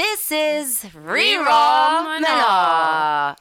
This 0.00 0.32
is 0.32 0.78
Rerun 0.94 2.22
Mela, 2.22 3.36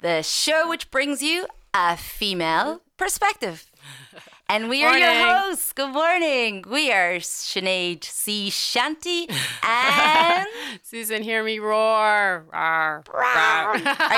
the 0.00 0.22
show 0.22 0.68
which 0.68 0.88
brings 0.92 1.20
you 1.20 1.48
a 1.74 1.96
female 1.96 2.82
perspective. 2.96 3.68
And 4.48 4.68
we 4.68 4.84
are 4.84 4.96
your 4.96 5.12
hosts. 5.12 5.72
Good 5.72 5.92
morning. 5.92 6.64
We 6.70 6.92
are 6.92 7.16
Sinead 7.16 8.04
C. 8.04 8.48
Shanty 8.50 9.28
and. 9.64 10.46
Susan, 10.84 11.24
hear 11.24 11.42
me 11.42 11.58
roar. 11.58 12.46
Are 12.52 13.02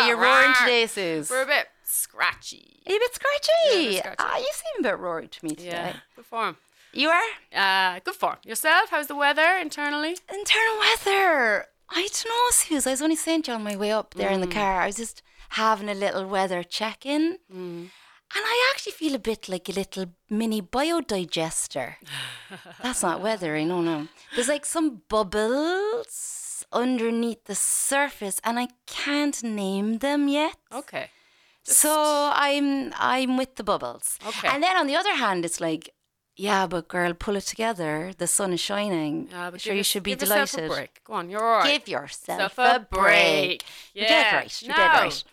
you 0.07 0.15
roaring 0.23 0.53
today, 0.61 0.87
Susan? 0.87 1.35
We're 1.35 1.45
a 1.45 1.47
bit 1.47 1.69
scratchy. 1.85 2.83
Are 2.87 2.93
you 2.93 2.97
a 2.99 3.01
bit 3.01 3.15
scratchy? 3.15 3.51
Yeah, 3.73 3.79
a 3.79 3.87
bit 3.87 3.97
scratchy. 3.97 4.19
Ah, 4.19 4.37
you 4.37 4.51
seem 4.53 4.81
a 4.85 4.89
bit 4.91 4.99
roaring 4.99 5.29
to 5.29 5.45
me 5.47 5.55
today. 5.55 5.69
Yeah, 5.71 5.97
good 6.15 6.27
form. 6.27 6.59
You 6.93 7.09
are? 7.09 7.23
Uh, 7.55 8.01
good 8.05 8.15
form. 8.15 8.37
Yourself? 8.45 8.91
How's 8.91 9.07
the 9.07 9.17
weather 9.17 9.57
internally? 9.63 10.19
Internal 10.29 10.79
weather. 10.79 11.67
I 11.91 12.03
don't 12.03 12.27
know, 12.27 12.51
Suze. 12.51 12.87
I 12.87 12.91
was 12.91 13.03
only 13.03 13.17
saying 13.17 13.43
to 13.43 13.51
you 13.51 13.55
on 13.57 13.63
my 13.65 13.77
way 13.77 13.93
up 13.93 14.15
there 14.15 14.31
in 14.31 14.41
the 14.41 14.47
Mm. 14.47 14.53
car. 14.53 14.83
I 14.83 14.87
was 14.87 14.97
just 14.97 15.23
having 15.51 15.89
a 15.89 15.95
little 15.95 16.27
weather 16.27 16.63
check 16.63 17.07
in. 17.07 17.39
And 17.51 18.45
I 18.45 18.71
actually 18.73 18.93
feel 18.93 19.15
a 19.15 19.19
bit 19.19 19.49
like 19.49 19.69
a 19.71 19.73
little 19.73 20.07
mini 20.29 20.61
biodigester. 20.61 21.95
That's 22.83 23.03
not 23.03 23.23
weather, 23.23 23.57
I 23.57 23.65
know, 23.65 23.81
no. 23.81 24.09
There's 24.35 24.49
like 24.49 24.67
some 24.67 25.03
bubbles 25.09 26.67
underneath 26.73 27.45
the 27.45 27.55
surface, 27.55 28.41
and 28.45 28.59
I 28.59 28.69
can't 28.87 29.43
name 29.43 29.99
them 29.99 30.29
yet. 30.29 30.57
Okay. 30.73 31.11
So 31.63 32.31
I'm 32.35 32.93
I'm 32.99 33.37
with 33.39 33.57
the 33.57 33.65
bubbles. 33.65 34.19
Okay. 34.27 34.49
And 34.49 34.63
then 34.63 34.77
on 34.77 34.87
the 34.87 34.97
other 34.97 35.15
hand, 35.15 35.45
it's 35.45 35.61
like, 35.61 35.95
yeah, 36.41 36.67
but 36.69 36.87
girl, 36.89 37.13
pull 37.15 37.37
it 37.37 37.43
together. 37.43 38.13
The 38.17 38.27
sun 38.29 38.53
is 38.53 38.61
shining. 38.61 39.29
Yeah, 39.31 39.51
but 39.51 39.61
sure 39.61 39.73
give 39.73 39.79
you 39.79 39.83
should 39.85 40.03
be 40.05 40.13
give 40.13 40.23
yourself 40.23 40.53
delighted. 40.53 40.71
A 40.71 40.75
break. 40.75 41.05
Go 41.05 41.13
on, 41.15 41.29
you're 41.31 41.43
all 41.45 41.59
right. 41.59 41.73
Give 41.81 41.89
yourself 41.89 42.39
Yourself 42.41 42.59
a 42.59 42.77
a 42.77 42.79
break. 42.81 42.99
break. 43.61 43.65
You 43.95 44.03
did 44.03 44.11
Yeah. 44.11 44.37
right. 44.37 44.63
You 44.63 44.69
did 44.69 44.77
No. 44.79 44.85
right. 44.85 45.25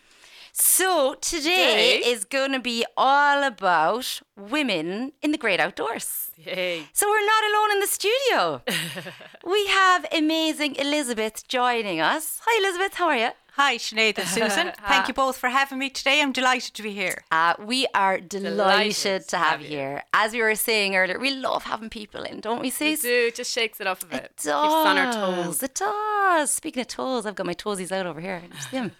So 0.57 1.15
today 1.15 1.99
Today- 1.99 2.09
is 2.11 2.23
going 2.23 2.53
to 2.53 2.61
be 2.61 2.85
all 2.95 3.43
about 3.43 4.21
women 4.37 5.11
in 5.21 5.31
the 5.31 5.37
great 5.37 5.59
outdoors. 5.59 6.31
Yay. 6.37 6.83
So 6.93 7.09
we're 7.09 7.25
not 7.25 7.43
alone 7.51 7.71
in 7.73 7.79
the 7.81 7.87
studio. 7.87 8.61
we 9.45 9.67
have 9.67 10.05
amazing 10.13 10.77
Elizabeth 10.77 11.45
joining 11.49 11.99
us. 11.99 12.39
Hi, 12.45 12.61
Elizabeth. 12.63 12.93
How 12.93 13.07
are 13.07 13.17
you? 13.17 13.29
Hi, 13.55 13.75
Sinead 13.75 14.17
and 14.17 14.27
Susan. 14.29 14.71
Thank 14.87 15.09
you 15.09 15.13
both 15.13 15.35
for 15.35 15.49
having 15.49 15.77
me 15.77 15.89
today. 15.89 16.21
I'm 16.21 16.31
delighted 16.31 16.73
to 16.75 16.83
be 16.83 16.91
here. 16.93 17.23
Uh, 17.31 17.55
we 17.59 17.87
are 17.93 18.21
delighted, 18.21 18.55
Delighted 18.57 19.27
to 19.27 19.37
have 19.37 19.61
you 19.61 19.67
here. 19.67 20.03
As 20.13 20.31
we 20.31 20.41
were 20.41 20.55
saying 20.55 20.95
earlier, 20.95 21.19
we 21.19 21.31
love 21.31 21.63
having 21.63 21.89
people 21.89 22.23
in, 22.23 22.39
don't 22.39 22.61
we, 22.61 22.71
We 22.79 22.95
do. 22.95 23.27
It 23.27 23.35
just 23.35 23.51
shakes 23.51 23.81
it 23.81 23.87
off 23.87 24.03
a 24.03 24.05
bit. 24.05 24.23
It 24.23 24.31
does. 24.43 24.63
Keeps 24.63 24.89
on 24.89 24.97
our 24.97 25.11
toes. 25.11 25.63
It 25.63 25.75
does. 25.75 26.51
Speaking 26.51 26.79
of 26.79 26.87
toes, 26.87 27.25
I've 27.25 27.35
got 27.35 27.45
my 27.45 27.53
toesies 27.53 27.91
out 27.91 28.05
over 28.05 28.21
here. 28.21 28.41
You 28.41 28.61
see 28.61 28.77
them? 28.77 28.91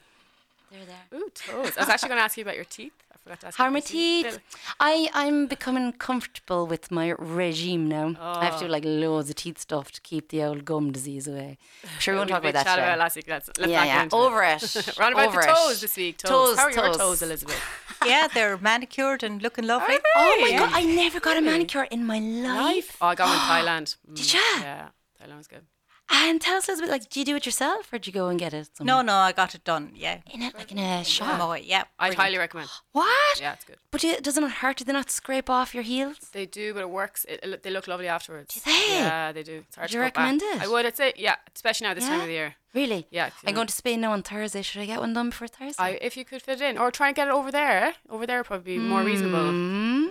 They're 0.72 0.86
there. 0.86 1.20
Ooh, 1.20 1.30
toes. 1.34 1.74
I 1.78 1.82
was 1.82 1.90
actually 1.90 2.10
going 2.10 2.20
to 2.20 2.24
ask 2.24 2.38
you 2.38 2.42
about 2.44 2.56
your 2.56 2.66
teeth. 2.66 2.94
I 3.14 3.18
forgot 3.18 3.40
to 3.42 3.48
ask 3.48 3.58
How 3.58 3.66
are 3.66 3.72
my 3.72 3.80
about 3.80 3.88
teeth? 3.88 4.40
I, 4.80 5.10
I'm 5.14 5.48
becoming 5.48 5.94
comfortable 5.94 6.68
with 6.68 6.92
my 6.92 7.10
regime 7.18 7.88
now. 7.88 8.16
I 8.20 8.46
have 8.46 8.60
to 8.60 8.66
do 8.66 8.72
like 8.72 8.84
loads 8.86 9.30
of 9.30 9.36
teeth 9.36 9.58
stuff 9.60 9.92
to 9.94 10.02
keep 10.02 10.30
the 10.30 10.44
old 10.44 10.66
gum 10.66 10.92
disease 10.92 11.28
away. 11.28 11.58
I'm 11.84 11.90
sure 12.00 12.14
we 12.14 12.18
won't 12.20 12.30
We 12.30 12.34
talk 12.34 12.44
had 12.44 12.48
a 12.48 12.50
about 12.50 12.66
that 12.66 12.76
big 12.76 12.80
chat 12.82 12.88
about 12.90 13.00
last 13.00 13.16
week. 13.16 13.26
Let's, 13.28 13.50
let's 13.60 13.72
yeah, 13.72 13.78
not 13.80 13.88
yeah. 13.88 14.04
into 14.04 14.16
Over 14.16 14.44
it. 14.44 14.64
it. 14.76 14.94
We're 14.98 15.12
about 15.12 15.28
Over 15.28 15.42
the 15.42 15.50
it. 15.50 15.56
toes 15.56 15.82
this 15.82 15.96
week. 15.98 16.18
Toes. 16.18 16.30
Toes, 16.30 16.58
How 16.58 16.64
are 16.66 16.72
your 16.72 16.84
toes. 16.88 16.98
toes, 16.98 17.22
Elizabeth? 17.22 17.62
Yeah, 18.06 18.28
they're 18.32 18.58
manicured 18.58 19.24
and 19.24 19.42
looking 19.42 19.66
lovely. 19.66 19.96
Oh 20.16 20.38
my 20.42 20.50
Hey. 20.50 20.58
god, 20.60 20.70
I 20.74 20.84
never 20.84 21.20
got 21.20 21.38
a 21.38 21.42
manicure 21.42 21.86
in 21.90 22.06
my 22.06 22.20
life. 22.20 22.98
Oh, 23.02 23.08
I 23.08 23.16
got 23.16 23.28
one 23.30 23.36
in 23.38 23.42
Thailand. 23.66 23.96
Mm, 24.12 24.16
Did 24.16 24.34
ya? 24.34 24.40
Yeah, 24.60 24.88
Thailand 25.20 25.38
was 25.38 25.48
good. 25.48 25.64
And 26.08 26.40
tell 26.40 26.58
us 26.58 26.68
a 26.68 26.72
little 26.72 26.86
bit, 26.86 26.92
like, 26.92 27.10
do 27.10 27.20
you 27.20 27.26
do 27.26 27.36
it 27.36 27.46
yourself 27.48 27.92
or 27.92 27.98
do 27.98 28.08
you 28.10 28.14
go 28.14 28.28
and 28.28 28.38
get 28.40 28.54
it? 28.54 28.70
No, 28.80 28.86
somewhere? 28.98 29.04
no, 29.06 29.14
I 29.16 29.32
got 29.32 29.56
it 29.56 29.64
done. 29.64 29.92
Yeah. 29.96 30.20
In 30.32 30.44
it, 30.44 30.54
like 30.56 30.72
in 30.72 30.78
a 30.78 31.04
shop. 31.04 31.40
Oh, 31.42 31.54
yeah. 31.54 31.86
I'd 31.98 32.10
brilliant. 32.10 32.20
highly 32.20 32.38
recommend. 32.38 32.70
What? 32.92 33.40
Yeah, 33.42 33.54
it's 33.54 33.66
good. 33.66 33.78
But 33.90 34.02
do 34.02 34.08
you, 34.10 34.22
doesn't 34.22 34.44
it 34.44 34.52
hurt? 34.52 34.78
Do 34.78 34.86
they 34.86 34.94
not 34.94 35.10
scrape 35.10 35.50
off 35.50 35.74
your 35.74 35.82
heels? 35.84 36.18
They 36.32 36.46
do, 36.46 36.74
but 36.76 36.82
it 36.82 36.90
works. 36.92 37.26
It, 37.26 37.40
it- 37.44 37.64
they 37.64 37.72
look 37.72 37.88
lovely 37.88 38.08
afterwards. 38.08 38.54
Do 38.54 38.62
they? 38.66 38.86
Yeah, 39.00 39.32
they 39.32 39.42
do. 39.42 39.64
It's 39.68 39.76
hard 39.76 39.86
Would 39.86 39.92
to 39.94 39.98
you 39.98 40.04
cut 40.04 40.14
back. 40.14 40.24
recommend 40.32 40.42
it? 40.44 40.62
I 40.62 40.68
would. 40.72 40.86
I'd 40.86 40.96
say, 40.96 41.14
yeah, 41.16 41.36
especially 41.56 41.88
now 41.88 41.94
this 41.96 42.06
time 42.08 42.22
of 42.22 42.28
the 42.28 42.34
year. 42.34 42.56
Really? 42.76 43.08
Yeah. 43.10 43.32
I'm 43.46 43.56
going 43.56 43.68
to 43.68 43.74
Spain 43.74 44.02
now 44.02 44.12
on 44.12 44.22
Thursday. 44.22 44.62
Should 44.62 44.82
I 44.82 44.86
get 44.86 45.00
one 45.00 45.14
done 45.14 45.30
before 45.32 45.48
Thursday? 45.48 45.82
I, 45.84 45.90
if 46.02 46.16
you 46.18 46.24
could 46.24 46.42
fit 46.44 46.62
it 46.62 46.70
in, 46.70 46.78
or 46.78 46.92
try 46.92 47.08
and 47.08 47.16
get 47.16 47.28
it 47.30 47.34
over 47.34 47.52
there. 47.52 47.96
Over 48.10 48.28
there, 48.28 48.38
would 48.40 48.46
probably 48.48 48.78
be 48.78 48.80
more 48.84 49.02
reasonable. 49.02 49.40
Mm, 49.52 50.10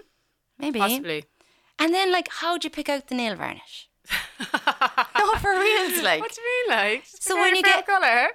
maybe. 0.59 0.81
Possibly. 0.81 1.25
And 1.79 1.95
then, 1.95 2.11
like, 2.11 2.29
how'd 2.31 2.65
you 2.65 2.71
pick 2.71 2.89
out 2.89 3.07
the 3.09 3.15
nail 3.15 3.37
varnish? 3.37 3.89
no, 5.55 5.61
for 5.87 5.91
reals, 5.93 6.03
like. 6.03 6.21
What 6.21 6.33
do 6.33 6.41
you 6.41 6.69
mean, 6.69 6.77
like? 6.79 7.03
Just 7.03 7.23
So 7.25 7.37
when 7.37 7.55
you 7.57 7.63
get- 7.63 7.87
color. 7.87 8.29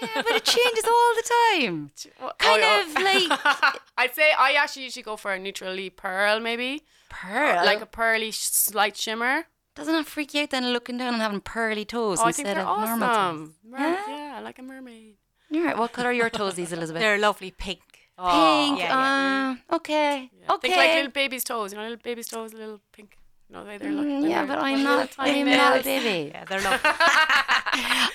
Yeah, 0.00 0.08
but 0.14 0.26
it 0.30 0.44
changes 0.44 0.84
all 0.84 1.14
the 1.16 1.28
time. 1.58 1.90
Kind 2.38 2.62
oh, 2.64 2.84
of 2.86 3.02
like 3.02 3.40
I'd 3.98 4.14
say 4.14 4.30
I 4.38 4.52
actually 4.52 4.84
usually 4.84 5.02
go 5.02 5.16
for 5.16 5.32
a 5.32 5.38
neutrally 5.40 5.90
pearl, 5.90 6.38
maybe 6.38 6.84
pearl. 7.08 7.64
like 7.66 7.80
a 7.80 7.86
pearly 7.86 8.30
sh- 8.30 8.38
slight 8.38 8.96
shimmer. 8.96 9.46
Doesn't 9.74 9.92
that 9.92 10.06
freak 10.06 10.34
you 10.34 10.42
out 10.42 10.50
then 10.50 10.72
looking 10.72 10.98
down 10.98 11.14
and 11.14 11.22
having 11.22 11.40
pearly 11.40 11.84
toes 11.84 12.20
Oh, 12.20 12.24
I 12.24 12.28
instead 12.28 12.44
think 12.44 12.54
they're 12.56 12.64
normal 12.64 12.98
toes? 12.98 13.08
awesome. 13.08 13.54
Mer- 13.68 13.78
Yeah? 13.78 14.06
yeah, 14.34 14.40
like 14.40 14.60
a 14.60 14.62
mermaid. 14.62 15.16
You're 15.50 15.64
right. 15.66 15.76
What 15.76 15.92
colour 15.92 16.10
are 16.10 16.12
your 16.12 16.30
toesies, 16.30 16.72
Elizabeth? 16.76 17.00
They're 17.02 17.18
lovely 17.18 17.50
pink. 17.50 17.80
Pink. 18.16 18.78
yeah, 18.78 19.56
uh, 19.70 19.76
okay. 19.76 20.30
Yeah. 20.32 20.52
Okay. 20.54 20.68
Think 20.68 20.76
like 20.78 20.94
little 20.94 21.10
baby's 21.10 21.42
toes. 21.42 21.72
You 21.72 21.78
know, 21.78 21.82
little 21.82 21.98
baby's 22.02 22.28
toes, 22.28 22.52
a 22.52 22.56
little 22.56 22.80
pink. 22.92 23.17
No, 23.50 23.64
they 23.64 23.78
they're 23.78 23.92
looking. 23.92 24.24
Mm, 24.24 24.30
yeah, 24.30 24.44
but 24.44 24.58
I'm 24.58 24.82
not. 24.82 25.10
I'm 25.18 25.46
not 25.46 25.80
a 25.80 25.82
baby. 25.82 26.30
Yeah, 26.30 26.44
they're 26.44 26.60
lovely. 26.60 26.80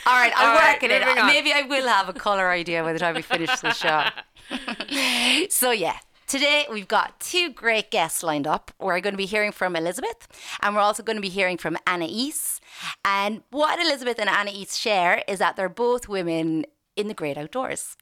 All 0.05 0.13
right, 0.19 0.31
I'll 0.35 0.49
All 0.49 0.55
right, 0.55 0.81
work 0.81 0.83
on 0.83 0.91
it. 0.91 1.17
on. 1.17 1.25
Maybe 1.27 1.51
I 1.53 1.63
will 1.63 1.87
have 1.87 2.07
a 2.09 2.13
colour 2.13 2.49
idea 2.49 2.83
by 2.83 2.93
the 2.93 2.99
time 2.99 3.15
we 3.15 3.21
finish 3.23 3.49
the 3.59 3.73
show. 3.73 4.03
so 5.49 5.71
yeah. 5.71 5.97
Today 6.25 6.65
we've 6.71 6.87
got 6.87 7.19
two 7.19 7.51
great 7.51 7.91
guests 7.91 8.23
lined 8.23 8.47
up. 8.47 8.71
We're 8.79 8.99
going 9.01 9.13
to 9.13 9.17
be 9.17 9.25
hearing 9.27 9.51
from 9.51 9.75
Elizabeth 9.75 10.27
and 10.61 10.73
we're 10.73 10.81
also 10.81 11.03
going 11.03 11.17
to 11.17 11.21
be 11.21 11.29
hearing 11.29 11.57
from 11.57 11.77
Anais. 11.85 12.31
And 13.05 13.43
what 13.51 13.77
Elizabeth 13.79 14.17
and 14.19 14.29
Anais 14.29 14.67
share 14.71 15.23
is 15.27 15.37
that 15.39 15.57
they're 15.57 15.69
both 15.69 16.07
women 16.07 16.65
in 16.95 17.07
the 17.07 17.13
great 17.13 17.37
outdoors. 17.37 17.97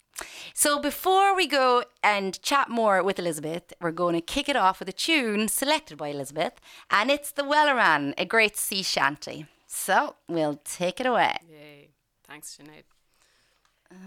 So 0.53 0.79
before 0.79 1.35
we 1.35 1.47
go 1.47 1.83
and 2.03 2.41
chat 2.41 2.69
more 2.69 3.03
with 3.03 3.19
Elizabeth, 3.19 3.73
we're 3.79 3.91
going 3.91 4.15
to 4.15 4.21
kick 4.21 4.49
it 4.49 4.55
off 4.55 4.79
with 4.79 4.89
a 4.89 4.93
tune 4.93 5.47
selected 5.47 5.97
by 5.97 6.09
Elizabeth, 6.09 6.53
and 6.89 7.09
it's 7.09 7.31
The 7.31 7.43
Wellerman, 7.43 8.13
a 8.17 8.25
great 8.25 8.57
sea 8.57 8.83
shanty. 8.83 9.45
So 9.67 10.15
we'll 10.27 10.59
take 10.63 10.99
it 10.99 11.05
away. 11.05 11.37
Yay. 11.49 11.89
Thanks, 12.27 12.57
Sinead. 12.57 12.83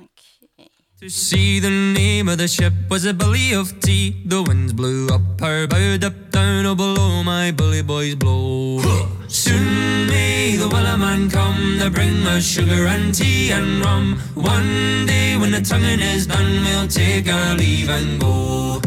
Okay. 0.02 0.70
To 1.04 1.10
see 1.10 1.60
the 1.60 1.68
name 1.68 2.30
of 2.30 2.38
the 2.38 2.48
ship 2.48 2.72
was 2.88 3.04
a 3.04 3.12
belly 3.12 3.52
of 3.52 3.78
tea. 3.80 4.16
The 4.24 4.42
winds 4.42 4.72
blew 4.72 5.06
up 5.08 5.38
her 5.38 5.66
bow, 5.66 5.98
up 6.02 6.30
down, 6.30 6.64
oh 6.64 6.74
below 6.74 7.22
my 7.22 7.52
bully 7.52 7.82
boys 7.82 8.14
blow. 8.14 8.80
Soon 9.28 10.06
may 10.06 10.56
the 10.56 10.66
wellerman 10.66 11.30
come 11.30 11.78
to 11.80 11.90
bring 11.90 12.26
us 12.26 12.42
sugar 12.42 12.86
and 12.86 13.14
tea 13.14 13.52
and 13.52 13.84
rum. 13.84 14.18
One 14.32 15.04
day 15.04 15.36
when 15.36 15.50
the 15.50 15.60
tonguing 15.60 16.00
is 16.00 16.26
done, 16.26 16.64
we'll 16.64 16.88
take 16.88 17.28
our 17.28 17.54
leave 17.54 17.90
and 17.90 18.18
go. 18.18 18.80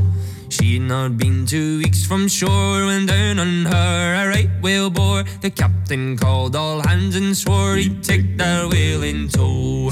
She'd 0.50 0.82
not 0.82 1.20
been 1.20 1.46
two 1.46 1.78
weeks 1.78 2.04
from 2.04 2.28
shore 2.28 2.88
when 2.88 3.06
down 3.06 3.38
on 3.38 3.66
her 3.66 4.16
a 4.16 4.28
right 4.28 4.50
whale 4.64 4.90
bore. 4.90 5.24
The 5.42 5.52
captain 5.52 6.18
called 6.18 6.56
all 6.56 6.82
hands 6.82 7.16
and 7.16 7.38
swore 7.38 7.76
he'd 7.76 8.04
take 8.04 8.38
that 8.38 8.72
whale 8.72 9.04
in 9.04 9.30
tow. 9.30 9.92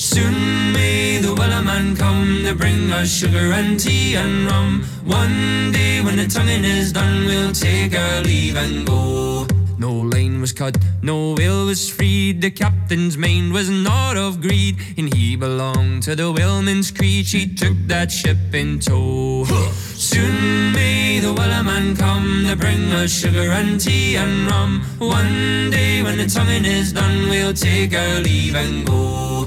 Soon 0.00 0.72
may 0.72 1.18
the 1.18 1.34
wellerman 1.34 1.94
come 1.94 2.42
to 2.44 2.54
bring 2.54 2.90
us 2.90 3.12
sugar 3.14 3.52
and 3.52 3.78
tea 3.78 4.14
and 4.14 4.46
rum. 4.46 4.82
One 5.04 5.72
day 5.72 6.00
when 6.00 6.16
the 6.16 6.26
tonguing 6.26 6.64
is 6.64 6.90
done, 6.90 7.26
we'll 7.26 7.52
take 7.52 7.94
our 7.94 8.22
leave 8.22 8.56
and 8.56 8.86
go. 8.86 9.46
No 9.76 9.92
line 9.92 10.40
was 10.40 10.54
cut, 10.54 10.78
no 11.02 11.34
will 11.34 11.66
was 11.66 11.86
freed. 11.90 12.40
The 12.40 12.50
captain's 12.50 13.18
mind 13.18 13.52
was 13.52 13.68
not 13.68 14.16
of 14.16 14.40
greed, 14.40 14.78
and 14.96 15.12
he 15.12 15.36
belonged 15.36 16.04
to 16.04 16.16
the 16.16 16.32
whaleman's 16.32 16.90
creed. 16.90 17.26
She 17.26 17.46
took 17.54 17.76
that 17.88 18.10
ship 18.10 18.54
in 18.54 18.80
tow. 18.80 19.44
Soon 19.44 20.72
may 20.72 21.20
the 21.20 21.34
wellerman 21.34 21.94
come 21.98 22.46
to 22.48 22.56
bring 22.56 22.90
us 22.92 23.12
sugar 23.12 23.52
and 23.52 23.78
tea 23.78 24.16
and 24.16 24.50
rum. 24.50 24.80
One 24.98 25.70
day 25.70 26.02
when 26.02 26.16
the 26.16 26.26
tonguing 26.26 26.64
is 26.64 26.90
done, 26.90 27.28
we'll 27.28 27.52
take 27.52 27.92
our 27.92 28.20
leave 28.20 28.56
and 28.56 28.86
go. 28.86 29.46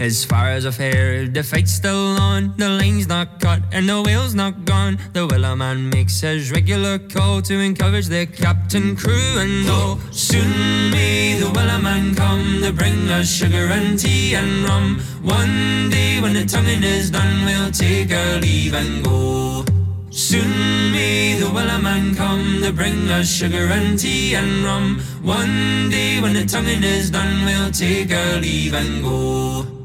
As 0.00 0.24
far 0.24 0.46
as 0.46 0.64
I've 0.64 0.76
heard, 0.76 1.34
the 1.34 1.42
fight's 1.42 1.72
still 1.72 2.14
on. 2.20 2.54
The 2.56 2.68
line's 2.68 3.08
not 3.08 3.40
cut 3.40 3.62
and 3.72 3.88
the 3.88 4.00
whale's 4.00 4.32
not 4.32 4.64
gone. 4.64 4.96
The 5.12 5.26
wellerman 5.26 5.92
makes 5.92 6.20
his 6.20 6.52
regular 6.52 7.00
call 7.00 7.42
to 7.42 7.58
encourage 7.58 8.06
the 8.06 8.26
captain, 8.26 8.94
crew, 8.94 9.38
and 9.38 9.68
all. 9.68 9.98
Soon 10.12 10.92
may 10.92 11.34
the 11.40 11.46
wellerman 11.46 12.16
come 12.16 12.62
to 12.62 12.72
bring 12.72 13.10
us 13.10 13.28
sugar 13.28 13.66
and 13.72 13.98
tea 13.98 14.36
and 14.36 14.62
rum. 14.68 15.00
One 15.22 15.90
day 15.90 16.20
when 16.20 16.32
the 16.32 16.46
tonguing 16.46 16.84
is 16.84 17.10
done, 17.10 17.44
we'll 17.44 17.72
take 17.72 18.12
our 18.12 18.38
leave 18.38 18.74
and 18.74 19.04
go. 19.04 19.64
Soon 20.10 20.92
may 20.92 21.34
the 21.40 21.46
wellerman 21.46 22.16
come 22.16 22.62
to 22.62 22.72
bring 22.72 23.10
us 23.10 23.28
sugar 23.28 23.66
and 23.66 23.98
tea 23.98 24.36
and 24.36 24.62
rum. 24.62 25.00
One 25.22 25.90
day 25.90 26.20
when 26.20 26.34
the 26.34 26.46
tonguing 26.46 26.84
is 26.84 27.10
done, 27.10 27.44
we'll 27.44 27.72
take 27.72 28.12
our 28.12 28.40
leave 28.40 28.74
and 28.74 29.02
go. 29.02 29.77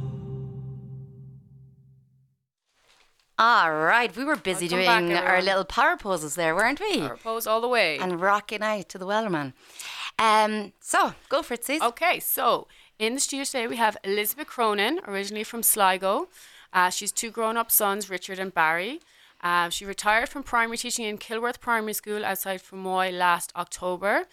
All 3.40 3.74
right, 3.74 4.16
we 4.16 4.24
were 4.24 4.36
busy 4.36 4.68
Welcome 4.68 5.08
doing 5.08 5.18
our 5.18 5.42
little 5.42 5.66
power 5.66 5.98
poses 5.98 6.36
there, 6.36 6.56
weren't 6.56 6.80
we? 6.80 7.00
Power 7.00 7.18
pose 7.18 7.48
all 7.48 7.62
the 7.62 7.68
way. 7.68 7.98
And 7.98 8.22
rocking 8.22 8.62
out 8.62 8.90
to 8.90 9.00
the 9.00 9.08
Wellerman. 9.08 9.54
Um, 10.20 10.74
so 10.80 11.16
go 11.30 11.42
for 11.42 11.56
it, 11.56 11.66
Suze. 11.66 11.82
Okay, 11.82 12.20
so 12.20 12.68
in 13.00 13.16
the 13.16 13.20
studio 13.20 13.44
today 13.44 13.66
we 13.66 13.78
have 13.78 13.98
Elizabeth 14.04 14.46
Cronin, 14.46 15.00
originally 15.08 15.44
from 15.44 15.64
Sligo. 15.64 16.30
Uh, 16.72 16.92
she's 16.92 17.12
two 17.12 17.32
grown-up 17.32 17.72
sons, 17.72 18.08
Richard 18.08 18.38
and 18.38 18.54
Barry. 18.54 19.00
Uh, 19.42 19.70
she 19.70 19.84
retired 19.84 20.30
from 20.30 20.44
primary 20.44 20.78
teaching 20.78 21.06
in 21.06 21.18
Kilworth 21.18 21.60
Primary 21.60 21.94
School 21.94 22.24
outside 22.24 22.62
Fermoy 22.62 23.12
last 23.12 23.52
October, 23.56 24.26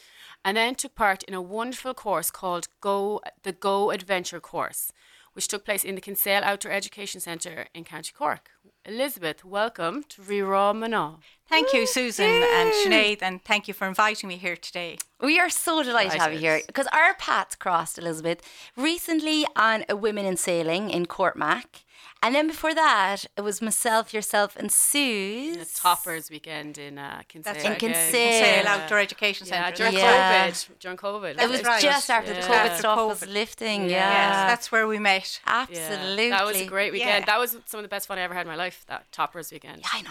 and 0.44 0.58
then 0.58 0.75
took 0.75 0.94
part 0.94 1.23
in 1.23 1.32
a 1.32 1.41
wonderful 1.41 1.94
course 1.94 2.31
called 2.31 2.69
Go 2.82 3.23
the 3.44 3.53
Go 3.53 3.91
Adventure 3.91 4.41
course, 4.41 4.93
which 5.32 5.49
took 5.49 5.64
place 5.64 5.85
in 5.85 5.94
the 5.94 6.00
Kinsale 6.03 6.44
Outdoor 6.44 6.70
Education 6.70 7.20
Centre 7.20 7.67
in 7.75 7.85
County 7.85 8.12
Cork. 8.17 8.50
Elizabeth, 8.87 9.44
welcome 9.44 10.03
to 10.09 10.23
Ri 10.23 10.41
Ra 10.41 10.73
Mna. 10.73 11.17
Thank 11.47 11.75
you, 11.75 11.87
Susan 11.87 12.25
and 12.25 12.73
Sinead, 12.73 13.19
and 13.21 13.44
thank 13.44 13.69
you 13.69 13.75
for 13.75 13.87
inviting 13.87 14.27
me 14.27 14.38
here 14.38 14.56
today. 14.56 14.97
We 15.21 15.38
are 15.38 15.50
so 15.50 15.82
delighted 15.82 16.12
to 16.12 16.19
have 16.19 16.32
you 16.32 16.38
here 16.38 16.62
because 16.67 16.87
our 16.87 17.12
paths 17.15 17.56
crossed, 17.56 17.99
Elizabeth, 17.99 18.41
recently 18.79 19.44
on 19.55 19.85
a 19.91 19.97
Women 19.97 20.25
in 20.25 20.38
Sailing 20.38 20.88
in 20.88 21.05
Courtmac. 21.05 21.85
And 22.22 22.34
then 22.34 22.49
before 22.49 22.75
that, 22.75 23.25
it 23.34 23.40
was 23.40 23.62
myself, 23.62 24.12
yourself, 24.12 24.55
and 24.56 24.70
Sue. 24.70 25.56
The 25.56 25.64
Toppers 25.64 26.31
weekend 26.31 26.76
in 26.76 26.99
uh, 26.99 27.22
Kinsale. 27.28 27.55
That's 27.55 27.64
In 27.64 27.70
right. 27.70 27.82
again. 27.82 27.93
Kinsale. 27.94 28.12
Kinsale 28.31 28.64
Yeah. 28.64 28.75
Outdoor 28.82 28.99
Education 28.99 29.46
Yeah, 29.46 29.64
Centre. 29.64 29.76
during 29.78 29.93
Yeah. 29.94 30.50
COVID. 30.50 30.78
During 30.81 30.96
COVID. 30.99 31.43
It 31.43 31.49
was 31.49 31.62
right. 31.62 31.81
just 31.82 32.11
after 32.11 32.34
the 32.34 32.40
COVID 32.40 32.50
After 32.50 32.78
stuff 32.78 32.99
was 33.08 33.26
lifting. 33.26 33.84
Yeah. 33.84 33.88
Yeah. 33.88 34.11
Yes, 34.12 34.50
that's 34.50 34.70
where 34.70 34.87
we 34.87 34.99
met. 34.99 35.40
Yeah, 35.46 35.67
Absolutely. 35.70 36.28
That 36.28 36.44
was 36.44 36.56
a 36.61 36.67
great 36.67 36.93
weekend. 36.93 37.20
Yeah. 37.20 37.25
That 37.25 37.38
was 37.38 37.56
some 37.64 37.78
of 37.81 37.84
the 37.84 37.88
best 37.88 38.06
fun 38.06 38.19
I 38.19 38.22
ever 38.22 38.34
had 38.34 38.43
in 38.43 38.49
my 38.49 38.56
life. 38.56 38.84
That 38.88 39.11
Toppers 39.12 39.50
weekend. 39.50 39.82
I 39.90 40.02
know. 40.02 40.11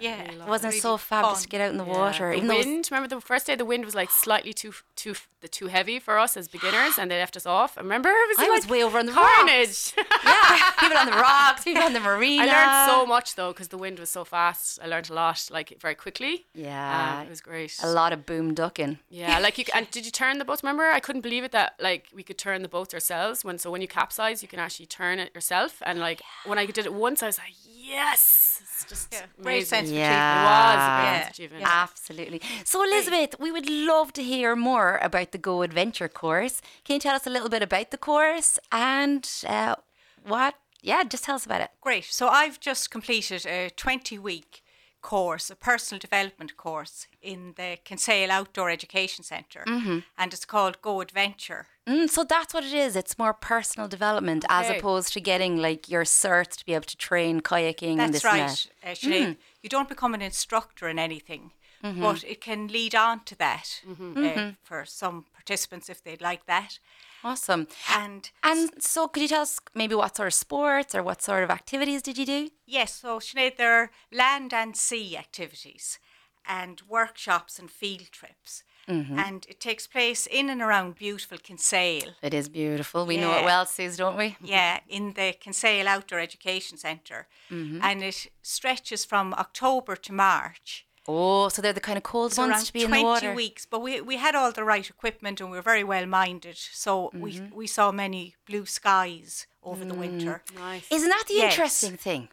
Yeah, 0.00 0.18
It 0.22 0.38
wasn't 0.48 0.70
really 0.72 0.80
so 0.80 0.96
fabulous 0.96 1.40
fun. 1.40 1.42
to 1.42 1.48
get 1.50 1.60
out 1.60 1.70
in 1.72 1.76
the 1.76 1.84
Yeah. 1.84 1.92
water. 1.92 2.30
The 2.30 2.36
even 2.36 2.48
though 2.48 2.56
was- 2.56 2.64
wind. 2.64 2.88
Remember 2.90 3.14
the 3.14 3.20
first 3.20 3.46
day 3.46 3.54
the 3.54 3.66
wind 3.66 3.84
was 3.84 3.94
like 3.94 4.10
slightly 4.10 4.54
too 4.54 4.72
too 4.96 5.14
the 5.42 5.48
too 5.48 5.66
heavy 5.68 5.98
for 5.98 6.18
us 6.18 6.36
as 6.38 6.48
beginners, 6.48 6.94
and 6.98 7.10
they 7.10 7.18
left 7.18 7.36
us 7.36 7.44
off. 7.44 7.76
I 7.76 7.82
remember, 7.82 8.08
it 8.08 8.28
was 8.28 8.38
I 8.38 8.42
like 8.48 8.50
was 8.62 8.68
way 8.68 8.82
over 8.82 8.98
on 8.98 9.06
the 9.06 9.12
carnage. 9.12 9.92
yeah, 10.24 10.70
people 10.78 10.96
on 10.98 11.06
the 11.06 11.12
rocks, 11.12 11.49
people 11.64 11.82
on 11.82 11.92
the 11.92 12.00
marina. 12.00 12.42
I 12.46 12.46
learned 12.46 12.90
so 12.90 13.06
much 13.06 13.34
though 13.34 13.52
because 13.52 13.68
the 13.68 13.78
wind 13.78 13.98
was 13.98 14.10
so 14.10 14.24
fast. 14.24 14.78
I 14.82 14.86
learned 14.86 15.10
a 15.10 15.14
lot 15.14 15.48
like 15.50 15.76
very 15.80 15.94
quickly. 15.94 16.46
Yeah. 16.54 17.18
Uh, 17.20 17.24
it 17.24 17.28
was 17.30 17.40
great. 17.40 17.76
a 17.82 17.90
lot 17.90 18.12
of 18.12 18.26
boom 18.26 18.54
ducking. 18.54 18.98
Yeah, 19.08 19.38
like 19.38 19.58
you 19.58 19.64
c- 19.68 19.72
and 19.74 19.90
did 19.90 20.04
you 20.06 20.12
turn 20.12 20.38
the 20.38 20.44
boat? 20.44 20.62
Remember, 20.62 20.84
I 20.84 21.00
couldn't 21.00 21.22
believe 21.22 21.44
it 21.44 21.52
that 21.52 21.74
like 21.80 22.06
we 22.14 22.22
could 22.22 22.38
turn 22.38 22.62
the 22.62 22.68
boat 22.68 22.94
ourselves. 22.94 23.44
When 23.44 23.58
so 23.58 23.70
when 23.70 23.80
you 23.82 23.88
capsize, 23.88 24.42
you 24.42 24.48
can 24.48 24.58
actually 24.60 24.86
turn 24.86 25.18
it 25.18 25.34
yourself. 25.34 25.82
And 25.84 25.98
like 25.98 26.22
when 26.44 26.58
I 26.58 26.66
did 26.66 26.86
it 26.86 26.94
once, 26.94 27.22
I 27.22 27.26
was 27.26 27.38
like, 27.38 27.54
yes, 27.94 28.60
it's 28.62 28.84
just 28.84 29.08
Yeah, 29.12 29.22
great 29.42 29.66
sense 29.66 29.88
of 29.88 29.94
Yeah. 29.94 30.10
It 30.10 30.14
was 30.14 30.82
a 30.84 30.86
Yeah. 30.86 31.12
sense 31.18 31.24
of 31.26 31.30
achievement. 31.32 31.64
Absolutely. 31.66 32.40
So, 32.64 32.82
Elizabeth, 32.84 33.34
we 33.38 33.50
would 33.52 33.68
love 33.68 34.12
to 34.14 34.22
hear 34.22 34.54
more 34.56 34.98
about 35.02 35.32
the 35.32 35.38
Go 35.38 35.62
Adventure 35.62 36.08
course. 36.08 36.60
Can 36.84 36.94
you 36.94 37.00
tell 37.00 37.14
us 37.16 37.26
a 37.26 37.30
little 37.30 37.48
bit 37.48 37.62
about 37.62 37.90
the 37.90 37.98
course 37.98 38.58
and 38.72 39.28
uh, 39.46 39.74
what? 40.24 40.54
Yeah, 40.82 41.02
just 41.04 41.24
tell 41.24 41.36
us 41.36 41.46
about 41.46 41.60
it. 41.60 41.70
Great. 41.80 42.04
So 42.04 42.28
I've 42.28 42.60
just 42.60 42.90
completed 42.90 43.46
a 43.46 43.70
20 43.70 44.18
week 44.18 44.62
course, 45.02 45.48
a 45.50 45.56
personal 45.56 45.98
development 45.98 46.56
course 46.58 47.06
in 47.22 47.54
the 47.56 47.78
Kinsale 47.84 48.30
Outdoor 48.30 48.68
Education 48.70 49.24
Centre. 49.24 49.64
And 49.66 50.32
it's 50.34 50.44
called 50.44 50.82
Go 50.82 51.00
Adventure. 51.00 51.66
Mm, 51.88 52.08
so 52.10 52.22
that's 52.22 52.52
what 52.52 52.64
it 52.64 52.74
is. 52.74 52.96
It's 52.96 53.18
more 53.18 53.32
personal 53.32 53.88
development 53.88 54.44
as 54.50 54.68
opposed 54.68 55.12
to 55.14 55.20
getting 55.20 55.56
like 55.56 55.88
your 55.88 56.04
certs 56.04 56.56
to 56.58 56.66
be 56.66 56.74
able 56.74 56.84
to 56.84 56.96
train 56.96 57.40
kayaking 57.40 57.96
That's 57.96 58.12
this 58.12 58.24
and 58.24 58.40
right. 58.40 58.68
that. 58.82 58.90
Uh, 58.90 58.94
Sinead. 58.94 59.36
You 59.62 59.68
don't 59.70 59.88
become 59.88 60.12
an 60.14 60.22
instructor 60.22 60.88
in 60.88 60.98
anything, 60.98 61.52
Mm-hmm. 61.82 62.02
but 62.02 62.22
it 62.24 62.42
can 62.42 62.68
lead 62.68 62.94
on 62.94 63.24
to 63.24 63.34
that 63.38 63.80
uh, 63.88 64.50
for 64.62 64.84
some 64.84 65.24
participants 65.32 65.88
if 65.88 66.04
they'd 66.04 66.20
like 66.20 66.44
that. 66.44 66.78
Awesome. 67.22 67.66
And 67.90 68.30
And 68.42 68.70
so, 68.82 69.08
could 69.08 69.22
you 69.22 69.28
tell 69.28 69.42
us 69.42 69.58
maybe 69.74 69.94
what 69.94 70.16
sort 70.16 70.28
of 70.28 70.34
sports 70.34 70.94
or 70.94 71.02
what 71.02 71.22
sort 71.22 71.44
of 71.44 71.50
activities 71.50 72.02
did 72.02 72.18
you 72.18 72.26
do? 72.26 72.50
Yes, 72.66 72.94
so 72.94 73.18
Sinead, 73.18 73.56
there 73.56 73.74
are 73.74 73.90
land 74.12 74.54
and 74.54 74.76
sea 74.76 75.16
activities 75.16 75.98
and 76.46 76.82
workshops 76.88 77.58
and 77.58 77.70
field 77.70 78.10
trips. 78.10 78.62
Mm-hmm. 78.88 79.18
And 79.18 79.46
it 79.48 79.60
takes 79.60 79.86
place 79.86 80.26
in 80.26 80.50
and 80.50 80.60
around 80.60 80.96
beautiful 80.96 81.38
Kinsale. 81.38 82.14
It 82.22 82.34
is 82.34 82.48
beautiful. 82.48 83.06
We 83.06 83.18
know 83.18 83.38
it 83.38 83.44
well, 83.44 83.64
Suze, 83.66 83.96
don't 83.96 84.16
we? 84.16 84.36
Yeah, 84.42 84.80
in 84.88 85.12
the 85.12 85.32
Kinsale 85.38 85.86
Outdoor 85.86 86.18
Education 86.18 86.76
center 86.76 87.28
Mm-hmm. 87.50 87.80
And 87.82 88.02
it 88.02 88.28
stretches 88.42 89.04
from 89.04 89.34
October 89.34 89.96
to 89.96 90.12
March. 90.12 90.86
Oh, 91.12 91.48
so 91.48 91.60
they're 91.62 91.72
the 91.80 91.80
kind 91.80 91.96
of 91.98 92.02
cold 92.04 92.32
So 92.32 92.42
ones 92.42 92.52
around 92.52 92.64
to 92.66 92.72
be 92.72 92.82
in 92.82 92.88
20 92.88 93.02
the 93.02 93.06
water. 93.06 93.34
weeks. 93.34 93.66
But 93.66 93.80
we, 93.82 94.00
we 94.00 94.16
had 94.16 94.34
all 94.34 94.52
the 94.52 94.64
right 94.64 94.88
equipment 94.88 95.40
and 95.40 95.50
we 95.50 95.56
were 95.58 95.62
very 95.72 95.84
well 95.84 96.06
minded. 96.06 96.56
So 96.56 97.10
we, 97.12 97.30
Mm-hmm. 97.34 97.54
we 97.60 97.66
saw 97.66 97.90
many 97.92 98.34
blue 98.48 98.66
skies 98.66 99.46
over 99.62 99.84
Mm. 99.84 99.88
the 99.88 99.94
winter. 99.94 100.42
Nice. 100.54 100.86
Isn't 100.90 101.08
that 101.08 101.24
the 101.28 101.34
Yes. 101.34 101.52
interesting 101.52 101.96
thing? 101.96 102.28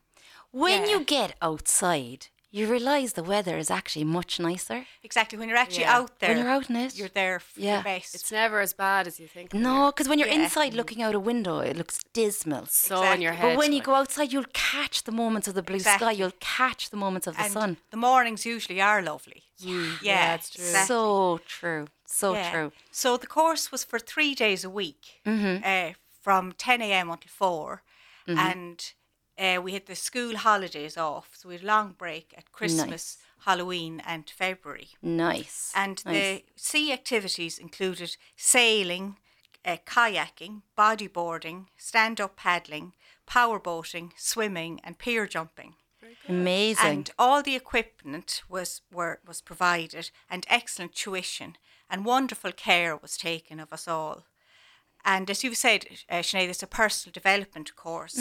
When 0.51 0.81
Yeah. 0.83 0.89
you 0.91 0.99
get 1.17 1.35
outside, 1.41 2.27
you 2.49 2.67
realise 2.67 3.13
the 3.13 3.23
weather 3.23 3.57
is 3.57 3.69
actually 3.69 4.05
much 4.05 4.39
nicer. 4.39 4.85
Exactly. 5.03 5.37
When 5.37 5.49
you're 5.49 5.57
actually 5.57 5.83
Yeah. 5.83 5.97
out 5.97 6.19
there, 6.19 6.29
When 6.29 6.37
you're 6.39 6.49
out 6.49 6.69
in 6.69 6.75
it. 6.77 6.95
you're 6.95 7.09
there 7.09 7.39
for 7.39 7.59
Yeah. 7.59 7.75
your 7.75 7.83
best. 7.83 8.15
It's 8.15 8.31
never 8.31 8.61
as 8.61 8.73
bad 8.73 9.05
as 9.07 9.19
you 9.19 9.27
think. 9.27 9.53
No, 9.53 9.91
because 9.91 10.07
when 10.07 10.17
you're 10.19 10.29
Yeah. 10.29 10.43
inside 10.43 10.73
looking 10.73 11.01
out 11.01 11.13
a 11.13 11.19
window, 11.19 11.59
it 11.59 11.75
looks 11.75 11.99
dismal. 12.13 12.65
So 12.67 12.95
in 13.11 13.21
your 13.21 13.33
Exactly. 13.33 13.35
head. 13.35 13.55
But 13.55 13.57
when 13.57 13.73
you 13.73 13.81
go 13.81 13.95
outside, 13.95 14.31
you'll 14.31 14.45
catch 14.53 15.03
the 15.03 15.11
moments 15.11 15.47
of 15.47 15.53
the 15.55 15.63
blue 15.63 15.79
sky. 15.79 16.11
You'll 16.11 16.31
catch 16.39 16.89
the 16.89 16.97
moments 16.97 17.27
of 17.27 17.35
the 17.35 17.43
and 17.43 17.53
sun. 17.53 17.77
the 17.91 17.97
mornings 17.97 18.45
usually 18.45 18.79
are 18.81 19.01
lovely. 19.01 19.43
Yeah, 19.57 19.97
yeah, 20.01 20.33
it's 20.35 20.49
true. 20.51 20.63
exactly. 20.65 20.87
So 20.87 21.39
true. 21.45 21.87
So 22.05 22.33
Yeah. 22.33 22.51
true. 22.51 22.71
So 22.91 23.17
the 23.17 23.27
course 23.27 23.71
was 23.71 23.83
for 23.83 23.99
three 23.99 24.33
days 24.35 24.63
a 24.63 24.69
week, 24.69 25.21
Mm-hmm. 25.25 25.63
uh, 25.65 25.93
from 26.23 26.53
10 26.53 26.81
a.m. 26.81 27.09
until 27.09 27.29
4. 27.29 27.83
And 28.27 28.93
uh, 29.37 29.61
we 29.61 29.73
had 29.73 29.85
the 29.85 29.95
school 29.95 30.37
holidays 30.37 30.97
off. 30.97 31.29
So 31.33 31.49
we 31.49 31.55
had 31.55 31.63
a 31.63 31.67
long 31.67 31.95
break 31.97 32.33
at 32.37 32.51
Christmas, 32.51 33.17
Halloween, 33.45 34.01
and 34.05 34.29
February. 34.29 34.89
Nice. 35.01 35.71
And 35.75 36.03
nice. 36.05 36.13
the 36.13 36.43
sea 36.55 36.91
activities 36.91 37.57
included 37.59 38.17
sailing, 38.35 39.17
uh, 39.63 39.77
kayaking, 39.85 40.61
bodyboarding, 40.77 41.67
stand 41.77 42.19
up 42.19 42.35
paddling, 42.35 42.93
power 43.25 43.59
boating, 43.59 44.13
swimming, 44.17 44.79
and 44.83 44.97
pier 44.97 45.27
jumping. 45.27 45.75
Amazing. 46.29 46.85
And 46.85 47.11
all 47.17 47.41
the 47.41 47.55
equipment 47.55 48.43
was 48.49 48.81
were 48.91 49.19
was 49.25 49.41
provided 49.41 50.11
and 50.29 50.45
excellent 50.49 50.93
tuition. 50.93 51.57
and 51.89 52.05
wonderful 52.05 52.51
care 52.51 52.97
was 52.97 53.17
taken 53.17 53.59
of 53.61 53.71
us 53.71 53.87
all. 53.87 54.25
And 55.05 55.29
as 55.29 55.43
you've 55.43 55.55
said, 55.57 55.85
uh, 56.09 56.15
Sinead, 56.15 56.49
it's 56.49 56.63
a 56.63 56.67
personal 56.67 57.13
development 57.13 57.75
course. 57.75 58.17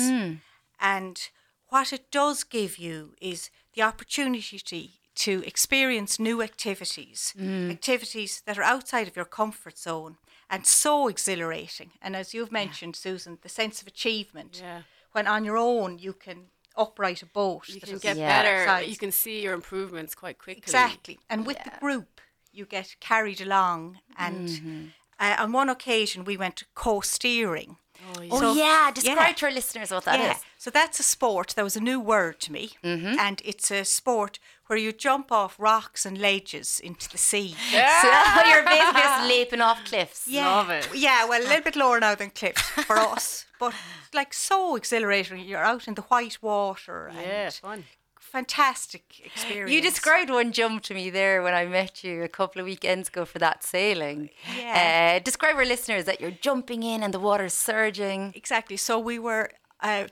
And 0.81 1.29
what 1.69 1.93
it 1.93 2.11
does 2.11 2.45
give 2.45 2.79
you 2.79 3.15
is 3.21 3.51
the 3.75 3.83
opportunity 3.83 5.01
to 5.17 5.43
experience 5.47 6.19
new 6.19 6.43
activities, 6.43 7.35
activities 7.41 8.43
that 8.47 8.59
are 8.59 8.63
outside 8.63 9.09
of 9.09 9.17
your 9.17 9.25
comfort 9.25 9.79
zone 9.79 10.19
and 10.51 10.67
so 10.67 11.09
exhilarating. 11.09 11.91
And 12.03 12.15
as 12.15 12.35
you've 12.35 12.53
mentioned, 12.53 12.97
Susan, 12.97 13.39
the 13.43 13.49
sense 13.49 13.81
of 13.81 13.89
achievement. 13.89 14.61
Yeah. 14.63 14.83
When 15.13 15.27
on 15.27 15.45
your 15.45 15.57
own 15.57 15.99
you 15.99 16.13
can 16.13 16.49
upright 16.77 17.23
a 17.23 17.27
boat. 17.27 17.69
You 17.69 17.81
can 17.81 17.99
get 17.99 18.17
Yeah. 18.19 18.29
better. 18.29 18.65
size. 18.67 18.89
You 18.89 18.97
can 18.97 19.11
see 19.11 19.41
your 19.43 19.55
improvements 19.55 20.15
quite 20.15 20.39
quickly. 20.39 20.63
Exactly. 20.63 21.19
And 21.31 21.47
with 21.47 21.57
the 21.65 21.73
group, 21.81 22.21
you 22.53 22.67
get 22.67 22.97
carried 23.01 23.41
along. 23.41 24.01
And 24.19 24.49
Mm-hmm. 24.49 24.85
uh, 25.19 25.37
on 25.39 25.53
one 25.53 25.71
occasion, 25.71 26.25
we 26.25 26.37
went 26.37 26.65
coasteering. 26.75 27.77
Oh, 28.15 28.21
yeah. 28.21 28.29
Oh 28.31 28.55
yeah, 28.55 28.91
describe 28.93 29.19
yeah. 29.29 29.33
to 29.33 29.47
our 29.47 29.53
listeners 29.53 29.91
what 29.91 30.05
that 30.05 30.21
is. 30.37 30.43
Yeah. 30.67 30.73
So 30.73 30.79
that's 30.81 31.01
a 31.01 31.03
sport. 31.03 31.55
That 31.57 31.65
was 31.65 31.77
a 31.77 31.81
new 31.81 32.01
word 32.01 32.41
to 32.41 32.53
me. 32.53 32.71
Mm-hmm. 32.83 33.19
And 33.19 33.43
it's 33.45 33.71
a 33.71 33.85
sport 33.85 34.39
where 34.67 34.79
you 34.79 34.93
jump 34.93 35.31
off 35.31 35.55
rocks 35.61 36.05
and 36.07 36.19
ledges 36.19 36.81
into 36.81 37.09
the 37.09 37.19
sea. 37.19 37.55
So 37.71 38.49
you're 38.49 38.65
basically 38.65 39.01
just 39.01 39.29
leaping 39.29 39.61
off 39.61 39.85
cliffs. 39.85 40.27
Love 40.29 40.71
it. 40.71 40.89
Yeah, 40.95 41.29
well, 41.29 41.41
a 41.41 41.47
little 41.49 41.63
bit 41.63 41.77
lower 41.77 42.01
now 42.01 42.15
than 42.17 42.31
cliffs 42.31 42.63
for 42.63 42.97
us. 43.15 43.47
But 43.61 43.75
like 44.13 44.35
so 44.35 44.77
exhilarating. 44.77 45.39
You're 45.49 45.65
out 45.65 45.87
in 45.89 45.95
the 45.95 46.03
white 46.03 46.43
water. 46.43 47.11
Yeah, 47.15 47.45
And 47.45 47.55
fun. 47.55 47.85
fantastic 48.19 49.05
experience. 49.25 49.71
You 49.73 49.81
described 49.83 50.31
one 50.31 50.53
jump 50.53 50.83
to 50.85 50.95
me 50.95 51.11
there 51.11 51.43
when 51.43 51.55
I 51.55 51.65
met 51.67 52.03
you 52.05 52.23
a 52.25 52.29
couple 52.29 52.61
of 52.61 52.67
weekends 52.67 53.09
ago 53.09 53.25
for 53.25 53.39
that 53.39 53.63
sailing. 53.65 54.31
Yeah. 54.59 55.17
Uh, 55.17 55.25
describe 55.25 55.57
our 55.57 55.65
listeners 55.65 56.05
that 56.07 56.21
you're 56.21 56.39
jumping 56.49 56.83
in 56.83 57.03
and 57.03 57.15
the 57.15 57.21
water's 57.21 57.55
surging. 57.55 58.33
Exactly. 58.35 58.77
So 58.77 58.99
we 58.99 59.19
were 59.19 59.51
uh, 59.81 60.07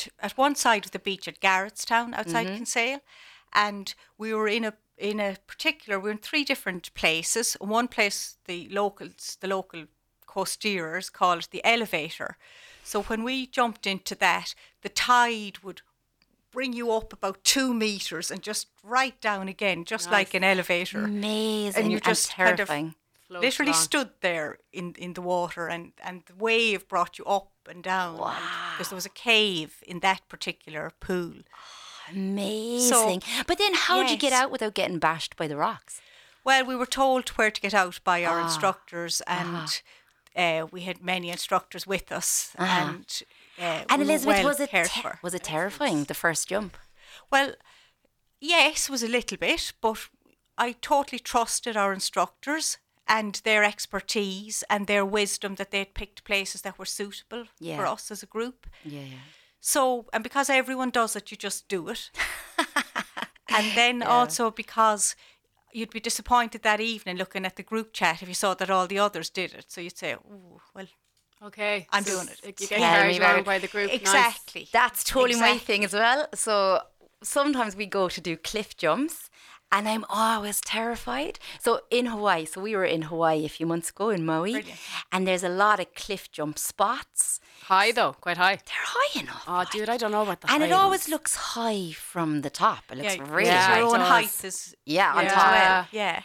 t- 0.00 0.10
at 0.18 0.38
one 0.38 0.54
side 0.54 0.84
of 0.84 0.90
the 0.92 0.98
beach 0.98 1.28
at 1.28 1.40
Garrettstown 1.40 2.14
outside 2.14 2.46
Mm-hmm. 2.46 2.56
Kinsale, 2.56 3.00
and 3.52 3.94
we 4.18 4.32
were 4.34 4.48
in 4.48 4.64
a 4.64 4.72
in 4.96 5.20
a 5.20 5.36
particular. 5.46 5.98
We 5.98 6.04
were 6.04 6.10
in 6.16 6.18
three 6.18 6.44
different 6.44 6.92
places. 6.94 7.56
In 7.60 7.68
one 7.68 7.88
place, 7.88 8.36
the 8.44 8.68
locals, 8.70 9.36
the 9.40 9.48
local 9.48 9.84
coasteerers, 10.26 11.10
call 11.12 11.38
it 11.38 11.48
the 11.50 11.64
elevator. 11.64 12.36
So 12.84 13.02
when 13.02 13.24
we 13.24 13.46
jumped 13.46 13.86
into 13.86 14.14
that, 14.16 14.54
the 14.82 14.88
tide 14.88 15.58
would 15.64 15.82
bring 16.52 16.72
you 16.72 16.90
up 16.92 17.12
about 17.12 17.44
two 17.44 17.72
meters 17.72 18.30
and 18.30 18.42
just 18.42 18.68
right 18.82 19.20
down 19.20 19.48
again, 19.48 19.84
just 19.84 20.10
like 20.10 20.34
an 20.34 20.44
elevator. 20.44 21.04
Amazing 21.04 21.76
And 21.76 21.84
and, 21.84 21.92
you 21.92 22.00
just 22.00 22.32
kind 22.32 22.60
of 22.60 22.70
literally 23.28 23.70
along. 23.72 23.82
stood 23.82 24.10
there 24.20 24.58
in, 24.72 24.94
in 24.98 25.12
the 25.14 25.22
water 25.22 25.68
and, 25.68 25.92
and 26.02 26.22
the 26.26 26.34
wave 26.34 26.88
brought 26.88 27.18
you 27.18 27.24
up 27.26 27.49
and 27.68 27.82
down. 27.82 28.16
Because 28.72 28.88
there 28.90 28.96
was 28.96 29.06
a 29.06 29.10
cave 29.10 29.82
in 29.86 30.00
that 30.00 30.28
particular 30.28 30.92
pool. 31.00 31.34
Amazing. 32.10 33.22
but 33.46 33.58
then 33.58 33.72
how 33.74 34.02
did 34.02 34.10
you 34.10 34.16
get 34.16 34.32
out 34.32 34.50
without 34.50 34.74
getting 34.74 34.98
bashed 34.98 35.36
by 35.36 35.46
the 35.46 35.56
rocks? 35.56 36.00
Well, 36.44 36.64
we 36.64 36.74
were 36.76 36.86
told 36.86 37.28
where 37.30 37.50
to 37.50 37.60
get 37.60 37.74
out 37.74 38.00
by 38.02 38.24
Ah, 38.24 38.30
our 38.30 38.40
instructors, 38.40 39.20
and 39.26 39.82
uh, 40.34 40.66
we 40.72 40.82
had 40.82 41.02
many 41.02 41.30
instructors 41.30 41.86
with 41.86 42.10
us. 42.10 42.52
And, 42.58 43.22
uh, 43.58 43.62
Uh-huh. 43.62 43.84
And 43.90 43.98
we 44.02 44.08
Elizabeth, 44.08 44.36
well 44.38 44.44
was 44.46 44.60
it 44.60 44.70
cared 44.70 44.88
ter- 44.88 45.02
for. 45.02 45.18
was 45.22 45.34
it 45.34 45.44
terrifying 45.44 46.04
the 46.04 46.14
first 46.14 46.48
jump? 46.48 46.76
Well, 47.30 47.54
yes, 48.40 48.88
it 48.88 48.90
was 48.90 49.02
a 49.02 49.08
little 49.08 49.36
bit, 49.36 49.72
but 49.82 50.08
I 50.56 50.72
totally 50.80 51.18
trusted 51.18 51.76
our 51.76 51.92
instructors 51.92 52.78
and 53.10 53.34
their 53.44 53.64
expertise 53.64 54.64
and 54.70 54.86
their 54.86 55.04
wisdom 55.04 55.56
that 55.56 55.70
they'd 55.72 55.94
picked 55.94 56.22
places 56.24 56.62
that 56.62 56.78
were 56.78 56.86
suitable 56.86 57.44
Yeah. 57.58 57.76
for 57.76 57.86
us 57.86 58.10
as 58.10 58.22
a 58.22 58.26
group. 58.26 58.66
Yeah, 58.84 59.00
yeah. 59.00 59.16
So, 59.60 60.06
and 60.12 60.22
because 60.22 60.48
everyone 60.48 60.90
does 60.90 61.16
it, 61.16 61.30
you 61.30 61.36
just 61.36 61.68
do 61.68 61.88
it. 61.88 62.10
and 63.48 63.66
then 63.74 64.02
also 64.02 64.50
because 64.50 65.16
you'd 65.72 65.90
be 65.90 66.00
disappointed 66.00 66.62
that 66.62 66.80
evening 66.80 67.16
looking 67.16 67.44
at 67.44 67.56
the 67.56 67.62
group 67.62 67.92
chat 67.92 68.22
if 68.22 68.28
you 68.28 68.34
saw 68.34 68.54
that 68.54 68.70
all 68.70 68.86
the 68.86 68.98
others 68.98 69.28
did 69.30 69.52
it. 69.54 69.66
So 69.68 69.80
you'd 69.80 69.98
say, 69.98 70.14
oh, 70.14 70.60
well, 70.74 70.86
Okay. 71.42 71.86
I'm 71.90 72.04
so 72.04 72.16
doing 72.16 72.28
it. 72.28 72.60
You 72.60 72.66
get 72.66 72.68
Tell 72.68 72.78
carried 72.78 73.16
about 73.16 73.32
along 73.32 73.44
by 73.44 73.58
the 73.58 73.66
group. 73.68 73.88
Nice. 73.88 74.00
exactly. 74.00 74.68
That's 74.72 75.02
totally 75.02 75.40
my 75.40 75.56
thing 75.56 75.84
as 75.84 75.94
well. 75.94 76.28
So 76.34 76.80
sometimes 77.22 77.74
we 77.74 77.86
go 77.86 78.08
to 78.10 78.20
do 78.20 78.36
cliff 78.36 78.76
jumps 78.76 79.29
and 79.72 79.88
I'm 79.88 80.04
always 80.08 80.60
terrified. 80.60 81.38
So 81.60 81.80
in 81.90 82.06
Hawaii, 82.06 82.44
so 82.44 82.60
we 82.60 82.74
were 82.74 82.84
in 82.84 83.02
Hawaii 83.02 83.44
a 83.44 83.48
few 83.48 83.66
months 83.66 83.90
ago 83.90 84.10
in 84.10 84.24
Maui, 84.26 84.52
Brilliant. 84.52 84.78
and 85.12 85.26
there's 85.26 85.44
a 85.44 85.48
lot 85.48 85.80
of 85.80 85.94
cliff 85.94 86.30
jump 86.32 86.58
spots. 86.58 87.40
High 87.64 87.92
though, 87.92 88.14
quite 88.20 88.36
high. 88.36 88.56
They're 88.56 88.86
high 88.96 89.20
enough. 89.20 89.44
Oh, 89.46 89.64
dude, 89.70 89.88
I 89.88 89.96
don't 89.96 90.10
know 90.12 90.22
about 90.22 90.40
the 90.40 90.50
and 90.52 90.62
it 90.62 90.70
high 90.70 90.76
always 90.76 91.02
ones. 91.02 91.08
looks 91.10 91.34
high 91.34 91.92
from 91.92 92.40
the 92.42 92.50
top. 92.50 92.84
It 92.90 92.98
looks 92.98 93.16
Yeah, 93.16 93.26
really 93.34 93.46
Yeah, 93.48 93.62
high. 93.66 93.78
your 93.78 93.88
it 93.88 93.98
own 93.98 94.00
height 94.00 94.44
is 94.44 94.74
Yeah, 94.86 95.12
on 95.14 95.24
Yeah. 95.24 95.34
top. 95.34 95.52
well. 95.52 95.86
Yeah. 95.92 96.22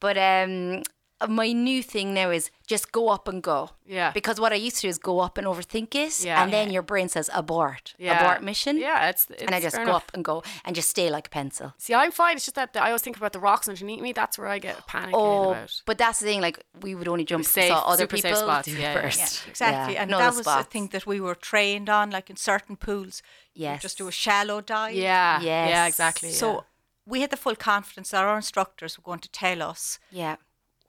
But 0.00 0.16
um, 0.18 0.82
my 1.28 1.52
new 1.52 1.82
thing 1.82 2.14
now 2.14 2.30
is 2.30 2.50
just 2.66 2.92
go 2.92 3.08
up 3.08 3.28
and 3.28 3.42
go. 3.42 3.70
Yeah. 3.86 4.12
Because 4.12 4.40
what 4.40 4.52
I 4.52 4.56
used 4.56 4.76
to 4.76 4.82
do 4.82 4.88
is 4.88 4.98
go 4.98 5.20
up 5.20 5.36
and 5.38 5.46
overthink 5.46 5.94
it, 5.94 6.24
Yeah. 6.24 6.42
and 6.42 6.52
then 6.52 6.70
your 6.70 6.82
brain 6.82 7.08
says 7.08 7.28
abort, 7.34 7.94
Yeah. 7.98 8.18
abort 8.20 8.42
mission. 8.42 8.78
Yeah, 8.78 9.08
it's, 9.10 9.26
it's 9.30 9.42
And 9.42 9.54
I 9.54 9.60
just 9.60 9.76
go 9.76 9.82
enough. 9.82 9.96
up 9.96 10.10
and 10.14 10.24
go 10.24 10.42
and 10.64 10.74
just 10.74 10.88
stay 10.88 11.10
like 11.10 11.26
a 11.26 11.30
pencil. 11.30 11.74
See, 11.78 11.92
I'm 11.94 12.10
fine. 12.10 12.36
It's 12.36 12.44
just 12.46 12.54
that 12.56 12.76
I 12.76 12.86
always 12.86 13.02
think 13.02 13.16
about 13.16 13.32
the 13.32 13.40
rocks 13.40 13.68
underneath 13.68 14.00
me. 14.00 14.12
That's 14.12 14.38
where 14.38 14.48
I 14.48 14.58
get 14.58 14.76
panicking 14.86 15.10
Oh, 15.12 15.50
about. 15.50 15.82
but 15.86 15.98
that's 15.98 16.20
the 16.20 16.26
thing. 16.26 16.40
Like 16.40 16.64
we 16.80 16.94
would 16.94 17.08
only 17.08 17.24
jump 17.24 17.44
safe- 17.44 17.68
saw 17.68 17.80
other 17.86 18.04
super 18.04 18.16
safe 18.16 18.24
people 18.24 18.42
spots, 18.42 18.66
do 18.68 18.72
yeah, 18.72 18.80
yeah, 18.94 19.00
first. 19.02 19.18
yeah. 19.18 19.50
Exactly. 19.50 19.94
Yeah, 19.94 20.02
And 20.02 20.10
know 20.10 20.18
that 20.18 20.30
the 20.32 20.36
was 20.38 20.46
the 20.46 20.52
spots. 20.52 20.68
thing 20.72 20.88
that 20.88 21.06
we 21.06 21.20
were 21.20 21.34
trained 21.34 21.88
on, 21.90 22.10
like 22.10 22.30
in 22.30 22.36
certain 22.36 22.76
pools. 22.76 23.22
you 23.54 23.64
Yes. 23.64 23.82
Just 23.82 23.98
do 23.98 24.08
a 24.08 24.12
shallow 24.12 24.60
dive. 24.60 24.94
Yeah. 24.94 25.40
Yeah, 25.40 25.86
exactly. 25.86 26.30
So 26.32 26.52
yeah. 26.54 26.60
we 27.06 27.20
had 27.20 27.30
the 27.30 27.36
full 27.36 27.54
confidence 27.56 28.10
that 28.10 28.24
our 28.24 28.36
instructors 28.36 28.96
were 28.98 29.02
going 29.04 29.20
to 29.20 29.28
tell 29.30 29.62
us 29.62 29.98
Yeah. 30.10 30.36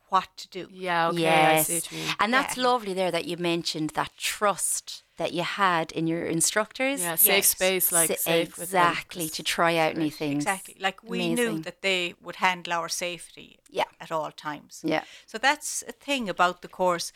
What 0.10 0.30
to 0.38 0.48
do. 0.50 0.68
Yeah, 0.72 1.08
okay, 1.10 1.28
I 1.28 1.54
yes. 1.54 1.68
see 1.68 1.76
what 1.76 1.92
you 1.92 1.98
mean. 2.00 2.16
And 2.20 2.34
that's 2.34 2.58
Yeah. 2.58 2.64
lovely 2.64 2.94
there 2.94 3.12
that 3.12 3.26
you 3.26 3.38
mentioned 3.38 3.92
that 3.92 4.12
trust 4.18 5.04
that 5.18 5.32
you 5.34 5.44
had 5.44 5.92
in 5.94 6.08
your 6.08 6.26
instructors. 6.26 7.02
Yeah, 7.02 7.16
safe 7.16 7.38
Yes. 7.38 7.48
space, 7.50 7.92
like 7.92 8.10
Sa- 8.10 8.16
safe 8.32 8.60
exactly 8.60 9.30
to 9.30 9.42
try 9.44 9.78
out 9.78 9.96
new 9.96 10.12
things. 10.12 10.44
Exactly. 10.44 10.76
Like 10.80 11.02
we 11.04 11.34
knew 11.34 11.60
that 11.60 11.82
they 11.82 12.14
would 12.22 12.36
handle 12.38 12.74
our 12.74 12.90
safety 12.90 13.60
Yeah. 13.70 13.86
at 14.00 14.12
all 14.12 14.32
times. 14.32 14.82
Yeah. 14.84 15.04
So 15.26 15.38
that's 15.38 15.84
a 15.88 15.92
thing 15.94 16.30
about 16.30 16.62
the 16.62 16.68
course. 16.68 17.12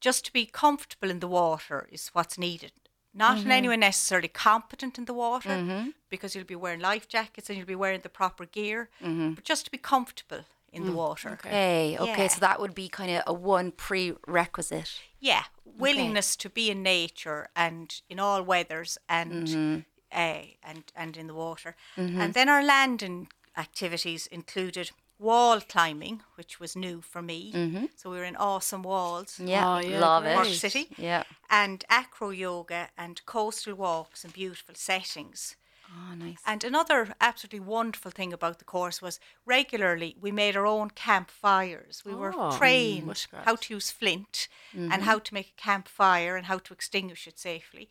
Just 0.00 0.24
to 0.26 0.32
be 0.32 0.46
comfortable 0.46 1.10
in 1.10 1.20
the 1.20 1.28
water 1.28 1.88
is 1.92 2.08
what's 2.14 2.38
needed. 2.38 2.72
Not 3.14 3.36
Mm-hmm. 3.36 3.46
in 3.46 3.52
any 3.52 3.68
way 3.68 3.76
necessarily 3.76 4.28
competent 4.28 4.96
in 4.98 5.04
the 5.04 5.12
water, 5.14 5.92
because 6.08 6.34
you'll 6.34 6.44
be 6.46 6.56
wearing 6.56 6.80
life 6.80 7.06
jackets 7.08 7.50
and 7.50 7.58
you'll 7.58 7.66
be 7.66 7.74
wearing 7.74 8.00
the 8.00 8.08
proper 8.08 8.46
gear, 8.46 8.88
Mm-hmm. 9.02 9.34
but 9.34 9.44
just 9.44 9.64
to 9.66 9.70
be 9.70 9.78
comfortable 9.78 10.44
in 10.72 10.82
Mm. 10.82 10.86
the 10.86 10.92
water. 10.92 11.28
Okay. 11.32 11.96
Okay. 11.98 12.22
Yeah. 12.24 12.28
So 12.28 12.40
that 12.40 12.58
would 12.60 12.74
be 12.74 12.88
kind 12.88 13.10
of 13.16 13.22
a 13.26 13.32
one 13.32 13.72
prerequisite. 13.72 15.00
Yeah, 15.20 15.44
willingness 15.64 16.36
to 16.36 16.48
be 16.50 16.70
in 16.70 16.82
nature 16.82 17.48
and 17.54 18.00
in 18.08 18.18
all 18.18 18.42
weathers 18.42 18.98
and 19.08 19.46
Mm-hmm. 19.48 19.78
uh, 20.12 20.42
and 20.62 20.84
and 20.94 21.16
in 21.16 21.26
the 21.26 21.34
water. 21.34 21.76
And 21.96 22.34
then 22.34 22.48
our 22.48 22.62
landing 22.64 23.28
activities 23.56 24.26
included 24.26 24.90
wall 25.18 25.60
climbing, 25.60 26.22
which 26.36 26.58
was 26.58 26.74
new 26.74 27.00
for 27.00 27.22
me. 27.22 27.52
So 27.96 28.10
we 28.10 28.16
were 28.16 28.24
in 28.24 28.36
awesome 28.36 28.82
walls. 28.82 29.38
Yeah. 29.38 29.76
Oh, 29.76 29.78
yeah, 29.78 30.00
love 30.00 30.22
great. 30.24 30.32
it. 30.32 30.36
Cork 30.36 30.48
City. 30.48 30.88
Yeah. 30.98 31.22
And 31.48 31.84
acro 31.88 32.30
yoga 32.30 32.88
and 32.96 33.24
coastal 33.26 33.74
walks 33.74 34.24
and 34.24 34.32
beautiful 34.32 34.74
settings. 34.74 35.56
Oh, 35.94 36.14
nice. 36.14 36.38
And 36.46 36.64
another 36.64 37.14
absolutely 37.20 37.60
wonderful 37.60 38.10
thing 38.10 38.32
about 38.32 38.58
the 38.58 38.64
course 38.64 39.02
was 39.02 39.20
regularly 39.44 40.16
we 40.20 40.32
made 40.32 40.56
our 40.56 40.66
own 40.66 40.90
campfires. 40.90 42.02
We 42.04 42.14
were 42.14 42.32
Oh, 42.34 42.50
mm, 42.52 42.58
trained 42.58 43.08
bushcraft. 43.08 43.44
how 43.44 43.56
to 43.56 43.74
use 43.74 43.90
flint 43.90 44.48
Mm-hmm. 44.74 44.92
and 44.92 45.02
how 45.02 45.18
to 45.18 45.34
make 45.34 45.48
a 45.58 45.60
campfire 45.62 46.36
and 46.36 46.46
how 46.46 46.58
to 46.58 46.72
extinguish 46.74 47.26
it 47.26 47.38
safely. 47.38 47.88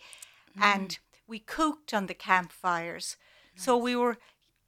Mm. 0.58 0.63
And 0.63 1.00
we 1.27 1.39
cooked 1.39 1.93
on 1.93 2.08
the 2.08 2.13
campfires. 2.15 3.17
So 3.55 3.77
we 3.77 3.96
were 3.96 4.17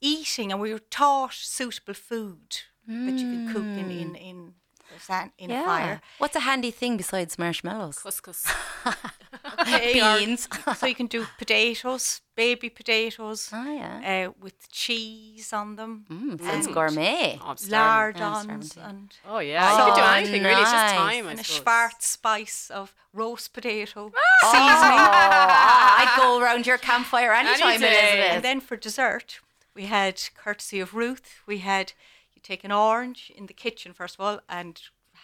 eating 0.01 0.51
and 0.51 0.61
we 0.61 0.71
were 0.73 0.79
taught 0.89 1.33
suitable 1.33 1.93
food 1.95 2.61
that 2.87 3.17
you 3.19 3.27
can 3.33 3.47
cook 3.53 3.63
in 3.63 3.89
in 3.89 4.15
in, 4.15 4.53
the 4.93 4.99
sand, 4.99 5.31
in 5.37 5.49
a 5.49 5.53
Mm. 5.53 5.57
Yeah. 5.57 5.65
fire. 5.65 6.01
What's 6.19 6.35
a 6.35 6.41
handy 6.41 6.71
thing 6.71 6.97
besides 6.97 7.37
marshmallows? 7.39 7.97
Couscous. 7.99 8.45
Okay, 9.59 9.99
or- 10.01 10.19
Beans. 10.19 10.47
so 10.77 10.85
you 10.85 10.95
can 10.95 11.07
do 11.07 11.25
potatoes, 11.37 12.21
baby 12.35 12.69
potatoes, 12.69 13.49
Oh, 13.53 13.71
yeah. 13.73 14.27
uh, 14.27 14.31
with 14.41 14.71
cheese 14.71 15.53
on 15.53 15.75
them. 15.75 16.05
Mm, 16.09 16.41
sounds 16.41 16.65
and 16.65 16.73
gourmet. 16.75 17.37
Oh, 17.41 17.49
I'm 17.49 17.69
lardons 17.69 18.77
and, 18.77 19.11
Oh 19.27 19.39
yeah, 19.39 19.77
you 19.77 19.85
could 19.85 19.95
do 19.95 20.01
Oh, 20.01 20.13
anything 20.13 20.43
really. 20.43 20.61
It's 20.61 20.71
just 20.71 20.95
time. 20.95 21.27
I 21.27 21.29
and 21.31 21.39
a 21.39 21.43
suppose. 21.43 21.61
Schwartz 21.63 22.07
spice 22.07 22.71
of 22.73 22.95
roast 23.13 23.53
potato 23.53 24.11
Oh, 24.15 24.51
seasoning. 24.51 24.99
I'd 24.99 26.13
go 26.17 26.39
around 26.41 26.65
your 26.65 26.77
campfire 26.77 27.33
anytime, 27.33 27.79
day. 27.79 27.87
Elizabeth. 27.87 28.31
And 28.35 28.43
then 28.43 28.61
for 28.61 28.75
dessert, 28.77 29.39
we 29.75 29.85
had 29.85 30.21
courtesy 30.35 30.79
of 30.79 30.93
Ruth. 30.93 31.41
We 31.45 31.59
had 31.59 31.93
you 32.33 32.41
take 32.43 32.63
an 32.63 32.71
orange 32.71 33.31
in 33.35 33.45
the 33.45 33.53
kitchen 33.53 33.93
first 33.93 34.15
of 34.15 34.21
all 34.21 34.39
and 34.49 34.81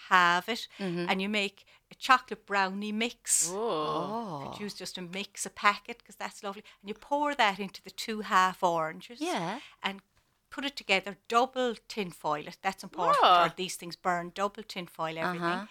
have 0.09 0.47
it, 0.49 0.67
and 0.79 1.21
you 1.21 1.29
make 1.29 1.65
a 1.91 1.95
chocolate 1.95 2.45
brownie 2.45 2.91
mix. 2.91 3.49
Oh. 3.51 4.41
You 4.43 4.49
could 4.51 4.59
use 4.59 4.73
just 4.73 4.97
a 4.97 5.01
mix 5.01 5.45
a 5.45 5.49
packet 5.49 5.97
because 5.99 6.15
that's 6.15 6.43
lovely, 6.43 6.63
and 6.81 6.89
you 6.89 6.95
pour 6.95 7.35
that 7.35 7.59
into 7.59 7.83
the 7.83 7.89
two 7.89 8.21
half 8.21 8.63
oranges. 8.63 9.19
Yeah. 9.21 9.59
and 9.81 10.01
put 10.49 10.65
it 10.65 10.75
together. 10.75 11.17
Double 11.27 11.75
tin 11.87 12.11
foil 12.11 12.47
it. 12.47 12.57
That's 12.61 12.83
important. 12.83 13.23
Or 13.23 13.53
these 13.55 13.75
things 13.75 13.95
burn. 13.95 14.31
Double 14.33 14.63
tin 14.63 14.87
foil 14.87 15.17
uh-huh. 15.17 15.27
everything, 15.27 15.67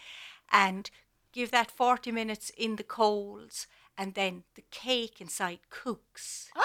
and 0.53 0.91
give 1.33 1.51
that 1.51 1.71
forty 1.71 2.13
minutes 2.13 2.51
in 2.57 2.77
the 2.77 2.85
coals, 2.85 3.67
and 3.97 4.15
then 4.15 4.45
the 4.55 4.65
cake 4.71 5.21
inside 5.21 5.61
cooks. 5.71 6.51
Oh, 6.57 6.65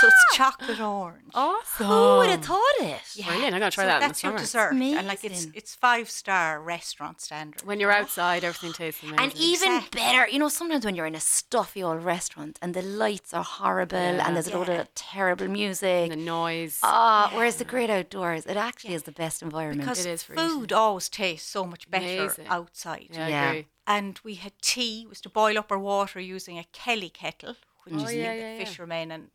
so 0.00 0.06
it's 0.06 0.36
chocolate 0.36 0.80
orange. 0.80 1.30
Awesome. 1.34 1.86
Who 1.86 2.16
would 2.18 2.30
have 2.30 2.44
thought 2.44 2.76
it? 2.80 3.00
Brilliant. 3.24 3.54
I'm 3.54 3.60
gonna 3.60 3.70
try 3.70 3.84
so 3.84 3.88
that 3.88 4.00
the 4.00 4.06
That's 4.06 4.22
your 4.22 4.36
dessert, 4.36 4.72
and 4.72 5.06
like 5.06 5.24
it's 5.24 5.44
Amazing. 5.44 5.52
it's 5.54 5.74
five 5.74 6.08
star 6.10 6.60
restaurant 6.60 7.20
standard. 7.20 7.62
When 7.62 7.78
you're 7.80 7.92
outside, 7.92 8.44
everything 8.44 8.72
tastes 8.72 9.02
amazing. 9.02 9.20
And 9.20 9.36
even 9.36 9.72
Exactly. 9.74 10.00
better, 10.00 10.28
you 10.28 10.38
know, 10.38 10.48
sometimes 10.48 10.84
when 10.84 10.94
you're 10.94 11.06
in 11.06 11.14
a 11.14 11.20
stuffy 11.20 11.82
old 11.82 12.02
restaurant 12.04 12.58
and 12.62 12.74
the 12.74 12.82
lights 12.82 13.34
are 13.34 13.44
horrible 13.44 13.96
and 13.98 14.34
there's 14.36 14.48
a 14.48 14.56
load 14.56 14.68
Yeah. 14.68 14.80
of 14.82 14.94
terrible 14.94 15.48
music. 15.48 16.10
the 16.10 16.16
noise. 16.16 16.78
Ah, 16.82 17.30
whereas 17.34 17.56
the 17.56 17.64
great 17.64 17.90
outdoors, 17.90 18.46
it 18.46 18.56
actually 18.56 18.94
is 18.94 19.02
the 19.04 19.12
best 19.12 19.42
environment. 19.42 19.80
because 19.82 20.04
It 20.06 20.10
is 20.10 20.22
for 20.22 20.34
food 20.34 20.72
always 20.72 21.08
tastes 21.08 21.48
so 21.48 21.64
much 21.64 21.90
better 21.90 22.04
Amazing. 22.06 22.46
outside. 22.48 23.08
yeah. 23.12 23.62
And 23.86 24.18
we 24.22 24.34
had 24.36 24.52
tea, 24.62 25.04
was 25.08 25.20
to 25.22 25.28
boil 25.28 25.58
up 25.58 25.72
our 25.72 25.78
water 25.78 26.20
using 26.20 26.58
a 26.58 26.64
Kelly 26.72 27.10
kettle, 27.10 27.56
which 27.84 27.94
is 27.94 28.02
Oh, 28.04 28.08
yeah, 28.08 28.32
the 28.34 28.38
yeah, 28.40 28.52
yeah. 28.52 28.64
fishermen 28.64 29.10
and 29.10 29.30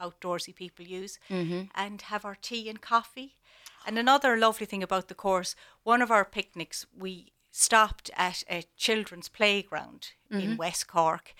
outdoorsy 0.00 0.54
people 0.54 0.84
use, 0.86 1.18
Mm-hmm. 1.28 1.62
and 1.74 2.02
have 2.02 2.24
our 2.24 2.36
tea 2.40 2.68
and 2.68 2.80
coffee. 2.80 3.36
And 3.86 3.98
another 3.98 4.36
lovely 4.36 4.66
thing 4.66 4.82
about 4.82 5.08
the 5.08 5.14
course, 5.14 5.54
one 5.84 6.02
of 6.02 6.10
our 6.10 6.24
picnics, 6.24 6.86
we 6.96 7.32
stopped 7.50 8.10
at 8.16 8.44
a 8.50 8.64
children's 8.76 9.28
playground 9.28 10.08
Mm-hmm. 10.32 10.40
in 10.52 10.56
West 10.56 10.86
Cork 10.86 11.34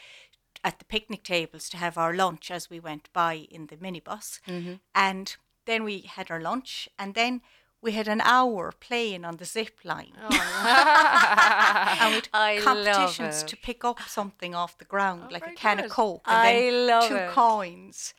at 0.64 0.78
the 0.78 0.84
picnic 0.84 1.22
tables 1.22 1.68
to 1.70 1.76
have 1.78 1.96
our 1.96 2.12
lunch 2.14 2.50
as 2.50 2.68
we 2.68 2.80
went 2.80 3.08
by 3.12 3.46
in 3.50 3.66
the 3.66 3.76
minibus. 3.76 4.40
Mm-hmm. 4.46 4.74
And 4.94 5.36
then 5.66 5.84
we 5.84 6.00
had 6.02 6.30
our 6.30 6.40
lunch, 6.40 6.88
and 6.98 7.14
then 7.14 7.40
we 7.82 7.92
had 7.92 8.08
an 8.08 8.20
hour 8.22 8.72
playing 8.78 9.24
on 9.24 9.36
the 9.36 9.44
zip 9.46 9.78
line. 9.84 10.12
and 10.20 12.14
we'd 12.14 12.28
I 12.34 12.58
competitions 12.62 13.42
to 13.44 13.56
pick 13.56 13.84
up 13.84 14.00
something 14.06 14.54
off 14.54 14.76
the 14.78 14.84
ground, 14.84 15.30
like 15.32 15.46
a 15.46 15.52
can 15.54 15.76
good. 15.76 15.86
of 15.86 15.90
Coke, 15.92 16.22
and 16.26 16.36
I 16.36 16.52
then 16.52 16.86
love 16.86 17.08
two 17.08 17.16
it. 17.16 17.30
coins. 17.30 18.14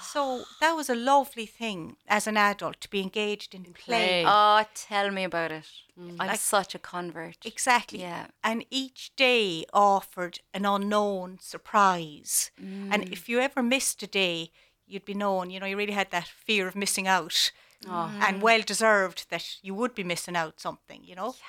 So 0.00 0.44
that 0.60 0.72
was 0.72 0.88
a 0.88 0.94
lovely 0.94 1.46
thing 1.46 1.96
as 2.08 2.26
an 2.26 2.36
adult 2.36 2.80
to 2.80 2.88
be 2.90 3.00
engaged 3.00 3.54
in, 3.54 3.64
play. 3.64 3.74
play. 3.74 4.24
oh, 4.26 4.64
tell 4.74 5.10
me 5.10 5.24
about 5.24 5.52
it. 5.52 5.66
I'm 5.98 6.16
Like- 6.16 6.40
such 6.40 6.74
a 6.74 6.78
convert. 6.78 7.44
Exactly. 7.44 8.00
Yeah. 8.00 8.28
And 8.42 8.64
each 8.70 9.14
day 9.16 9.66
offered 9.72 10.40
an 10.54 10.64
unknown 10.64 11.38
surprise. 11.40 12.50
And 12.56 12.92
Mm. 13.04 13.12
if 13.12 13.28
you 13.28 13.40
ever 13.40 13.62
missed 13.62 14.02
a 14.02 14.06
day, 14.06 14.50
you'd 14.86 15.04
be 15.04 15.14
known, 15.14 15.50
you 15.50 15.60
know, 15.60 15.66
you 15.66 15.76
really 15.76 15.92
had 15.92 16.10
that 16.10 16.26
fear 16.26 16.66
of 16.68 16.74
missing 16.74 17.06
out. 17.06 17.52
Oh. 17.86 18.10
And 18.20 18.40
well 18.42 18.62
deserved 18.62 19.26
that 19.30 19.58
you 19.62 19.74
would 19.74 19.94
be 19.94 20.04
missing 20.04 20.36
out 20.36 20.60
something, 20.60 21.02
you 21.04 21.14
know? 21.16 21.34
Yeah. 21.38 21.44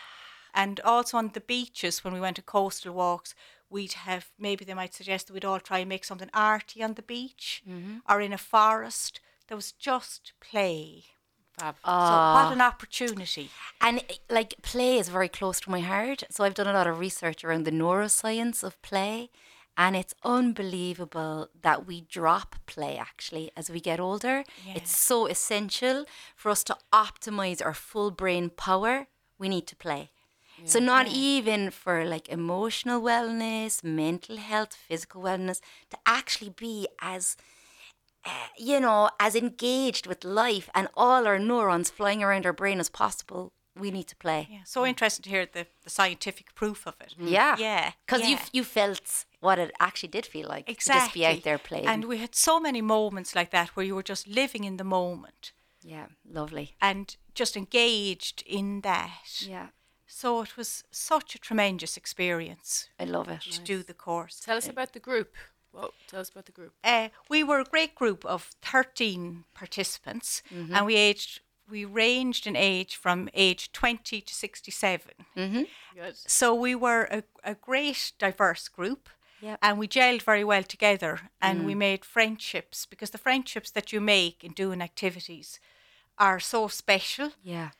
And 0.55 0.79
also 0.81 1.17
on 1.17 1.29
the 1.29 1.41
beaches, 1.41 2.03
when 2.03 2.13
we 2.13 2.19
went 2.19 2.35
to 2.38 2.41
coastal 2.41 2.93
walks, 2.93 3.35
we'd 3.74 3.94
have 4.10 4.25
maybe 4.48 4.63
they 4.65 4.74
might 4.82 4.94
suggest 4.94 5.22
that 5.27 5.34
we'd 5.34 5.50
all 5.50 5.60
try 5.60 5.80
and 5.80 5.89
make 5.89 6.06
something 6.06 6.30
arty 6.34 6.80
on 6.88 6.94
the 6.94 7.01
beach 7.15 7.63
or 8.10 8.18
in 8.22 8.32
a 8.34 8.38
forest. 8.38 9.20
There 9.48 9.58
was 9.58 9.72
just 9.89 10.34
play. 10.50 10.80
Fab. 11.60 11.75
So 11.86 11.92
what 12.38 12.53
an 12.53 12.62
opportunity. 12.62 13.50
And 13.82 13.96
eh, 14.10 14.15
like 14.38 14.51
play 14.62 14.98
is 15.01 15.10
very 15.10 15.30
close 15.39 15.60
to 15.62 15.72
my 15.75 15.82
heart. 15.82 16.24
So 16.30 16.44
I've 16.44 16.53
done 16.60 16.68
a 16.74 16.77
lot 16.80 16.88
of 16.88 17.00
research 17.08 17.44
around 17.44 17.63
the 17.65 17.72
neuroscience 17.84 18.63
of 18.63 18.82
play. 18.82 19.30
And 19.75 19.96
it's 19.96 20.13
unbelievable 20.24 21.50
that 21.68 21.80
we 21.88 22.01
drop 22.20 22.56
play 22.68 22.94
actually 22.98 23.51
as 23.58 23.70
we 23.72 23.80
get 23.80 24.00
older. 24.00 24.38
It's 24.77 24.96
so 24.96 25.25
essential 25.36 26.06
for 26.36 26.50
us 26.51 26.63
to 26.65 26.77
optimize 27.06 27.60
our 27.65 27.74
full 27.74 28.12
brain 28.12 28.50
power. 28.68 29.08
We 29.39 29.50
need 29.50 29.65
to 29.68 29.75
play. 29.75 30.12
So 30.65 30.79
not 30.79 31.08
even 31.08 31.72
for 31.72 32.05
like 32.05 32.29
emotional 32.29 33.01
wellness, 33.01 33.84
mental 33.84 34.38
health, 34.38 34.74
physical 34.74 35.22
wellness, 35.22 35.60
to 35.89 35.98
actually 36.05 36.51
be 36.51 36.88
as 37.01 37.38
uh, 38.25 38.48
you 38.57 38.79
know, 38.79 39.09
as 39.20 39.35
engaged 39.35 40.07
with 40.07 40.24
life 40.24 40.70
and 40.74 40.87
all 40.96 41.27
our 41.27 41.37
neurons 41.37 41.90
flying 41.90 42.24
around 42.24 42.46
our 42.46 42.53
brain 42.53 42.79
as 42.79 42.90
possible, 42.90 43.51
we 43.77 43.92
need 43.92 44.07
to 44.07 44.16
play. 44.16 44.48
Yeah, 44.50 44.59
so 44.66 44.85
interesting 44.85 45.24
to 45.24 45.29
hear 45.29 45.46
the, 45.46 45.68
the 45.83 45.90
scientific 45.90 46.55
proof 46.55 46.87
of 46.87 46.96
it. 47.01 47.16
Yeah. 47.18 47.57
Yeah. 47.57 47.92
Because 48.05 48.27
you 48.27 48.37
you 48.53 48.64
felt 48.64 49.25
what 49.40 49.59
it 49.59 49.72
actually 49.79 50.09
did 50.09 50.25
feel 50.25 50.48
like 50.48 50.70
exactly. 50.70 51.00
to 51.00 51.05
just 51.05 51.14
be 51.14 51.25
out 51.25 51.44
there 51.44 51.57
playing. 51.57 51.87
And 51.87 52.05
we 52.05 52.18
had 52.20 52.35
so 52.35 52.59
many 52.59 52.81
moments 52.81 53.35
like 53.35 53.51
that 53.51 53.70
where 53.70 53.85
you 53.85 53.96
were 53.96 54.03
just 54.03 54.27
living 54.27 54.64
in 54.64 54.77
the 54.77 54.83
moment 54.83 55.51
yeah, 55.83 56.05
lovely. 56.29 56.75
and 56.81 57.16
just 57.35 57.57
engaged 57.57 58.44
in 58.46 58.81
that. 58.81 59.42
Yeah, 59.42 59.68
So 60.15 60.41
it 60.41 60.55
was 60.55 60.83
such 60.91 61.33
a 61.33 61.39
tremendous 61.39 61.97
experience 61.97 62.87
I 62.99 63.05
love 63.05 63.29
it. 63.29 63.41
to 63.41 63.59
do 63.59 63.81
the 63.81 63.95
course. 63.95 64.39
Tell 64.39 64.57
us 64.57 64.69
about 64.69 64.93
the 64.93 64.99
group. 64.99 65.33
Whoa, 65.71 65.89
tell 66.07 66.19
us 66.21 66.29
about 66.29 66.45
the 66.45 66.51
group. 66.51 66.73
Uh, 66.83 67.09
we 67.29 67.43
were 67.43 67.59
a 67.59 67.65
great 67.65 67.95
group 67.95 68.23
of 68.23 68.51
13 68.61 69.43
participants 69.55 70.43
mm-hmm. 70.53 70.73
and 70.73 70.85
we 70.85 70.95
aged 70.95 71.41
we 71.69 71.83
ranged 71.83 72.45
in 72.45 72.55
age 72.55 72.95
from 72.95 73.27
age 73.33 73.71
20 73.71 74.21
to 74.21 74.33
67. 74.33 75.11
Mm-hmm. 75.35 75.63
Good. 75.95 76.15
So 76.15 76.53
we 76.53 76.75
were 76.75 77.07
a, 77.09 77.23
a 77.43 77.55
great 77.55 78.11
diverse 78.19 78.67
group. 78.67 79.09
Yep. 79.41 79.59
And 79.61 79.79
we 79.79 79.87
gelled 79.87 80.21
very 80.21 80.43
well 80.43 80.63
together 80.63 81.31
and 81.41 81.65
we 81.65 81.73
mm. 81.73 81.77
made 81.77 82.05
friendships 82.05 82.85
because 82.85 83.09
the 83.09 83.17
friendships 83.17 83.71
that 83.71 83.91
you 83.91 83.99
make 83.99 84.43
in 84.43 84.53
doing 84.53 84.81
activities 84.81 85.59
are 86.17 86.39
so 86.39 86.67
special 86.67 87.31
Yeah, 87.43 87.71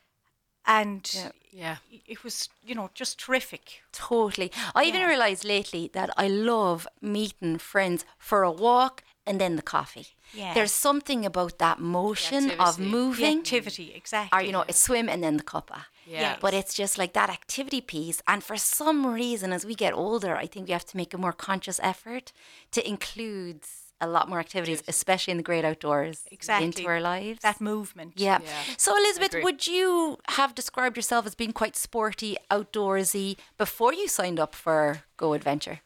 and 0.66 1.32
Yeah. 1.52 1.76
it 2.06 2.24
was, 2.24 2.48
you 2.64 2.74
know, 2.74 2.90
just 2.94 3.18
terrific. 3.18 3.82
totally. 3.92 4.50
I 4.74 4.84
even 4.84 5.02
realized 5.02 5.44
lately 5.44 5.88
that 5.92 6.10
I 6.16 6.26
love 6.28 6.86
meeting 7.00 7.58
friends 7.58 8.04
for 8.18 8.42
a 8.42 8.50
walk 8.50 9.02
and 9.26 9.40
then 9.40 9.56
the 9.56 9.62
coffee. 9.62 10.08
Yeah. 10.32 10.52
There's 10.54 10.72
something 10.72 11.24
about 11.24 11.58
that 11.58 11.78
motion 11.78 12.50
of 12.50 12.60
activity. 12.60 12.84
The 12.84 12.90
moving. 12.96 13.38
activity, 13.38 13.92
exactly. 13.94 14.36
or 14.38 14.42
you 14.42 14.52
know, 14.52 14.64
it's 14.68 14.78
swim 14.80 15.08
and 15.08 15.22
then 15.22 15.36
the 15.36 15.44
cuppa. 15.44 15.84
Yeah. 16.06 16.36
But 16.40 16.52
it's 16.54 16.74
just 16.74 16.98
like 16.98 17.12
that 17.14 17.30
activity 17.30 17.80
piece. 17.80 18.20
And 18.26 18.42
for 18.44 18.56
some 18.58 19.06
reason, 19.06 19.52
as 19.52 19.64
we 19.64 19.74
get 19.74 19.94
older, 19.94 20.36
I 20.36 20.46
think 20.46 20.66
we 20.66 20.72
have 20.72 20.84
to 20.86 20.96
make 20.96 21.14
a 21.14 21.18
more 21.18 21.32
conscious 21.32 21.80
effort 21.82 22.32
to 22.72 22.86
include 22.86 23.60
a 24.04 24.12
lot 24.16 24.28
more 24.28 24.38
activities, 24.40 24.82
especially 24.88 25.32
in 25.32 25.36
the 25.38 25.42
great 25.42 25.64
outdoors, 25.64 26.24
Exactly. 26.30 26.66
into 26.66 26.86
our 26.86 27.00
lives. 27.00 27.40
that 27.42 27.60
movement. 27.60 28.12
yeah. 28.16 28.38
Yeah. 28.42 28.62
So, 28.76 28.96
Elizabeth, 28.96 29.34
would 29.42 29.66
you 29.66 30.18
have 30.28 30.54
described 30.54 30.96
yourself 30.96 31.26
as 31.26 31.34
being 31.34 31.52
quite 31.52 31.76
sporty, 31.76 32.36
outdoorsy 32.50 33.36
before 33.58 33.92
you 33.92 34.06
signed 34.08 34.38
up 34.40 34.54
for 34.54 35.02
Go 35.16 35.32
Adventure? 35.32 35.80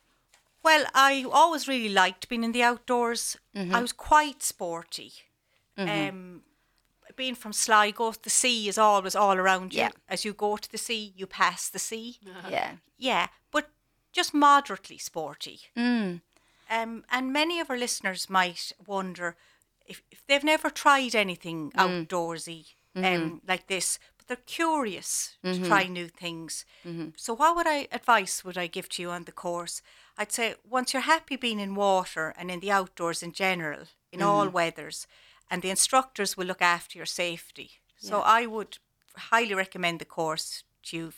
Well, 0.62 0.84
I 0.94 1.24
always 1.30 1.68
really 1.68 1.88
liked 1.88 2.28
being 2.28 2.44
in 2.44 2.52
the 2.52 2.62
outdoors. 2.62 3.36
Mm-hmm. 3.56 3.74
I 3.74 3.80
was 3.80 3.92
quite 3.92 4.42
sporty. 4.42 5.12
Um, 5.76 6.42
being 7.16 7.36
from 7.36 7.52
Sligo, 7.52 8.12
the 8.22 8.30
sea 8.30 8.68
is 8.68 8.78
always 8.78 9.14
all 9.14 9.36
around 9.38 9.72
you. 9.72 9.80
Yeah. 9.80 9.90
As 10.08 10.24
you 10.24 10.32
go 10.32 10.56
to 10.56 10.70
the 10.70 10.78
sea, 10.78 11.12
you 11.16 11.26
pass 11.26 11.68
the 11.68 11.78
sea. 11.78 12.18
Yeah. 12.50 12.72
Yeah, 12.98 13.26
but 13.52 13.70
just 14.12 14.34
moderately 14.34 14.98
sporty. 14.98 15.60
Mm. 15.76 16.20
Um, 16.70 17.04
and 17.10 17.32
many 17.32 17.60
of 17.60 17.70
our 17.70 17.78
listeners 17.78 18.28
might 18.28 18.72
wonder 18.86 19.36
if, 19.86 20.02
if 20.10 20.22
they've 20.26 20.44
never 20.44 20.70
tried 20.70 21.14
anything 21.14 21.70
Mm. 21.72 22.06
outdoorsy 22.06 22.64
um, 22.94 23.02
Mm-hmm. 23.02 23.36
like 23.46 23.66
this, 23.68 23.98
but 24.16 24.26
they're 24.26 24.36
curious 24.46 25.36
to 25.44 25.64
try 25.66 25.84
new 25.84 26.08
things. 26.08 26.64
So, 27.16 27.34
what 27.34 27.54
would 27.56 27.66
I 27.66 27.86
advice 27.92 28.44
would 28.44 28.58
I 28.58 28.66
give 28.66 28.88
to 28.90 29.02
you 29.02 29.10
on 29.10 29.24
the 29.24 29.32
course? 29.32 29.82
I'd 30.16 30.32
say 30.32 30.54
once 30.68 30.92
you're 30.92 31.02
happy 31.02 31.36
being 31.36 31.60
in 31.60 31.74
water 31.74 32.34
and 32.36 32.50
in 32.50 32.60
the 32.60 32.72
outdoors 32.72 33.22
in 33.22 33.32
general, 33.32 33.82
in 34.12 34.20
Mm-hmm. 34.20 34.28
all 34.28 34.48
weathers, 34.48 35.06
and 35.50 35.62
the 35.62 35.70
instructors 35.70 36.36
will 36.36 36.46
look 36.46 36.62
after 36.62 36.98
your 36.98 37.06
safety. 37.06 37.70
So, 37.98 38.20
I 38.20 38.46
would 38.46 38.78
highly 39.30 39.54
recommend 39.54 39.98
the 40.00 40.04
course 40.04 40.64
to 40.84 40.96
you 40.96 41.12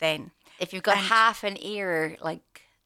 then. 0.00 0.30
If 0.58 0.72
you've 0.72 0.82
got 0.82 0.96
And- 0.98 1.06
half 1.06 1.44
an 1.44 1.56
ear, 1.62 2.16
like 2.20 2.40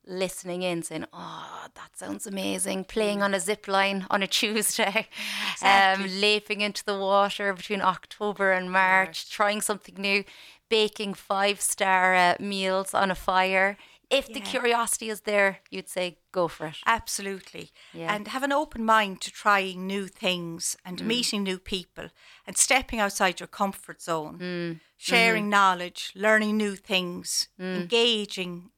listening 0.06 0.62
in, 0.62 0.82
saying, 0.82 1.06
"Oh, 1.12 1.66
that 1.74 1.96
sounds 1.96 2.26
amazing," 2.26 2.84
playing 2.84 3.22
on 3.22 3.34
a 3.34 3.40
zip 3.40 3.68
line 3.68 4.06
on 4.10 4.22
a 4.22 4.26
Tuesday, 4.40 5.08
Exactly. 5.52 6.04
um, 6.04 6.20
leaping 6.20 6.60
into 6.60 6.84
the 6.84 6.98
water 6.98 7.52
between 7.54 7.80
October 7.82 8.52
and 8.52 8.70
March, 8.70 9.30
trying 9.30 9.60
something 9.60 9.94
new, 9.96 10.24
baking 10.68 11.14
five 11.14 11.60
star 11.60 12.14
uh, 12.14 12.34
meals 12.40 12.94
on 12.94 13.10
a 13.10 13.14
fire. 13.14 13.76
if 14.10 14.26
the 14.26 14.40
curiosity 14.40 15.08
is 15.08 15.22
there, 15.22 15.60
you'd 15.70 15.88
say 15.88 16.18
go 16.32 16.46
for 16.46 16.66
it. 16.66 16.76
Absolutely. 16.84 17.70
Yeah. 17.94 18.14
And 18.14 18.28
have 18.28 18.42
an 18.42 18.52
open 18.52 18.84
mind 18.84 19.22
to 19.22 19.30
trying 19.30 19.86
new 19.86 20.06
things 20.06 20.76
and 20.84 20.98
Mm. 20.98 21.06
meeting 21.06 21.42
new 21.44 21.58
people 21.58 22.10
and 22.46 22.54
stepping 22.58 23.00
outside 23.00 23.40
your 23.40 23.46
comfort 23.46 24.02
zone, 24.02 24.38
Mm. 24.38 24.80
sharing 24.98 25.44
Mm-hmm. 25.44 25.50
knowledge, 25.50 26.12
learning 26.14 26.58
new 26.58 26.76
things, 26.76 27.48
Mm. 27.58 27.74
engaging 27.76 28.70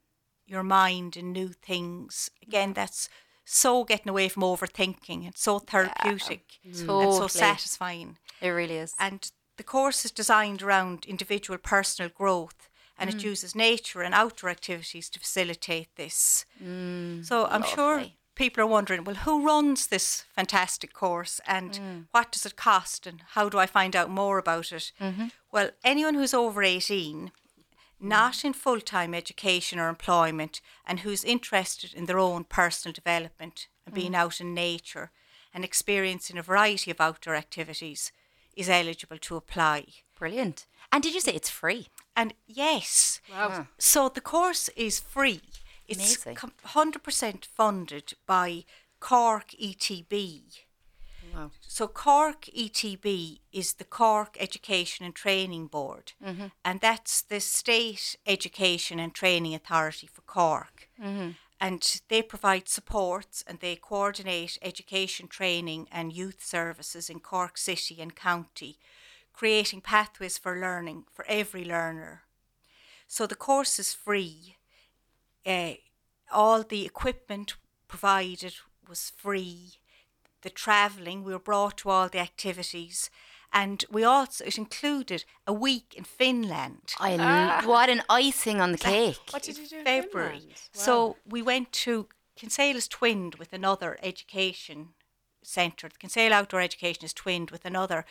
your 0.46 0.62
mind 0.62 1.16
in 1.16 1.32
new 1.32 1.48
things. 1.48 2.30
Again, 2.42 2.72
that's 2.74 3.08
so 3.44 3.84
getting 3.84 4.08
away 4.10 4.28
from 4.28 4.42
overthinking. 4.42 5.26
It's 5.28 5.42
so 5.42 5.58
therapeutic 5.58 6.58
and 6.64 6.74
so 6.76 6.86
Totally. 7.10 7.28
satisfying. 7.28 8.18
It 8.40 8.48
really 8.48 8.76
is. 8.76 8.94
And 8.98 9.30
the 9.56 9.62
course 9.64 10.04
is 10.04 10.10
designed 10.10 10.62
around 10.62 11.04
individual 11.06 11.58
personal 11.58 12.10
growth 12.10 12.68
and 12.98 13.10
Mm. 13.10 13.14
it 13.14 13.24
uses 13.24 13.54
nature 13.54 14.02
and 14.02 14.14
outdoor 14.14 14.50
activities 14.50 15.08
to 15.10 15.18
facilitate 15.20 15.94
this. 15.96 16.44
so 17.22 17.46
I'm 17.46 17.62
sure 17.64 17.98
Mm, 18.00 18.12
people 18.34 18.62
are 18.62 18.66
wondering, 18.66 19.04
well, 19.04 19.16
who 19.16 19.44
runs 19.44 19.88
this 19.88 20.24
fantastic 20.34 20.92
course 20.92 21.40
and 21.46 21.72
Mm. 21.72 22.06
what 22.12 22.32
does 22.32 22.46
it 22.46 22.56
cost 22.56 23.06
and 23.06 23.22
how 23.30 23.48
do 23.48 23.58
I 23.58 23.66
find 23.66 23.94
out 23.96 24.10
more 24.10 24.38
about 24.38 24.72
it? 24.72 24.92
Mm-hmm. 25.00 25.28
Well, 25.50 25.70
anyone 25.84 26.14
who's 26.14 26.34
over 26.34 26.62
18, 26.62 27.32
not 28.04 28.44
in 28.44 28.52
full 28.52 28.80
time 28.80 29.14
education 29.14 29.78
or 29.78 29.88
employment, 29.88 30.60
and 30.86 31.00
who's 31.00 31.24
interested 31.24 31.94
in 31.94 32.06
their 32.06 32.18
own 32.18 32.44
personal 32.44 32.92
development 32.92 33.68
and 33.86 33.94
being 33.94 34.12
mm. 34.12 34.16
out 34.16 34.40
in 34.40 34.54
nature 34.54 35.10
and 35.52 35.64
experiencing 35.64 36.36
a 36.36 36.42
variety 36.42 36.90
of 36.90 37.00
outdoor 37.00 37.34
activities 37.34 38.12
is 38.56 38.68
eligible 38.68 39.18
to 39.18 39.36
apply. 39.36 39.86
Brilliant. 40.18 40.66
And 40.92 41.02
did 41.02 41.14
you 41.14 41.20
say 41.20 41.32
it's 41.32 41.50
free? 41.50 41.88
And 42.16 42.34
yes, 42.46 43.20
Wow. 43.30 43.68
so 43.78 44.08
the 44.08 44.20
course 44.20 44.68
is 44.76 45.00
free. 45.00 45.40
It's 45.86 46.24
Amazing. 46.24 46.34
com- 46.36 46.52
100% 46.64 47.46
funded 47.46 48.14
by 48.26 48.64
Cork 49.00 49.50
ETB. 49.60 50.42
Wow. 51.34 51.50
So 51.60 51.88
Cork 51.88 52.42
ETB 52.56 53.40
is 53.52 53.74
the 53.74 53.84
Cork 53.84 54.36
Education 54.38 55.04
and 55.04 55.14
Training 55.14 55.66
Board, 55.66 56.12
and 56.64 56.80
that's 56.80 57.22
the 57.22 57.40
state 57.40 58.16
education 58.26 58.98
and 59.00 59.12
training 59.14 59.54
authority 59.54 60.06
for 60.06 60.22
Cork. 60.22 60.88
And 61.60 62.00
they 62.08 62.20
provide 62.22 62.68
supports 62.68 63.42
and 63.46 63.58
they 63.60 63.76
coordinate 63.76 64.58
education, 64.60 65.28
training, 65.28 65.88
and 65.90 66.12
youth 66.12 66.44
services 66.44 67.08
in 67.08 67.20
Cork 67.20 67.56
City 67.56 68.00
and 68.00 68.14
County, 68.14 68.78
creating 69.32 69.80
pathways 69.80 70.36
for 70.38 70.60
learning 70.60 71.04
for 71.12 71.24
every 71.26 71.64
learner. 71.64 72.22
So 73.06 73.26
the 73.26 73.34
course 73.34 73.78
is 73.78 73.94
free. 73.94 74.56
Uh, 75.46 75.74
all 76.32 76.62
the 76.62 76.84
equipment 76.84 77.54
provided 77.88 78.54
was 78.88 79.12
free. 79.16 79.78
The 80.44 80.50
travelling, 80.50 81.24
we 81.24 81.32
were 81.32 81.38
brought 81.50 81.78
to 81.78 81.90
all 81.90 82.08
the 82.08 82.20
activities, 82.20 83.10
and 83.50 83.84
we 83.90 84.04
also 84.04 84.44
it 84.44 84.58
included 84.58 85.24
a 85.46 85.52
week 85.52 85.94
in 85.96 86.04
Finland. 86.04 86.94
I 87.00 87.12
l- 87.14 87.20
ah. 87.20 87.62
what 87.64 87.88
an 87.88 88.02
icing 88.08 88.60
on 88.60 88.72
the 88.72 88.78
cake. 88.78 89.30
What 89.30 89.42
did 89.42 89.58
you 89.58 89.66
do 89.66 89.78
in 89.78 89.84
February. 89.84 90.38
Finland? 90.38 90.68
So 90.72 91.16
we 91.24 91.40
went 91.42 91.72
to 91.84 92.08
Kinsale 92.36 92.76
is 92.76 92.88
twinned 92.88 93.36
with 93.36 93.52
another 93.52 93.98
education 94.02 94.88
centre. 95.42 95.88
The 95.88 95.98
Kinsale 95.98 96.32
Outdoor 96.32 96.60
Education 96.60 97.04
is 97.04 97.12
twinned 97.12 97.50
with 97.50 97.64
another 97.64 98.04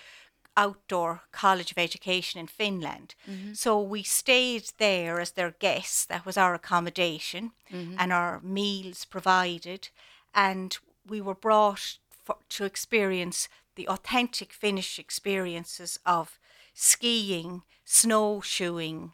outdoor 0.56 1.24
college 1.32 1.72
of 1.72 1.78
education 1.78 2.40
in 2.40 2.48
Finland. 2.48 3.16
Mm-hmm. 3.30 3.54
So 3.54 3.82
we 3.82 4.04
stayed 4.04 4.72
there 4.78 5.20
as 5.20 5.32
their 5.32 5.52
guests. 5.52 6.06
That 6.06 6.26
was 6.26 6.38
our 6.38 6.54
accommodation 6.54 7.52
mm-hmm. 7.72 7.96
and 7.98 8.14
our 8.14 8.40
meals 8.42 9.06
provided. 9.06 9.90
And 10.34 10.78
we 11.06 11.22
were 11.22 11.36
brought 11.36 11.98
for, 12.24 12.38
to 12.50 12.66
experience 12.66 13.50
the 13.76 13.88
authentic 13.88 14.54
Finnish 14.54 15.00
experiences 15.00 16.00
of 16.06 16.40
skiing, 16.74 17.64
snowshoeing, 17.86 19.14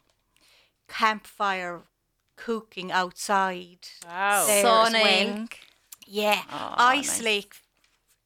campfire 0.87 1.83
cooking 2.35 2.91
outside. 2.91 3.87
Wow. 4.05 4.45
there 4.45 4.63
well. 4.63 4.85
Sunning. 4.85 5.49
Yeah, 6.05 6.41
Oh, 6.51 6.75
ice 6.77 7.19
nice. 7.19 7.21
lake, 7.21 7.55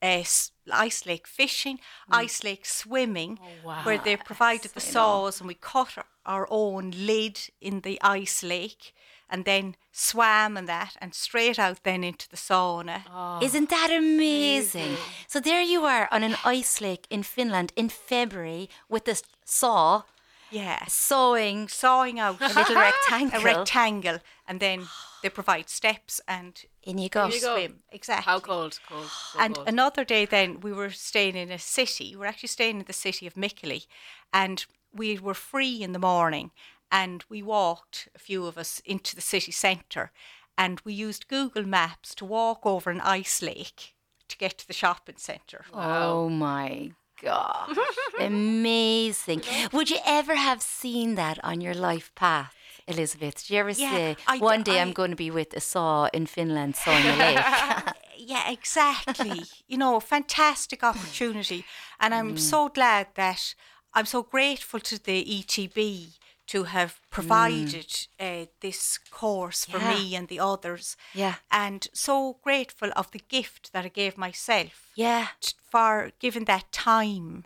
uh, 0.04 0.24
ice 0.72 1.06
lake 1.06 1.28
fishing, 1.28 1.80
ice 2.12 2.44
lake 2.44 2.66
swimming, 2.66 3.40
where 3.84 3.98
they 3.98 4.18
provided 4.18 4.72
the 4.74 4.80
saws 4.80 5.40
and 5.40 5.48
we 5.48 5.56
cut 5.56 5.98
our, 5.98 6.06
our 6.26 6.48
own 6.50 6.92
lid 6.92 7.40
in 7.62 7.82
the 7.82 8.00
ice 8.02 8.44
lake 8.44 8.94
and 9.30 9.46
then 9.46 9.76
swam 9.92 10.58
and 10.58 10.68
that 10.68 10.96
and 11.00 11.14
straight 11.14 11.58
out 11.58 11.84
then 11.84 12.04
into 12.04 12.30
the 12.30 12.38
sauna. 12.38 13.02
Isn't 13.42 13.70
that 13.70 13.90
amazing? 13.92 14.98
So 15.28 15.40
there 15.40 15.62
you 15.62 15.86
are 15.86 16.08
on 16.12 16.24
an 16.24 16.36
ice 16.46 16.82
lake 16.82 17.08
in 17.10 17.24
Finland 17.24 17.72
in 17.76 17.90
February 17.90 18.70
with 18.90 19.06
this 19.06 19.24
saw. 19.46 20.04
Yeah, 20.52 20.86
sawing. 20.88 21.68
Sawing 21.68 22.20
out 22.20 22.40
a 22.40 22.48
little 22.48 22.76
rectangle. 22.88 23.42
a 23.42 23.44
rectangle. 23.44 24.20
and 24.48 24.60
then 24.60 24.88
they 25.24 25.30
provide 25.30 25.70
steps 25.70 26.22
and 26.28 26.64
In 26.84 27.00
you 27.00 27.10
go. 27.10 27.26
you 27.28 27.42
go. 27.42 27.56
swim. 27.56 27.80
Exactly. 27.92 28.26
How 28.32 28.40
cold? 28.40 28.80
Cold. 28.88 29.08
so 29.08 29.40
And 29.40 29.56
cold. 29.56 29.68
another 29.68 30.04
day, 30.06 30.26
then 30.26 30.60
we 30.60 30.72
were 30.72 30.92
staying 30.92 31.36
in 31.36 31.50
a 31.50 31.58
city. 31.58 32.12
We 32.12 32.18
were 32.20 32.28
actually 32.28 32.50
staying 32.50 32.80
in 32.80 32.86
the 32.86 32.94
city 32.94 33.26
of 33.26 33.34
Mikkeli, 33.34 33.88
and 34.32 34.66
we 34.94 35.18
were 35.18 35.34
free 35.34 35.82
in 35.82 35.94
the 35.94 36.00
morning. 36.00 36.52
And 36.92 37.24
we 37.28 37.42
walked, 37.42 38.08
a 38.14 38.20
few 38.20 38.46
of 38.46 38.56
us, 38.56 38.80
into 38.86 39.16
the 39.16 39.22
city 39.22 39.52
centre, 39.52 40.12
and 40.56 40.80
we 40.86 40.94
used 40.94 41.28
Google 41.28 41.64
Maps 41.66 42.14
to 42.16 42.26
walk 42.26 42.66
over 42.66 42.92
an 42.92 43.02
ice 43.02 43.42
lake 43.42 43.96
to 44.28 44.38
get 44.38 44.60
to 44.60 44.68
the 44.68 44.74
shopping 44.74 45.18
centre. 45.18 45.66
Oh 45.74 46.30
my 46.30 46.92
gosh. 47.20 47.76
Amazing. 48.20 49.42
Would 49.72 49.90
you 49.90 49.98
ever 50.06 50.36
have 50.36 50.62
seen 50.62 51.16
that 51.16 51.44
on 51.44 51.62
your 51.62 51.74
life 51.74 52.14
path, 52.14 52.54
Elizabeth? 52.88 53.36
Did 53.36 53.50
you 53.54 53.60
ever 53.60 53.72
Yeah, 53.72 53.92
say, 53.92 54.18
I 54.28 54.38
d- 54.38 54.44
one 54.44 54.64
day 54.64 54.80
I'm 54.82 54.94
going 54.94 55.12
to 55.12 55.16
be 55.16 55.32
with 55.32 55.54
a 55.54 55.60
saw 55.62 56.08
in 56.14 56.26
Finland 56.26 56.76
sawing 56.76 57.06
a 57.06 57.16
lake? 57.16 57.94
yeah, 58.18 58.52
exactly. 58.52 59.44
you 59.68 59.78
know, 59.78 60.00
fantastic 60.00 60.84
opportunity. 60.84 61.66
And 62.00 62.14
I'm 62.14 62.38
so 62.38 62.70
glad 62.70 63.08
that 63.16 63.56
I'm 63.94 64.06
so 64.06 64.24
grateful 64.24 64.80
to 64.80 64.98
the 65.04 65.24
ETB 65.24 66.18
to 66.48 66.64
have 66.66 67.00
provided 67.10 68.08
uh, 68.20 68.46
this 68.60 68.98
course 69.12 69.66
for 69.66 69.78
Yeah. 69.80 69.94
me 69.96 70.16
and 70.16 70.28
the 70.28 70.40
others. 70.42 70.98
Yeah. 71.14 71.36
And 71.50 71.88
so 71.94 72.38
grateful 72.44 72.92
of 72.96 73.12
the 73.12 73.22
gift 73.30 73.72
that 73.72 73.86
I 73.86 73.90
gave 73.90 74.18
myself 74.18 74.92
yeah, 74.96 75.28
t- 75.40 75.54
for 75.72 76.12
giving 76.20 76.46
that 76.46 76.72
time 76.72 77.46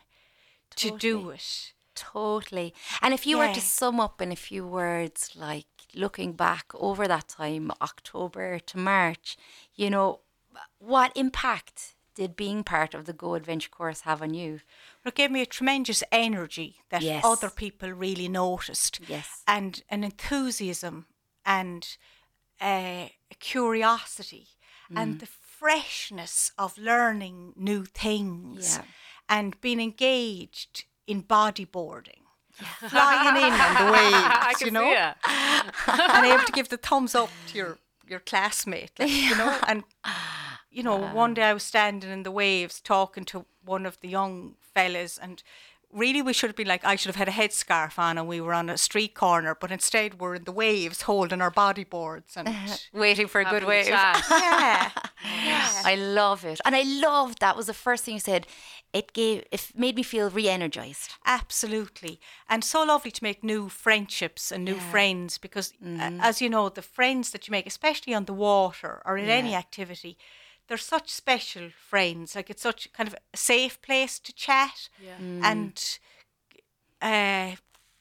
to 0.78 0.97
do 0.97 1.30
it. 1.30 1.73
Totally. 1.98 2.74
And 3.02 3.14
if 3.14 3.26
you 3.28 3.38
were 3.38 3.54
to 3.54 3.62
sum 3.62 4.00
up 4.00 4.22
in 4.22 4.32
a 4.32 4.36
few 4.36 4.66
words, 4.66 5.32
like 5.36 5.68
looking 5.94 6.34
back 6.34 6.66
over 6.76 7.08
that 7.08 7.28
time, 7.28 7.72
October 7.82 8.60
to 8.60 8.78
March, 8.78 9.38
you 9.76 9.90
know, 9.90 10.20
what 10.80 11.12
impact 11.16 11.96
did 12.16 12.36
being 12.36 12.64
part 12.64 12.94
of 12.94 13.06
the 13.06 13.14
Go 13.14 13.36
Adventure 13.36 13.70
course 13.70 14.02
have 14.02 14.22
on 14.22 14.34
you? 14.34 14.62
It 15.06 15.16
gave 15.16 15.32
me 15.32 15.42
a 15.42 15.46
tremendous 15.46 16.04
energy 16.12 16.82
that 16.90 17.02
Yes. 17.02 17.24
other 17.26 17.50
people 17.50 17.92
really 17.92 18.28
noticed. 18.28 19.00
Yes. 19.08 19.44
And 19.48 19.84
an 19.90 20.04
enthusiasm 20.04 21.06
and 21.46 21.98
uh, 22.60 23.10
a 23.32 23.36
curiosity 23.40 24.48
Mm. 24.90 24.98
and 25.02 25.20
the 25.20 25.28
freshness 25.28 26.52
of 26.58 26.78
learning 26.78 27.54
new 27.58 27.84
things 27.86 28.78
Yeah. 28.78 28.86
and 29.28 29.60
being 29.62 29.80
engaged 29.82 30.86
in 31.08 31.24
bodyboarding. 31.24 32.22
Flying 32.89 33.38
in 33.38 33.54
on 33.54 33.86
the 33.86 33.91
waves, 34.52 34.62
you 34.62 34.72
know, 34.72 34.82
see 34.82 34.91
it. 34.93 35.15
and 36.15 36.26
able 36.26 36.43
to 36.43 36.52
give 36.52 36.70
the 36.70 36.78
thumbs 36.78 37.13
up 37.15 37.30
to 37.48 37.58
your 37.58 37.78
your 38.08 38.20
classmate, 38.20 38.91
like, 38.98 39.12
you 39.12 39.36
know, 39.36 39.60
and 39.67 39.84
you 40.72 40.82
know, 40.84 40.98
one 40.98 41.34
day 41.34 41.43
I 41.43 41.54
was 41.54 41.63
standing 41.63 42.10
in 42.10 42.24
the 42.24 42.32
waves 42.32 42.82
talking 42.82 43.26
to 43.26 43.46
one 43.63 43.86
of 43.86 44.00
the 44.02 44.08
young 44.08 44.56
fellas, 44.74 45.17
and 45.17 45.43
really 45.91 46.22
we 46.22 46.34
should 46.34 46.50
have 46.50 46.56
been 46.56 46.67
like, 46.67 46.84
I 46.86 46.96
should 46.96 47.13
have 47.13 47.15
had 47.15 47.28
a 47.28 47.32
headscarf 47.32 47.98
on, 48.00 48.17
and 48.17 48.28
we 48.28 48.41
were 48.41 48.54
on 48.54 48.70
a 48.70 48.78
street 48.78 49.13
corner, 49.13 49.56
but 49.60 49.72
instead 49.72 50.20
we're 50.20 50.36
in 50.36 50.43
the 50.46 50.52
waves 50.52 51.04
holding 51.04 51.41
our 51.41 51.52
bodyboards, 51.52 52.36
and 52.38 52.50
Waiting 52.93 53.28
for 53.28 53.41
a 53.41 53.46
good 53.46 53.65
wave. 53.65 53.88
yeah, 53.88 54.20
yeah. 54.30 54.91
I 55.86 55.96
love 55.96 56.43
it. 56.46 56.60
And 56.65 56.76
I 56.76 56.84
loved 56.84 57.39
that 57.39 57.56
was 57.56 57.67
the 57.67 57.74
first 57.74 58.04
thing 58.06 58.15
you 58.15 58.20
said. 58.20 58.48
It 58.98 59.14
gave 59.14 59.44
it 59.52 59.72
made 59.76 59.96
me 59.96 60.04
feel 60.04 60.30
re-energized. 60.30 61.12
Absolutely. 61.26 62.20
And 62.50 62.64
so 62.64 62.84
lovely 62.84 63.12
to 63.12 63.24
make 63.24 63.44
new 63.44 63.70
friendships 63.70 64.52
and 64.52 64.66
new 64.66 64.80
friends 64.92 65.38
because, 65.38 65.74
uh, 65.86 66.12
as 66.20 66.42
you 66.42 66.50
know, 66.50 66.70
the 66.70 66.82
friends 66.82 67.30
that 67.32 67.48
you 67.48 67.52
make, 67.52 67.68
especially 67.68 68.14
on 68.16 68.26
the 68.26 68.34
water 68.34 69.02
or 69.06 69.18
in 69.18 69.30
any 69.30 69.54
activity, 69.54 70.18
they're 70.68 70.78
such 70.78 71.10
special 71.12 71.70
friends. 71.70 72.36
Like 72.36 72.50
it's 72.50 72.64
such 72.64 72.92
kind 72.94 73.08
of 73.08 73.16
a 73.34 73.38
safe 73.38 73.82
place 73.82 74.20
to 74.20 74.34
chat. 74.34 74.90
Yeah. 75.00 75.18
And 75.44 76.00
uh, 77.02 77.56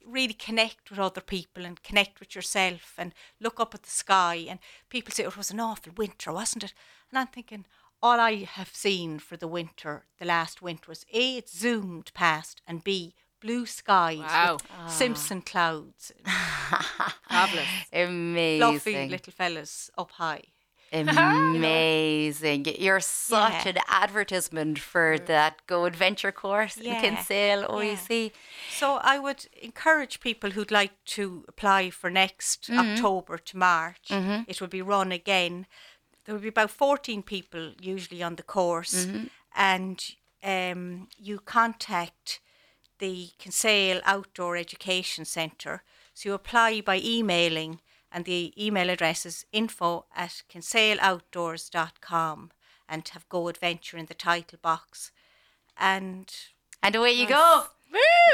really 0.06 0.34
connect 0.34 0.90
with 0.90 0.98
other 0.98 1.20
people 1.20 1.64
and 1.66 1.82
connect 1.82 2.20
with 2.20 2.34
yourself 2.34 2.94
and 2.96 3.12
look 3.40 3.60
up 3.60 3.74
at 3.74 3.82
the 3.82 3.90
sky. 3.90 4.46
And 4.48 4.58
people 4.88 5.12
say 5.12 5.24
it 5.24 5.36
was 5.36 5.50
an 5.50 5.60
awful 5.60 5.92
winter, 5.96 6.32
wasn't 6.32 6.64
it? 6.64 6.74
And 7.10 7.18
I'm 7.18 7.26
thinking, 7.26 7.66
all 8.06 8.20
I 8.20 8.34
have 8.58 8.72
seen 8.72 9.18
for 9.18 9.36
the 9.36 9.48
winter, 9.48 10.04
the 10.20 10.24
last 10.24 10.62
winter, 10.62 10.86
was 10.88 11.04
A, 11.12 11.38
it 11.38 11.48
zoomed 11.48 12.08
past, 12.14 12.62
and 12.68 12.84
B, 12.84 13.14
blue 13.40 13.66
skies, 13.66 14.18
Wow. 14.18 14.58
with 14.84 14.92
Simpson 14.92 15.40
clouds, 15.42 16.12
Fabulous. 17.28 17.68
Amazing. 17.92 18.60
fluffy 18.60 19.08
little 19.08 19.32
fellas 19.32 19.90
up 19.98 20.12
high. 20.12 20.44
Amazing. 20.92 22.66
You're 22.78 23.00
such 23.00 23.64
Yeah. 23.66 23.72
an 23.72 23.78
advertisement 23.88 24.78
for 24.78 25.18
that 25.18 25.66
Go 25.66 25.84
Adventure 25.84 26.30
course 26.32 26.76
in 26.76 26.84
Yeah. 26.84 27.00
Kinsale 27.00 27.62
Yeah. 27.62 27.74
OEC. 27.74 28.32
So 28.70 28.86
I 29.02 29.18
would 29.18 29.46
encourage 29.60 30.20
people 30.20 30.50
who'd 30.52 30.70
like 30.70 30.94
to 31.16 31.44
apply 31.48 31.90
for 31.90 32.08
next 32.08 32.58
mm-hmm. 32.70 32.78
October 32.78 33.36
to 33.38 33.56
March. 33.56 34.06
Mm-hmm. 34.10 34.42
It 34.46 34.60
will 34.60 34.68
be 34.78 34.82
run 34.82 35.10
again. 35.12 35.66
There 36.26 36.34
will 36.34 36.42
be 36.42 36.48
about 36.48 36.70
14 36.70 37.22
people 37.22 37.72
usually 37.80 38.22
on 38.22 38.34
the 38.36 38.42
course, 38.42 39.06
and 39.54 40.04
um, 40.42 41.08
you 41.16 41.38
contact 41.38 42.40
the 42.98 43.30
Kinsale 43.38 44.00
Outdoor 44.04 44.56
Education 44.56 45.24
Centre. 45.24 45.82
So 46.14 46.28
you 46.28 46.34
apply 46.34 46.80
by 46.80 47.00
emailing, 47.02 47.80
and 48.10 48.24
the 48.24 48.52
email 48.58 48.90
address 48.90 49.24
is 49.24 49.46
info 49.52 50.06
at 50.16 50.42
kinsaleoutdoors.com 50.52 52.50
and 52.88 53.08
have 53.08 53.28
Go 53.28 53.48
Adventure 53.48 53.96
in 53.98 54.06
the 54.06 54.14
title 54.14 54.58
box. 54.60 55.12
And 55.78 56.32
And 56.82 56.94
away 56.96 57.12
you 57.12 57.28
go. 57.28 57.66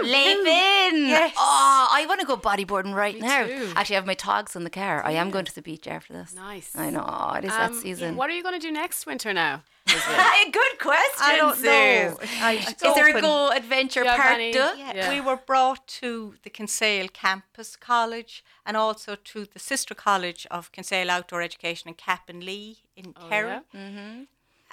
Leap 0.02 0.38
in. 0.38 1.06
Yes. 1.08 1.34
Oh, 1.36 1.88
I 1.92 2.06
want 2.08 2.20
to 2.20 2.26
go 2.26 2.36
bodyboarding 2.36 2.94
right 2.94 3.18
now. 3.18 3.46
too. 3.46 3.70
Actually, 3.76 3.96
I 3.96 3.98
have 3.98 4.06
my 4.06 4.14
togs 4.14 4.56
in 4.56 4.64
the 4.64 4.70
car. 4.70 5.04
I 5.04 5.12
am 5.12 5.30
going 5.30 5.44
to 5.44 5.54
the 5.54 5.62
beach 5.62 5.86
after 5.86 6.12
this. 6.12 6.34
Nice. 6.34 6.72
I 6.74 6.90
know. 6.90 7.32
It 7.36 7.44
is 7.44 7.50
that 7.50 7.70
Um, 7.70 7.78
season. 7.80 8.16
What 8.16 8.28
are 8.30 8.32
you 8.32 8.42
going 8.42 8.58
to 8.58 8.66
do 8.66 8.72
next 8.72 9.06
winter 9.06 9.32
now? 9.32 9.62
Good 9.86 10.78
question. 10.78 11.20
I 11.20 11.36
don't 11.36 11.62
know. 11.62 12.16
I- 12.40 12.52
Is 12.54 12.68
it's 12.70 12.82
there 12.82 13.16
a. 13.16 13.20
Go 13.20 13.50
Adventure 13.50 14.00
Do 14.02 14.06
you 14.08 14.10
have 14.10 14.20
Part 14.20 14.40
Yeah, 14.40 14.92
Yeah. 14.94 15.08
We 15.10 15.20
were 15.20 15.36
brought 15.36 15.86
to 16.00 16.34
the 16.42 16.50
Kinsale 16.50 17.08
Campus 17.08 17.76
College 17.76 18.42
and 18.64 18.76
also 18.76 19.14
to 19.16 19.44
the 19.44 19.58
sister 19.58 19.94
college 19.94 20.46
of 20.50 20.72
Kinsale 20.72 21.10
Outdoor 21.10 21.42
Education 21.42 21.88
in 21.88 21.94
Cappanalea 21.94 22.76
in 22.96 23.14
Oh, 23.20 23.28
Kerry. 23.28 23.60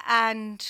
And, 0.08 0.66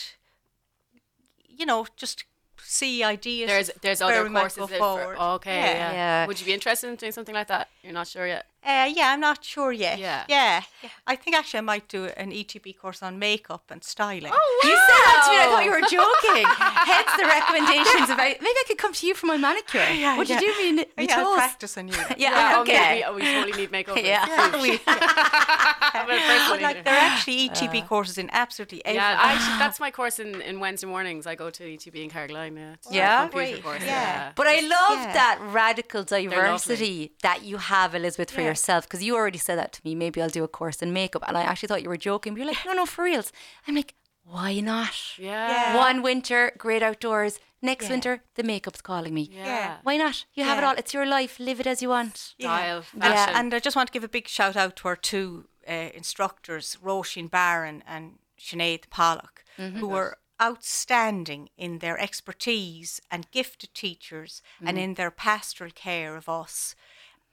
you 1.47 1.65
know, 1.65 1.85
just 1.95 2.23
see 2.63 3.03
ideas. 3.03 3.47
There's 3.47 3.71
there's 3.81 4.01
other 4.01 4.29
courses 4.29 4.57
go 4.57 4.67
that 4.67 4.79
for, 4.79 4.97
forward. 4.99 5.17
okay. 5.35 5.55
Yeah. 5.55 5.73
Yeah. 5.73 5.91
Yeah. 5.91 6.27
Would 6.27 6.39
you 6.39 6.45
be 6.45 6.53
interested 6.53 6.89
in 6.89 6.95
doing 6.95 7.11
something 7.11 7.35
like 7.35 7.47
that? 7.47 7.69
You're 7.83 7.93
not 7.93 8.07
sure 8.07 8.27
yet. 8.27 8.45
Uh, 8.61 8.91
yeah, 8.93 9.11
I'm 9.13 9.21
not 9.21 9.43
sure 9.43 9.71
yet. 9.71 9.99
Yeah. 9.99 10.25
yeah. 10.27 10.63
I 11.07 11.15
think 11.15 11.35
actually 11.35 11.59
I 11.59 11.61
might 11.61 11.87
do 11.87 12.05
an 12.17 12.31
ETB 12.31 12.77
course 12.77 13.01
on 13.01 13.17
makeup 13.17 13.63
and 13.71 13.81
styling. 13.83 14.31
Oh, 14.33 14.59
wow. 14.63 14.69
You 14.69 14.75
said 14.75 15.01
that 15.07 15.21
to 15.25 15.31
me. 15.31 15.37
I 15.39 15.45
thought 15.45 15.63
you 15.63 15.71
were 15.71 15.87
joking. 15.87 16.45
Hence 16.93 17.11
the 17.17 17.25
recommendations 17.25 18.09
about 18.13 18.41
maybe 18.41 18.59
I 18.59 18.63
could 18.67 18.77
come 18.77 18.91
to 18.93 19.07
you 19.07 19.15
for 19.15 19.27
my 19.27 19.37
manicure. 19.37 19.79
Yeah, 19.93 20.17
Would 20.17 20.27
yeah. 20.29 20.41
you 20.41 20.53
do 20.53 20.75
me? 20.75 20.85
me 20.97 21.07
yeah, 21.07 21.19
I'll 21.19 21.25
toes? 21.25 21.35
practice 21.35 21.77
on 21.77 21.87
you. 21.87 21.93
Yeah, 22.17 22.53
oh, 22.57 22.61
okay. 22.61 22.73
maybe, 22.73 23.03
oh, 23.05 23.15
we 23.15 23.21
totally 23.21 23.53
need 23.53 23.71
makeup. 23.71 23.97
Yeah. 23.97 24.25
We- 24.61 24.79
Well, 24.85 26.05
personally, 26.05 26.49
but 26.49 26.61
like 26.61 26.83
there 26.85 26.93
are 26.93 26.97
actually 26.97 27.49
ETB 27.49 27.87
courses 27.87 28.17
in 28.17 28.29
absolutely 28.31 28.83
every 28.85 28.95
yeah, 28.95 29.17
actually, 29.21 29.57
that's 29.63 29.79
my 29.79 29.91
course 29.91 30.19
in, 30.19 30.41
in 30.41 30.59
Wednesday 30.59 30.87
mornings. 30.87 31.25
I 31.27 31.35
go 31.35 31.49
to 31.49 31.63
ETB 31.63 31.95
in 32.03 32.09
Carrigaline. 32.09 32.55
Yeah, 32.57 32.73
It's 32.73 32.91
Yeah? 32.91 33.21
computer 33.27 33.51
Great, 33.53 33.63
course. 33.63 33.81
yeah. 33.81 33.87
Yeah. 33.89 34.31
But 34.35 34.47
I 34.47 34.59
love 34.61 34.99
Yeah. 35.05 35.13
that 35.13 35.39
radical 35.51 36.03
diversity 36.03 37.13
that 37.21 37.43
you 37.43 37.57
have, 37.57 37.95
Elizabeth, 37.95 38.31
for 38.31 38.41
Yeah. 38.41 38.48
Yourself. 38.49 38.85
Because 38.85 39.03
you 39.03 39.15
already 39.15 39.37
said 39.39 39.57
that 39.59 39.71
to 39.73 39.81
me. 39.85 39.95
Maybe 39.95 40.21
I'll 40.21 40.29
do 40.39 40.43
a 40.43 40.47
course 40.59 40.81
in 40.83 40.91
makeup, 40.93 41.23
and 41.27 41.37
I 41.37 41.43
actually 41.43 41.67
thought 41.67 41.83
you 41.83 41.89
were 41.89 41.97
joking. 42.11 42.33
But 42.33 42.39
you're 42.39 42.47
like, 42.53 42.65
no, 42.65 42.73
no, 42.73 42.85
for 42.85 43.03
reals. 43.05 43.31
I'm 43.67 43.75
like, 43.75 43.93
why 44.23 44.59
not? 44.59 44.95
Yeah. 45.17 45.49
Yeah. 45.51 45.77
One 45.77 46.01
winter, 46.03 46.51
great 46.57 46.83
outdoors. 46.83 47.39
Next 47.61 47.85
Yeah. 47.85 47.91
winter, 47.91 48.13
the 48.35 48.43
makeup's 48.43 48.81
calling 48.81 49.13
me. 49.13 49.29
Yeah. 49.31 49.77
Why 49.83 49.97
not? 49.97 50.25
You 50.33 50.43
have 50.45 50.57
it 50.59 50.63
all. 50.63 50.75
It's 50.77 50.93
your 50.93 51.05
life. 51.05 51.39
Live 51.39 51.59
it 51.59 51.67
as 51.67 51.81
you 51.81 51.89
want. 51.89 52.15
Style, 52.17 52.83
Yeah, 52.95 53.01
fashion. 53.01 53.35
and 53.35 53.53
I 53.53 53.59
just 53.59 53.75
want 53.75 53.87
to 53.89 53.93
give 53.93 54.03
a 54.05 54.07
big 54.17 54.27
shout 54.27 54.55
out 54.55 54.75
to 54.77 54.87
our 54.87 54.95
two 54.95 55.47
uh, 55.67 55.89
instructors, 55.93 56.77
Roisin 56.83 57.29
Barron 57.29 57.83
and 57.85 58.19
Sinead 58.39 58.89
Pollock, 58.89 59.43
who 59.57 59.87
were 59.87 60.17
outstanding 60.41 61.49
in 61.57 61.79
their 61.79 61.97
expertise 61.99 63.01
and 63.11 63.29
gifted 63.31 63.73
teachers 63.73 64.41
and 64.65 64.77
in 64.77 64.93
their 64.93 65.11
pastoral 65.11 65.71
care 65.71 66.15
of 66.15 66.29
us. 66.29 66.75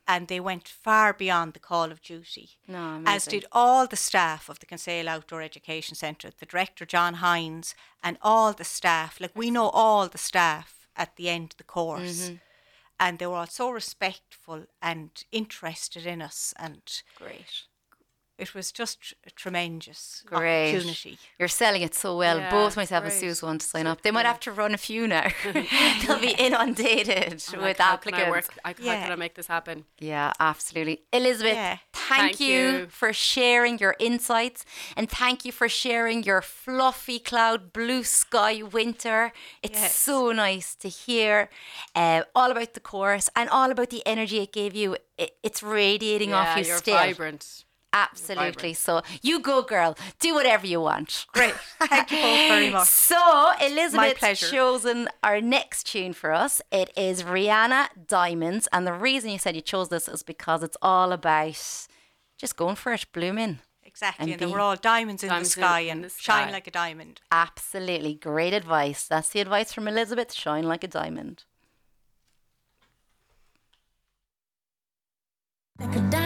And 0.08 0.28
they 0.28 0.38
went 0.38 0.68
far 0.68 1.12
beyond 1.12 1.52
the 1.52 1.58
call 1.58 1.90
of 1.90 2.00
duty, 2.00 2.50
No, 2.68 3.02
as 3.06 3.24
did 3.26 3.44
all 3.50 3.88
the 3.88 3.96
staff 3.96 4.48
of 4.48 4.60
the 4.60 4.66
Kinsale 4.66 5.08
Outdoor 5.08 5.42
Education 5.42 5.96
Centre, 5.96 6.30
the 6.38 6.46
director 6.46 6.86
John 6.86 7.14
Hines, 7.14 7.74
and 8.04 8.16
all 8.22 8.52
the 8.52 8.64
staff. 8.64 9.20
Like 9.20 9.34
we 9.34 9.50
know 9.50 9.68
all 9.70 10.08
the 10.08 10.18
staff 10.18 10.86
at 10.96 11.16
the 11.16 11.28
end 11.28 11.52
of 11.52 11.56
the 11.56 11.64
course. 11.64 12.26
Mm-hmm. 12.26 12.34
And 12.98 13.18
they 13.18 13.26
were 13.26 13.34
all 13.34 13.46
so 13.46 13.70
respectful 13.70 14.66
and 14.80 15.10
interested 15.30 16.06
in 16.06 16.22
us, 16.22 16.54
and 16.58 16.80
Great. 17.16 17.64
It 18.38 18.54
was 18.54 18.70
just 18.72 19.14
a 19.26 19.30
tremendous 19.30 20.22
Great. 20.26 20.74
opportunity. 20.74 21.18
You're 21.38 21.48
selling 21.48 21.82
it 21.82 21.94
so 21.94 22.16
well. 22.16 22.38
Yeah, 22.38 22.50
Both 22.50 22.76
myself 22.76 23.04
and 23.04 23.10
great. 23.12 23.20
Suze 23.20 23.42
want 23.42 23.60
to 23.62 23.66
sign 23.66 23.86
up. 23.86 24.02
They 24.02 24.10
might 24.10 24.26
have 24.26 24.40
to 24.40 24.52
run 24.52 24.74
a 24.74 24.78
few 24.78 25.06
now. 25.08 25.28
They'll 26.06 26.18
be 26.20 26.34
inundated 26.38 27.42
I'm 27.54 27.62
with 27.62 27.78
how 27.78 27.96
can 27.96 28.14
applicants. 28.14 28.26
I 28.26 28.30
work? 28.30 28.58
I, 28.64 28.68
How 28.70 28.74
Yeah. 28.92 29.02
can 29.04 29.12
I 29.12 29.16
make 29.16 29.34
this 29.34 29.46
happen? 29.46 29.84
Yeah, 29.98 30.32
absolutely. 30.38 31.02
Elizabeth, 31.12 31.54
Yeah. 31.54 31.78
thank, 31.92 32.20
Thank 32.20 32.40
you, 32.40 32.46
you. 32.80 32.86
for 32.88 33.12
sharing 33.12 33.78
your 33.78 33.94
insights 33.98 34.64
and 34.96 35.10
thank 35.10 35.44
you 35.44 35.52
for 35.52 35.68
sharing 35.68 36.22
your 36.22 36.42
fluffy 36.42 37.18
cloud 37.18 37.72
blue 37.72 38.04
sky 38.04 38.62
winter. 38.62 39.32
It's 39.62 39.80
Yes. 39.80 39.94
so 39.96 40.32
nice 40.32 40.74
to 40.76 40.88
hear 40.88 41.48
uh, 41.94 42.22
all 42.34 42.50
about 42.50 42.74
the 42.74 42.80
course 42.80 43.28
and 43.34 43.48
all 43.48 43.70
about 43.70 43.90
the 43.90 44.02
energy 44.06 44.38
it 44.40 44.52
gave 44.52 44.74
you. 44.74 44.96
It, 45.18 45.36
it's 45.42 45.62
radiating 45.62 46.32
off 46.34 46.56
you 46.58 46.64
you're 46.64 46.76
still. 46.78 46.96
vibrant. 46.96 47.64
Absolutely. 48.02 48.74
So 48.74 49.02
you 49.22 49.40
go, 49.40 49.62
girl. 49.62 49.96
Do 50.18 50.34
whatever 50.34 50.66
you 50.66 50.80
want. 50.80 51.26
Great. 51.32 51.54
Thank 51.80 52.10
you 52.10 52.18
both 52.18 52.48
very 52.48 52.70
much. 52.70 52.88
So, 53.12 53.52
Elizabeth 53.60 54.18
pleasure. 54.18 54.48
chosen 54.50 55.08
our 55.22 55.40
next 55.40 55.84
tune 55.92 56.12
for 56.12 56.32
us. 56.32 56.60
It 56.70 56.90
is 56.96 57.22
Rihanna 57.22 57.88
Diamonds. 58.06 58.68
And 58.72 58.86
the 58.86 58.92
reason 58.92 59.30
you 59.30 59.38
said 59.38 59.54
you 59.56 59.62
chose 59.62 59.88
this 59.88 60.08
is 60.08 60.22
because 60.22 60.62
it's 60.62 60.76
all 60.82 61.12
about 61.12 61.86
just 62.38 62.56
going 62.56 62.76
for 62.76 62.92
it, 62.92 63.06
blooming. 63.12 63.60
Exactly. 63.84 64.24
And 64.24 64.32
And, 64.32 64.40
they 64.40 64.46
be- 64.46 64.52
were 64.52 64.60
all 64.60 64.76
diamonds 64.76 65.22
in 65.22 65.28
Diamonds 65.30 65.54
the 65.54 65.60
sky 65.62 65.80
in 65.80 65.90
and 65.92 66.04
the 66.04 66.10
shine 66.18 66.52
like 66.52 66.66
a 66.66 66.70
diamond. 66.70 67.20
Absolutely. 67.32 68.14
Great 68.14 68.52
advice. 68.52 69.06
That's 69.08 69.30
the 69.30 69.40
advice 69.40 69.72
from 69.72 69.88
Elizabeth. 69.88 70.32
Shine 70.34 70.64
like 70.64 70.84
a 70.84 70.88
diamond. 70.88 71.44
like 75.78 75.94
a 75.96 76.00
diamond. 76.10 76.25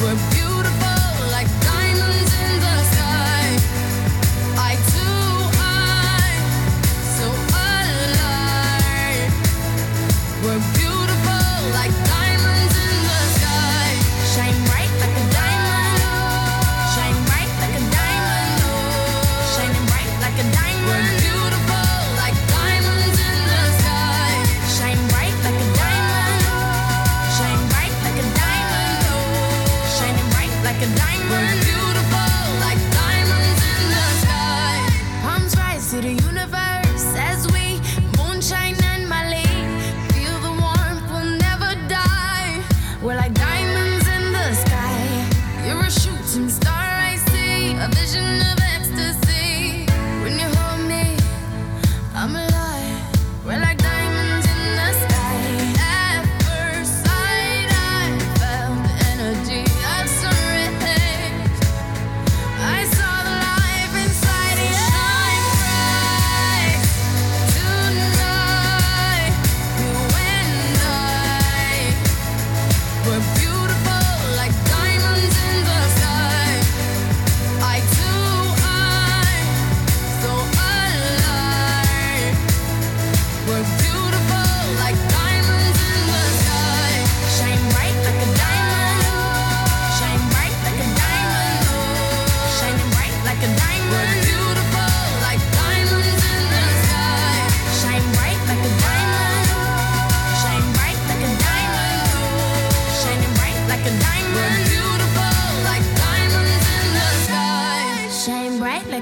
We're 0.00 0.37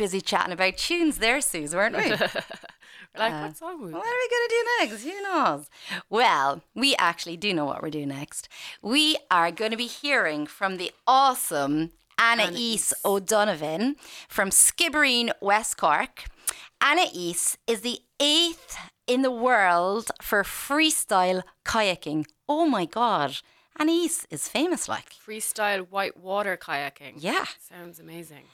busy 0.00 0.22
chatting 0.22 0.54
about 0.54 0.78
tunes 0.78 1.18
there, 1.18 1.42
Suze, 1.42 1.74
weren't 1.74 1.94
we? 1.94 2.10
Like, 3.18 3.32
uh, 3.32 3.40
what 3.42 3.56
song 3.56 3.82
we? 3.82 3.92
What 3.92 4.06
are 4.06 4.20
we 4.22 4.28
going 4.30 4.48
to 4.48 4.54
do 4.54 4.64
next? 4.78 5.02
Who 5.02 5.22
knows? 5.22 5.68
Well, 6.08 6.62
we 6.76 6.94
actually 6.94 7.36
do 7.36 7.52
know 7.52 7.64
what 7.64 7.82
we're 7.82 7.90
doing 7.90 8.06
next. 8.06 8.48
We 8.82 9.16
are 9.32 9.50
going 9.50 9.72
to 9.72 9.76
be 9.76 9.88
hearing 9.88 10.46
from 10.46 10.76
the 10.76 10.92
awesome 11.08 11.90
Anais 12.20 12.92
O'Donovan 13.04 13.96
from 14.28 14.50
Skibbereen, 14.50 15.32
West 15.40 15.76
Cork. 15.76 16.26
Anais 16.80 17.56
is 17.66 17.80
the 17.80 17.98
eighth 18.20 18.78
in 19.08 19.22
the 19.22 19.32
world 19.32 20.12
for 20.22 20.44
freestyle 20.44 21.42
kayaking. 21.64 22.26
Oh 22.48 22.66
my 22.66 22.84
God. 22.84 23.38
Anais 23.80 24.24
is 24.30 24.46
famous 24.46 24.88
like. 24.88 25.14
Freestyle 25.26 25.88
whitewater 25.90 26.56
kayaking. 26.56 27.14
Yeah. 27.16 27.46
Sounds 27.58 27.98
amazing. 27.98 28.44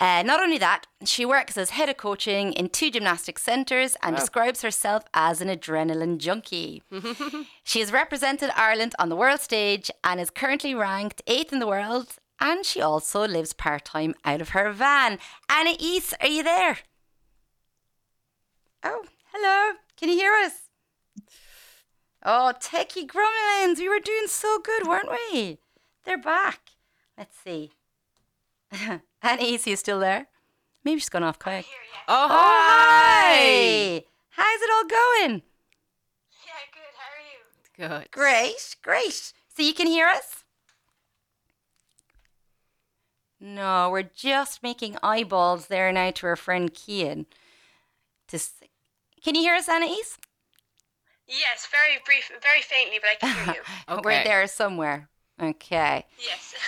Uh, 0.00 0.22
not 0.24 0.40
only 0.40 0.58
that, 0.58 0.86
she 1.04 1.24
works 1.24 1.56
as 1.56 1.70
head 1.70 1.88
of 1.88 1.96
coaching 1.96 2.52
in 2.54 2.68
two 2.68 2.90
gymnastic 2.90 3.38
centres 3.38 3.96
and 4.02 4.16
describes 4.16 4.62
herself 4.62 5.04
as 5.14 5.40
an 5.40 5.48
adrenaline 5.48 6.18
junkie. 6.18 6.82
she 7.62 7.78
has 7.78 7.92
represented 7.92 8.50
Ireland 8.56 8.94
on 8.98 9.08
the 9.10 9.16
world 9.16 9.40
stage 9.40 9.90
and 10.02 10.20
is 10.20 10.30
currently 10.30 10.74
ranked 10.74 11.22
eighth 11.28 11.52
in 11.52 11.60
the 11.60 11.68
world. 11.68 12.16
And 12.40 12.66
she 12.66 12.80
also 12.80 13.28
lives 13.28 13.52
part 13.52 13.84
time 13.84 14.14
out 14.24 14.40
of 14.40 14.48
her 14.50 14.72
van. 14.72 15.20
Anais, 15.48 16.00
are 16.20 16.26
you 16.26 16.42
there? 16.42 16.78
Oh, 18.82 19.04
hello. 19.32 19.76
Can 19.96 20.08
you 20.08 20.16
hear 20.16 20.32
us? 20.32 20.62
Oh, 22.24 22.52
Techie 22.60 23.06
Grumlins, 23.06 23.78
we 23.78 23.88
were 23.88 24.00
doing 24.00 24.26
so 24.26 24.58
good, 24.58 24.88
weren't 24.88 25.10
we? 25.32 25.58
They're 26.04 26.18
back. 26.18 26.70
Let's 27.16 27.36
see. 27.38 27.70
Anais, 29.22 29.66
you 29.66 29.76
still 29.76 30.00
there? 30.00 30.26
Maybe 30.84 30.98
she's 31.00 31.08
gone 31.08 31.22
off 31.22 31.38
kayak. 31.38 31.64
Oh, 32.08 32.26
Oh, 32.26 32.28
hi! 32.30 34.04
How's 34.30 34.60
it 34.62 34.70
all 34.72 34.84
going? 34.84 35.42
Yeah, 36.44 36.62
good. 36.72 36.92
How 36.98 37.08
are 37.12 37.22
you? 37.30 38.00
Good. 38.00 38.10
Great, 38.10 38.76
great. 38.82 39.32
So 39.54 39.62
you 39.62 39.74
can 39.74 39.86
hear 39.86 40.06
us? 40.08 40.44
No, 43.40 43.90
we're 43.90 44.02
just 44.04 44.62
making 44.62 44.96
eyeballs 45.02 45.66
there 45.66 45.92
now 45.92 46.10
to 46.12 46.26
our 46.26 46.36
friend 46.36 46.72
Kian. 46.72 47.26
To 48.28 48.36
s- 48.36 48.54
can 49.22 49.34
you 49.34 49.42
hear 49.42 49.54
us, 49.54 49.68
Anais? 49.68 50.16
Yes, 51.28 51.66
very 51.70 51.98
brief, 52.04 52.30
very 52.42 52.62
faintly, 52.62 52.98
but 53.00 53.10
I 53.10 53.14
can 53.14 53.44
hear 53.54 53.62
you. 53.88 54.00
We're 54.04 54.24
there 54.24 54.46
somewhere. 54.48 55.08
Okay. 55.40 56.04
yes. 56.18 56.54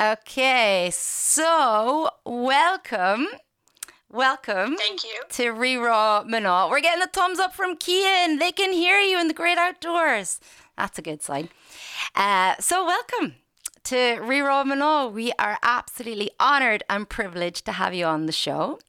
Okay, 0.00 0.90
so 0.92 2.08
welcome. 2.24 3.28
Welcome. 4.10 4.76
Thank 4.76 5.04
you. 5.04 5.22
to 5.30 5.50
Ri 5.50 5.76
Ra 5.76 6.24
Mna. 6.24 6.68
We're 6.70 6.80
getting 6.80 7.02
a 7.02 7.06
thumbs 7.06 7.38
up 7.38 7.54
from 7.54 7.76
Kian. 7.76 8.38
They 8.38 8.52
can 8.52 8.72
hear 8.72 8.98
you 8.98 9.20
in 9.20 9.28
the 9.28 9.34
great 9.34 9.58
outdoors. 9.58 10.40
That's 10.76 10.98
a 10.98 11.02
good 11.02 11.22
sign. 11.22 11.50
Uh, 12.14 12.54
so, 12.58 12.84
welcome 12.84 13.36
to 13.84 14.18
Ri 14.20 14.40
Ra 14.40 14.64
Mna. 14.64 15.08
We 15.12 15.32
are 15.38 15.58
absolutely 15.62 16.30
honoured 16.40 16.82
and 16.90 17.08
privileged 17.08 17.64
to 17.66 17.72
have 17.72 17.94
you 17.94 18.06
on 18.06 18.26
the 18.26 18.32
show. 18.32 18.80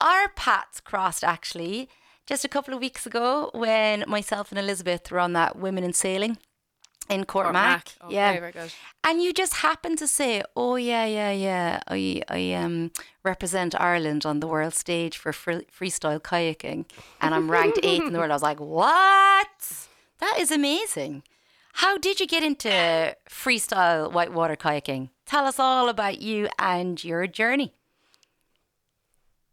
Our 0.00 0.28
paths 0.30 0.80
crossed 0.80 1.22
actually 1.22 1.88
just 2.26 2.44
a 2.44 2.48
couple 2.48 2.74
of 2.74 2.80
weeks 2.80 3.06
ago 3.06 3.50
when 3.54 4.04
myself 4.08 4.50
and 4.50 4.58
Elizabeth 4.58 5.10
were 5.10 5.20
on 5.20 5.32
that 5.34 5.56
Women 5.56 5.84
in 5.84 5.92
Sailing 5.92 6.38
in 7.10 7.24
Courtmac. 7.24 7.96
Okay, 8.04 8.14
yeah. 8.14 8.32
very 8.38 8.52
good. 8.52 8.72
And 9.04 9.22
you 9.22 9.32
just 9.32 9.54
happened 9.56 9.98
to 9.98 10.06
say, 10.06 10.42
"Oh 10.56 10.76
yeah, 10.76 11.04
yeah, 11.04 11.32
yeah. 11.32 11.80
I 11.88 12.22
I 12.28 12.52
um 12.54 12.92
represent 13.24 13.74
Ireland 13.80 14.24
on 14.24 14.40
the 14.40 14.46
world 14.46 14.74
stage 14.74 15.18
for 15.18 15.32
free- 15.32 15.66
freestyle 15.76 16.20
kayaking, 16.20 16.86
and 17.20 17.34
I'm 17.34 17.50
ranked 17.50 17.80
eighth 17.82 18.06
in 18.06 18.12
the 18.12 18.18
world." 18.18 18.30
I 18.30 18.34
was 18.34 18.42
like, 18.42 18.60
"What? 18.60 19.88
That 20.18 20.36
is 20.38 20.50
amazing! 20.50 21.22
How 21.74 21.98
did 21.98 22.20
you 22.20 22.26
get 22.26 22.42
into 22.42 22.70
freestyle 23.28 24.12
whitewater 24.12 24.56
kayaking? 24.56 25.10
Tell 25.26 25.44
us 25.46 25.58
all 25.58 25.88
about 25.88 26.20
you 26.20 26.48
and 26.58 27.02
your 27.02 27.26
journey." 27.26 27.74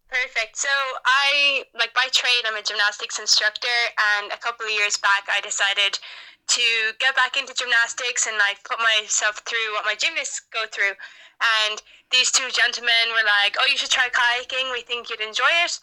Perfect. 0.09 0.57
So 0.57 0.69
I, 1.05 1.65
like 1.77 1.93
by 1.93 2.07
trade, 2.13 2.43
I'm 2.47 2.55
a 2.55 2.61
gymnastics 2.61 3.19
instructor, 3.19 3.77
and 4.15 4.31
a 4.31 4.37
couple 4.37 4.65
of 4.65 4.71
years 4.71 4.97
back, 4.97 5.27
I 5.29 5.41
decided 5.41 5.99
to 6.47 6.95
get 6.99 7.15
back 7.15 7.35
into 7.35 7.53
gymnastics 7.53 8.25
and 8.27 8.37
like 8.37 8.63
put 8.63 8.79
myself 8.79 9.43
through 9.43 9.73
what 9.73 9.85
my 9.85 9.95
gymnasts 9.95 10.41
go 10.51 10.65
through. 10.71 10.95
And 11.37 11.81
these 12.11 12.31
two 12.31 12.49
gentlemen 12.49 13.11
were 13.11 13.27
like, 13.27 13.55
"Oh, 13.59 13.67
you 13.67 13.77
should 13.77 13.91
try 13.91 14.09
kayaking. 14.09 14.71
We 14.71 14.81
think 14.81 15.09
you'd 15.09 15.21
enjoy 15.21 15.51
it." 15.65 15.79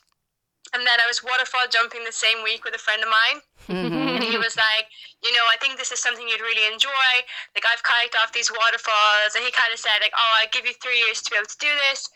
And 0.73 0.83
then 0.83 0.99
I 0.99 1.07
was 1.07 1.23
waterfall 1.23 1.69
jumping 1.71 2.03
the 2.03 2.17
same 2.17 2.43
week 2.43 2.65
with 2.65 2.75
a 2.75 2.83
friend 2.83 3.05
of 3.05 3.13
mine. 3.13 3.39
Mm-hmm. 3.69 4.19
And 4.19 4.25
he 4.25 4.41
was 4.41 4.57
like, 4.57 4.91
you 5.23 5.31
know, 5.31 5.47
I 5.53 5.61
think 5.61 5.79
this 5.79 5.93
is 5.93 6.01
something 6.01 6.27
you'd 6.27 6.43
really 6.43 6.67
enjoy. 6.67 7.13
Like 7.55 7.69
I've 7.69 7.85
kayaked 7.85 8.17
off 8.19 8.33
these 8.35 8.51
waterfalls, 8.51 9.37
and 9.37 9.45
he 9.45 9.53
kind 9.53 9.71
of 9.71 9.79
said 9.79 10.01
like, 10.01 10.17
oh, 10.17 10.33
I'll 10.41 10.51
give 10.51 10.67
you 10.67 10.75
three 10.81 10.99
years 10.99 11.23
to 11.23 11.31
be 11.31 11.37
able 11.37 11.53
to 11.53 11.63
do 11.63 11.71
this. 11.89 12.09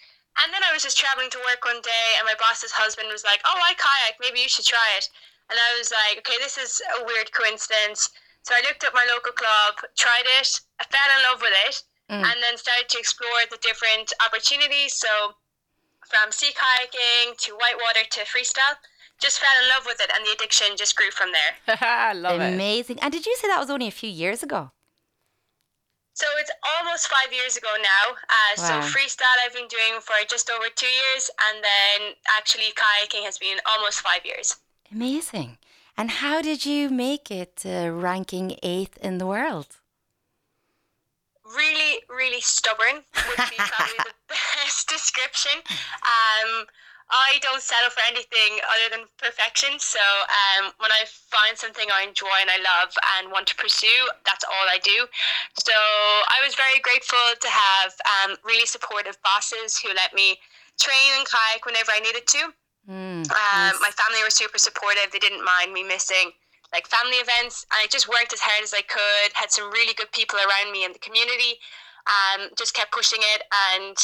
And 0.43 0.53
then 0.55 0.63
I 0.63 0.73
was 0.73 0.83
just 0.83 0.99
traveling 0.99 1.31
to 1.31 1.47
work 1.47 1.63
one 1.65 1.83
day, 1.83 2.07
and 2.19 2.27
my 2.27 2.35
boss's 2.39 2.73
husband 2.73 3.09
was 3.11 3.25
like, 3.25 3.43
oh, 3.45 3.59
I 3.59 3.75
kayak, 3.75 4.19
maybe 4.19 4.41
you 4.41 4.49
should 4.49 4.67
try 4.67 4.97
it. 4.97 5.07
And 5.51 5.57
I 5.59 5.71
was 5.79 5.91
like, 5.91 6.21
okay, 6.23 6.39
this 6.39 6.59
is 6.59 6.83
a 7.01 7.05
weird 7.05 7.33
coincidence. 7.33 8.11
So 8.49 8.55
I 8.57 8.65
looked 8.65 8.81
up 8.85 8.95
my 8.97 9.05
local 9.13 9.33
club, 9.33 9.77
tried 9.95 10.25
it, 10.41 10.49
I 10.81 10.85
fell 10.89 11.05
in 11.17 11.21
love 11.29 11.41
with 11.45 11.53
it, 11.69 11.83
and 12.09 12.37
then 12.41 12.57
started 12.57 12.89
to 12.89 12.99
explore 12.99 13.45
the 13.51 13.59
different 13.61 14.09
opportunities. 14.25 14.95
So 14.97 15.37
from 16.09 16.33
sea 16.33 16.53
kayaking 16.57 17.37
to 17.45 17.53
whitewater 17.61 18.09
to 18.09 18.21
freestyle, 18.25 18.81
just 19.21 19.39
fell 19.39 19.53
in 19.63 19.69
love 19.69 19.85
with 19.85 20.01
it, 20.01 20.11
and 20.17 20.25
the 20.25 20.33
addiction 20.33 20.69
just 20.79 20.97
grew 20.97 21.11
from 21.11 21.29
there. 21.37 21.77
I 21.83 22.15
love 22.15 22.41
it. 22.41 22.55
Amazing. 22.55 23.01
And 23.01 23.13
did 23.13 23.27
you 23.27 23.37
say 23.37 23.49
that 23.49 23.61
was 23.61 23.69
only 23.69 23.87
a 23.89 23.91
few 23.93 24.09
years 24.09 24.43
ago? 24.43 24.71
So 26.15 26.27
it's 26.41 26.51
almost 26.79 27.07
five 27.09 27.31
years 27.33 27.59
ago 27.59 27.69
now. 27.77 28.15
Uh, 28.17 28.35
Wow. 28.57 28.81
So 28.81 28.99
freestyle 28.99 29.39
I've 29.45 29.53
been 29.53 29.69
doing 29.69 30.01
for 30.01 30.15
just 30.27 30.49
over 30.49 30.67
two 30.75 30.87
years, 30.89 31.31
and 31.53 31.63
then 31.63 32.15
actually 32.39 32.73
kayaking 32.75 33.25
has 33.25 33.37
been 33.37 33.59
almost 33.69 34.01
five 34.01 34.25
years. 34.25 34.57
Amazing. 34.91 35.58
And 35.99 36.23
how 36.23 36.41
did 36.41 36.65
you 36.65 36.91
make 36.91 37.29
it 37.29 37.67
uh, 37.67 37.91
ranking 37.91 38.55
eighth 38.63 38.97
in 38.99 39.19
the 39.19 39.27
world? 39.27 39.67
Really, 41.43 41.99
really 42.09 42.41
stubborn 42.41 43.03
would 43.03 43.51
be 43.51 43.59
probably 43.59 43.99
the 44.07 44.15
best 44.29 44.89
description. 44.89 45.59
Um, 45.59 46.71
I 47.11 47.41
don't 47.43 47.61
settle 47.61 47.91
for 47.91 48.03
anything 48.07 48.63
other 48.63 48.95
than 48.95 49.11
perfection. 49.19 49.81
So 49.81 49.99
um, 49.99 50.71
when 50.79 50.93
I 50.93 51.03
find 51.09 51.59
something 51.59 51.89
I 51.91 52.07
enjoy 52.07 52.37
and 52.47 52.51
I 52.51 52.63
love 52.63 52.95
and 53.19 53.33
want 53.33 53.49
to 53.49 53.57
pursue, 53.57 54.07
that's 54.25 54.45
all 54.45 54.71
I 54.71 54.79
do. 54.85 55.09
So 55.59 55.75
I 55.75 56.39
was 56.47 56.55
very 56.55 56.79
grateful 56.79 57.27
to 57.41 57.49
have 57.49 57.91
um, 58.07 58.37
really 58.45 58.67
supportive 58.67 59.19
bosses 59.25 59.77
who 59.83 59.89
let 59.99 60.15
me 60.15 60.39
train 60.79 61.11
and 61.19 61.27
kayak 61.27 61.67
whenever 61.67 61.91
I 61.91 61.99
needed 61.99 62.29
to. 62.39 62.55
Mm, 62.89 63.29
Um, 63.31 63.73
My 63.81 63.91
family 64.01 64.23
were 64.25 64.31
super 64.31 64.59
supportive. 64.59 65.13
They 65.13 65.19
didn't 65.19 65.45
mind 65.45 65.73
me 65.73 65.83
missing 65.85 66.33
like 66.73 66.87
family 66.87 67.17
events. 67.17 67.67
I 67.71 67.87
just 67.91 68.09
worked 68.09 68.33
as 68.33 68.41
hard 68.41 68.63
as 68.63 68.73
I 68.75 68.83
could. 68.83 69.33
Had 69.35 69.51
some 69.51 69.71
really 69.71 69.95
good 69.95 70.11
people 70.13 70.39
around 70.39 70.73
me 70.73 70.85
in 70.85 70.93
the 70.93 70.99
community. 70.99 71.59
Um, 72.07 72.49
just 72.57 72.73
kept 72.75 72.93
pushing 72.93 73.21
it, 73.35 73.43
and 73.77 73.97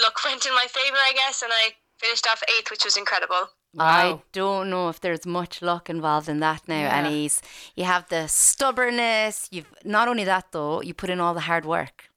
luck 0.00 0.16
went 0.24 0.46
in 0.46 0.52
my 0.54 0.66
favor, 0.68 0.96
I 0.96 1.12
guess. 1.14 1.42
And 1.42 1.52
I 1.52 1.72
finished 1.98 2.26
off 2.26 2.42
eighth, 2.58 2.70
which 2.70 2.84
was 2.84 2.96
incredible. 2.96 3.48
I 3.78 4.20
don't 4.32 4.70
know 4.70 4.88
if 4.88 5.00
there's 5.00 5.26
much 5.26 5.60
luck 5.60 5.90
involved 5.90 6.28
in 6.28 6.38
that 6.40 6.62
now, 6.68 6.78
Yeah. 6.82 6.96
Anais. 6.98 7.40
You 7.74 7.84
have 7.84 8.08
the 8.08 8.28
stubbornness. 8.28 9.48
You've 9.50 9.72
not 9.84 10.06
only 10.08 10.24
that 10.24 10.52
though, 10.52 10.80
you 10.80 10.94
put 10.94 11.10
in 11.10 11.20
all 11.20 11.34
the 11.34 11.40
hard 11.40 11.64
work. 11.66 12.08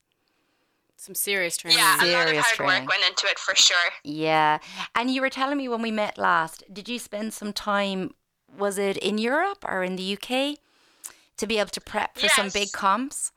Some 1.08 1.16
serious 1.16 1.56
training. 1.56 1.80
Yeah, 1.80 2.04
a 2.04 2.12
lot 2.12 2.28
of 2.28 2.36
hard 2.36 2.56
training. 2.58 2.82
work 2.82 2.90
went 2.90 3.04
into 3.08 3.28
it 3.28 3.40
for 3.40 3.56
sure. 3.56 3.92
Yeah. 4.04 4.58
And 4.94 5.10
you 5.10 5.22
were 5.22 5.30
telling 5.30 5.58
me 5.58 5.70
when 5.70 5.82
we 5.82 5.90
met 5.90 6.18
last, 6.18 6.66
did 6.70 6.90
you 6.90 7.00
spend 7.00 7.34
some 7.34 7.54
time, 7.54 8.14
was 8.58 8.78
it 8.78 8.98
in 8.98 9.18
Europe 9.18 9.64
or 9.66 9.86
in 9.86 9.96
the 9.96 10.18
UK, 10.18 10.58
to 11.38 11.48
be 11.48 11.60
able 11.60 11.70
to 11.70 11.80
prep 11.80 12.18
for 12.18 12.28
some 12.28 12.50
big 12.50 12.74
comps? 12.74 13.32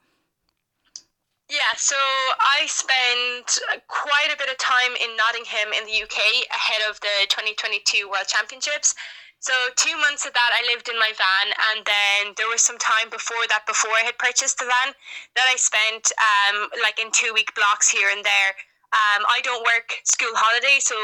Yeah, 1.49 1.71
so 1.77 1.95
I 1.95 2.65
spent 2.67 3.57
quite 3.87 4.33
a 4.33 4.37
bit 4.37 4.49
of 4.49 4.57
time 4.57 4.91
in 5.01 5.15
Nottingham 5.15 5.71
in 5.71 5.85
the 5.85 6.03
UK 6.03 6.19
ahead 6.53 6.81
of 6.89 6.99
the 6.99 7.25
2022 7.29 8.09
World 8.09 8.27
Championships. 8.27 8.95
So 9.41 9.53
two 9.75 9.97
months 9.97 10.25
of 10.25 10.33
that 10.33 10.51
I 10.53 10.61
lived 10.69 10.87
in 10.87 10.97
my 11.01 11.09
van, 11.17 11.47
and 11.73 11.81
then 11.81 12.33
there 12.37 12.47
was 12.47 12.61
some 12.61 12.77
time 12.77 13.09
before 13.09 13.41
that, 13.49 13.65
before 13.65 13.89
I 13.97 14.05
had 14.05 14.17
purchased 14.21 14.59
the 14.61 14.65
van, 14.69 14.93
that 15.33 15.47
I 15.49 15.57
spent 15.57 16.13
um, 16.21 16.69
like 16.85 17.01
in 17.01 17.09
two 17.11 17.33
week 17.33 17.49
blocks 17.57 17.89
here 17.89 18.09
and 18.13 18.23
there. 18.23 18.51
Um, 18.93 19.25
I 19.25 19.41
don't 19.43 19.63
work 19.65 19.97
school 20.03 20.35
holidays, 20.35 20.85
so 20.85 20.95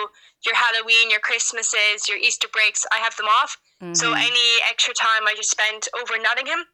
your 0.46 0.54
Halloween, 0.54 1.10
your 1.10 1.22
Christmases, 1.22 2.08
your 2.08 2.20
Easter 2.20 2.48
breaks, 2.54 2.86
I 2.94 3.00
have 3.02 3.16
them 3.18 3.26
off. 3.42 3.58
So 3.96 4.14
any 4.14 4.48
extra 4.70 4.94
time 4.94 5.26
I 5.26 5.34
just 5.36 5.50
spent 5.50 5.88
over 5.98 6.22
Nottingham. 6.22 6.66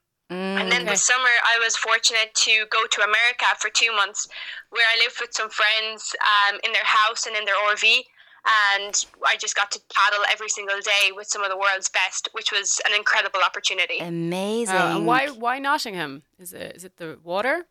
And 0.57 0.71
then 0.71 0.85
the 0.85 0.95
summer, 0.97 1.29
I 1.45 1.59
was 1.63 1.75
fortunate 1.77 2.33
to 2.33 2.65
go 2.71 2.87
to 2.89 3.01
America 3.03 3.45
for 3.59 3.69
two 3.69 3.91
months, 3.93 4.27
where 4.71 4.83
I 4.83 4.97
lived 5.03 5.21
with 5.21 5.31
some 5.33 5.49
friends 5.49 6.15
um, 6.25 6.59
in 6.63 6.73
their 6.73 6.85
house 6.85 7.27
and 7.27 7.35
in 7.35 7.45
their 7.45 7.55
RV. 7.55 8.03
And 8.45 9.05
I 9.25 9.37
just 9.37 9.55
got 9.55 9.71
to 9.71 9.79
paddle 9.93 10.23
every 10.31 10.49
single 10.49 10.79
day 10.81 11.11
with 11.15 11.27
some 11.27 11.43
of 11.43 11.49
the 11.49 11.55
world's 11.55 11.89
best, 11.89 12.27
which 12.33 12.51
was 12.51 12.81
an 12.85 12.93
incredible 12.95 13.39
opportunity. 13.45 13.99
Amazing. 13.99 14.75
Wow, 14.75 14.97
and 14.97 15.05
why 15.05 15.27
why 15.27 15.59
Nottingham? 15.59 16.23
Is 16.39 16.51
it 16.51 16.75
is 16.75 16.83
it 16.83 16.97
the 16.97 17.17
water? 17.23 17.65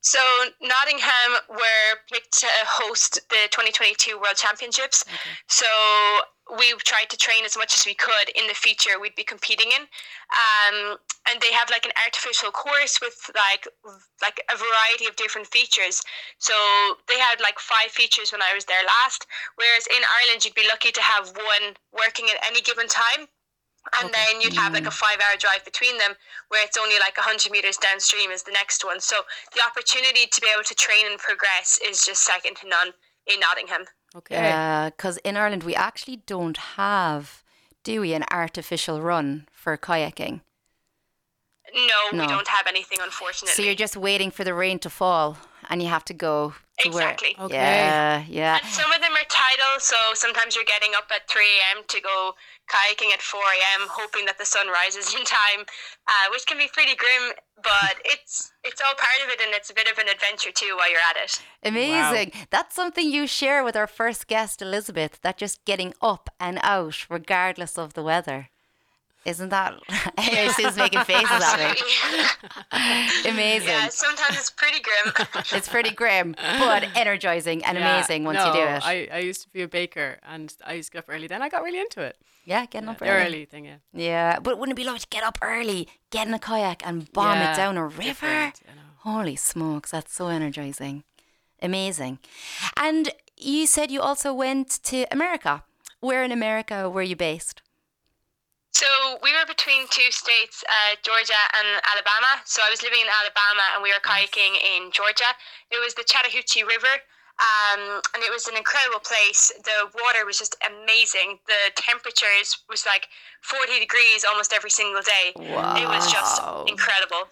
So 0.00 0.18
Nottingham 0.62 1.32
were 1.50 1.98
picked 2.10 2.38
to 2.40 2.46
host 2.66 3.20
the 3.28 3.48
2022 3.50 4.16
World 4.16 4.36
Championships. 4.36 5.04
So 5.46 5.66
we 6.58 6.72
tried 6.82 7.10
to 7.10 7.16
train 7.16 7.44
as 7.44 7.56
much 7.56 7.76
as 7.76 7.86
we 7.86 7.94
could 7.94 8.30
in 8.34 8.46
the 8.46 8.54
feature 8.54 8.98
we'd 8.98 9.14
be 9.14 9.24
competing 9.24 9.70
in. 9.70 9.82
Um, 9.82 10.96
and 11.28 11.40
they 11.40 11.52
have 11.52 11.70
like 11.70 11.86
an 11.86 11.92
artificial 12.04 12.50
course 12.50 12.98
with 13.00 13.30
like 13.34 13.68
like 14.22 14.40
a 14.50 14.56
variety 14.56 15.06
of 15.06 15.16
different 15.16 15.46
features. 15.46 16.02
So 16.38 16.54
they 17.08 17.18
had 17.18 17.40
like 17.40 17.58
five 17.58 17.90
features 17.90 18.32
when 18.32 18.42
I 18.42 18.54
was 18.54 18.64
there 18.64 18.82
last, 18.82 19.26
whereas 19.56 19.86
in 19.86 20.02
Ireland 20.22 20.44
you'd 20.44 20.54
be 20.54 20.66
lucky 20.68 20.90
to 20.92 21.02
have 21.02 21.30
one 21.36 21.76
working 21.92 22.26
at 22.32 22.40
any 22.46 22.60
given 22.60 22.88
time. 22.88 23.28
And 23.98 24.12
then 24.12 24.40
you'd 24.42 24.54
have 24.54 24.74
like 24.74 24.86
a 24.86 24.90
five 24.90 25.18
hour 25.24 25.36
drive 25.38 25.64
between 25.64 25.96
them 25.98 26.12
where 26.48 26.64
it's 26.64 26.76
only 26.76 26.96
like 27.00 27.16
100 27.16 27.50
meters 27.50 27.78
downstream 27.78 28.30
is 28.30 28.42
the 28.42 28.52
next 28.52 28.84
one. 28.84 29.00
So 29.00 29.16
the 29.54 29.62
opportunity 29.64 30.26
to 30.26 30.40
be 30.40 30.48
able 30.52 30.64
to 30.64 30.74
train 30.74 31.06
and 31.08 31.18
progress 31.18 31.80
is 31.80 32.04
just 32.04 32.22
second 32.22 32.56
to 32.60 32.68
none 32.68 32.92
in 33.26 33.40
Nottingham. 33.40 33.86
Okay. 34.16 34.50
Uh, 34.52 34.90
because 34.90 35.18
in 35.18 35.36
Ireland, 35.36 35.62
we 35.62 35.74
actually 35.74 36.16
don't 36.26 36.56
have, 36.56 37.42
do 37.84 38.00
we, 38.00 38.12
an 38.12 38.24
artificial 38.30 39.00
run 39.00 39.46
for 39.52 39.76
kayaking? 39.76 40.40
No, 41.72 42.16
No. 42.18 42.22
we 42.24 42.26
don't 42.28 42.48
have 42.48 42.66
anything, 42.66 42.98
unfortunately. 43.00 43.54
So 43.54 43.62
you're 43.62 43.76
just 43.76 43.96
waiting 43.96 44.30
for 44.32 44.42
the 44.42 44.54
rain 44.54 44.80
to 44.80 44.90
fall 44.90 45.38
and 45.68 45.80
you 45.80 45.88
have 45.88 46.04
to 46.06 46.14
go 46.14 46.54
to 46.80 46.88
Exactly. 46.88 47.34
where. 47.36 47.46
Okay. 47.46 47.54
Yeah, 47.56 48.24
yeah. 48.28 48.58
And 48.60 48.66
some 48.72 48.90
of 48.92 49.00
them 49.00 49.12
are 49.12 49.28
tidal, 49.28 49.78
so 49.78 49.96
sometimes 50.14 50.56
you're 50.56 50.64
getting 50.64 50.92
up 50.96 51.08
at 51.14 51.28
3 51.30 51.42
a.m. 51.44 51.84
to 51.86 52.00
go 52.00 52.34
kayaking 52.70 53.12
at 53.12 53.20
4 53.20 53.40
a.m., 53.40 53.88
hoping 53.90 54.24
that 54.26 54.38
the 54.38 54.46
sun 54.46 54.68
rises 54.68 55.12
in 55.14 55.24
time, 55.24 55.66
uh, 56.06 56.26
which 56.30 56.46
can 56.46 56.56
be 56.56 56.68
pretty 56.72 56.94
grim, 56.94 57.34
but 57.62 57.96
it's 58.04 58.52
it's 58.64 58.80
all 58.80 58.94
part 58.94 59.20
of 59.24 59.28
it 59.32 59.40
and 59.44 59.52
it's 59.54 59.70
a 59.70 59.74
bit 59.74 59.90
of 59.90 59.98
an 59.98 60.08
adventure 60.08 60.52
too 60.54 60.74
while 60.76 60.90
you're 60.90 61.06
at 61.10 61.16
it. 61.16 61.42
Amazing. 61.64 62.32
That's 62.50 62.74
something 62.74 63.10
you 63.10 63.26
share 63.26 63.64
with 63.64 63.76
our 63.76 63.86
first 63.86 64.26
guest, 64.26 64.62
Elizabeth, 64.62 65.20
that 65.22 65.38
just 65.38 65.64
getting 65.64 65.94
up 66.00 66.30
and 66.38 66.58
out 66.62 67.06
regardless 67.10 67.76
of 67.76 67.94
the 67.94 68.02
weather. 68.02 68.48
Isn't 69.24 69.50
that? 69.50 69.74
Anyway, 70.18 70.48
Sue's 70.54 70.76
making 70.76 71.04
faces 71.04 71.30
at 71.30 71.58
me. 71.58 71.64
Absolutely. 72.72 73.30
Amazing. 73.30 73.68
yeah, 73.68 73.88
sometimes 73.88 74.36
it's 74.38 74.50
pretty 74.50 74.80
grim. 74.80 75.14
It's 75.52 75.68
pretty 75.68 75.90
grim, 75.90 76.34
but 76.38 76.84
energizing 76.96 77.64
and 77.64 77.76
Yeah, 77.78 77.96
amazing 77.96 78.24
once 78.24 78.36
no, 78.38 78.46
you 78.46 78.52
do 78.52 78.66
it. 78.66 78.82
I, 78.84 79.08
I 79.12 79.18
used 79.18 79.42
to 79.42 79.48
be 79.50 79.62
a 79.62 79.68
baker 79.68 80.18
and 80.26 80.52
I 80.64 80.74
used 80.74 80.90
to 80.90 80.96
get 80.96 80.98
up 81.04 81.14
early. 81.14 81.26
Then 81.26 81.42
I 81.42 81.48
got 81.48 81.62
really 81.62 81.80
into 81.80 82.00
it. 82.02 82.16
yeah, 82.44 82.66
getting 82.66 82.88
up 82.88 83.00
early. 83.02 83.10
early 83.10 83.44
thing, 83.44 83.64
yeah. 83.66 83.76
Yeah, 83.92 84.38
but 84.40 84.58
wouldn't 84.58 84.76
it 84.78 84.80
be 84.80 84.84
lovely 84.84 85.00
to 85.00 85.06
get 85.08 85.22
up 85.24 85.38
early, 85.42 85.88
get 86.10 86.26
in 86.26 86.34
a 86.34 86.38
kayak, 86.38 86.86
and 86.86 87.10
bomb 87.12 87.38
Yeah, 87.38 87.52
it 87.52 87.56
down 87.56 87.76
a 87.76 87.84
river? 87.84 88.02
different, 88.02 88.60
you 88.68 88.74
know. 88.74 88.82
Holy 88.98 89.36
smokes, 89.36 89.90
that's 89.90 90.14
so 90.14 90.28
energizing. 90.28 91.04
Amazing. 91.62 92.18
And 92.76 93.10
you 93.36 93.66
said 93.66 93.90
you 93.90 94.00
also 94.00 94.32
went 94.32 94.68
to 94.84 95.06
America. 95.10 95.62
Where 96.00 96.22
in 96.24 96.32
America 96.32 96.88
were 96.88 97.02
you 97.02 97.16
based? 97.16 97.60
So 98.72 98.86
we 99.22 99.32
were 99.34 99.46
between 99.46 99.86
two 99.90 100.10
states, 100.10 100.62
uh, 100.68 100.96
Georgia 101.02 101.42
and 101.58 101.82
Alabama. 101.90 102.40
So 102.46 102.62
I 102.62 102.70
was 102.70 102.82
living 102.82 103.00
in 103.02 103.10
Alabama 103.10 103.64
and 103.74 103.82
we 103.82 103.90
were 103.90 104.02
kayaking 104.02 104.54
in 104.62 104.90
Georgia. 104.92 105.30
It 105.70 105.82
was 105.82 105.94
the 105.94 106.04
Chattahoochee 106.04 106.62
River. 106.62 106.94
Um, 107.40 108.02
and 108.14 108.22
it 108.22 108.30
was 108.30 108.46
an 108.48 108.56
incredible 108.56 109.00
place. 109.00 109.50
The 109.64 109.88
water 109.94 110.26
was 110.26 110.38
just 110.38 110.56
amazing. 110.60 111.38
The 111.46 111.72
temperatures 111.74 112.58
was 112.68 112.84
like 112.84 113.08
40 113.40 113.80
degrees 113.80 114.24
almost 114.28 114.52
every 114.52 114.68
single 114.68 115.00
day. 115.00 115.32
It 115.36 115.88
was 115.88 116.10
just 116.12 116.42
incredible. 116.68 117.28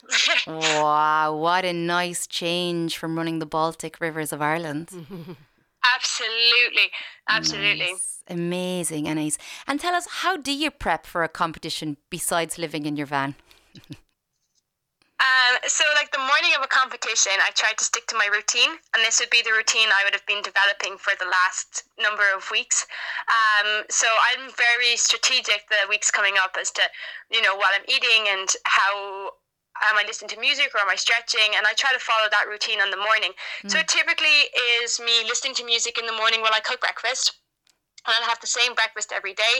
wow, 0.80 1.36
what 1.36 1.66
a 1.66 1.74
nice 1.74 2.26
change 2.26 2.96
from 2.96 3.18
running 3.18 3.38
the 3.38 3.46
Baltic 3.46 4.00
rivers 4.00 4.32
of 4.32 4.40
Ireland. 4.40 4.88
absolutely. 5.94 6.88
Absolutely. 7.28 7.92
Nice. 7.92 8.17
Amazing, 8.28 9.08
Anais. 9.08 9.38
And 9.66 9.80
tell 9.80 9.94
us, 9.94 10.06
how 10.22 10.36
do 10.36 10.52
you 10.52 10.70
prep 10.70 11.06
for 11.06 11.24
a 11.24 11.28
competition 11.28 11.96
besides 12.10 12.58
living 12.58 12.84
in 12.84 12.96
your 12.96 13.06
van? 13.06 13.34
Um, 15.18 15.58
so, 15.66 15.82
like 15.96 16.12
the 16.12 16.22
morning 16.22 16.54
of 16.56 16.62
a 16.62 16.70
competition, 16.70 17.32
I 17.42 17.50
tried 17.50 17.76
to 17.78 17.84
stick 17.84 18.06
to 18.06 18.16
my 18.16 18.30
routine, 18.30 18.78
and 18.94 19.02
this 19.02 19.18
would 19.18 19.30
be 19.30 19.42
the 19.42 19.50
routine 19.50 19.90
I 19.90 20.06
would 20.06 20.14
have 20.14 20.24
been 20.26 20.42
developing 20.46 20.96
for 20.96 21.10
the 21.18 21.26
last 21.26 21.90
number 21.98 22.22
of 22.36 22.48
weeks. 22.52 22.86
Um, 23.26 23.82
so, 23.90 24.06
I'm 24.06 24.46
very 24.54 24.94
strategic 24.94 25.66
the 25.68 25.90
weeks 25.90 26.12
coming 26.12 26.34
up 26.38 26.54
as 26.54 26.70
to, 26.70 26.82
you 27.34 27.42
know, 27.42 27.56
what 27.56 27.74
I'm 27.74 27.82
eating 27.90 28.30
and 28.30 28.46
how 28.62 29.34
am 29.90 29.98
I 29.98 30.06
listening 30.06 30.30
to 30.30 30.40
music 30.40 30.70
or 30.72 30.86
am 30.86 30.88
I 30.88 30.94
stretching, 30.94 31.50
and 31.58 31.66
I 31.66 31.74
try 31.74 31.90
to 31.90 31.98
follow 31.98 32.30
that 32.30 32.46
routine 32.46 32.78
in 32.78 32.90
the 32.94 33.02
morning. 33.02 33.34
So, 33.66 33.82
it 33.82 33.88
typically 33.88 34.54
is 34.78 35.00
me 35.00 35.26
listening 35.26 35.58
to 35.58 35.64
music 35.66 35.98
in 35.98 36.06
the 36.06 36.14
morning 36.14 36.42
while 36.42 36.54
I 36.54 36.60
cook 36.60 36.78
breakfast. 36.78 37.34
And 38.08 38.24
I'll 38.24 38.28
have 38.28 38.40
the 38.40 38.50
same 38.50 38.74
breakfast 38.74 39.12
every 39.14 39.34
day. 39.34 39.56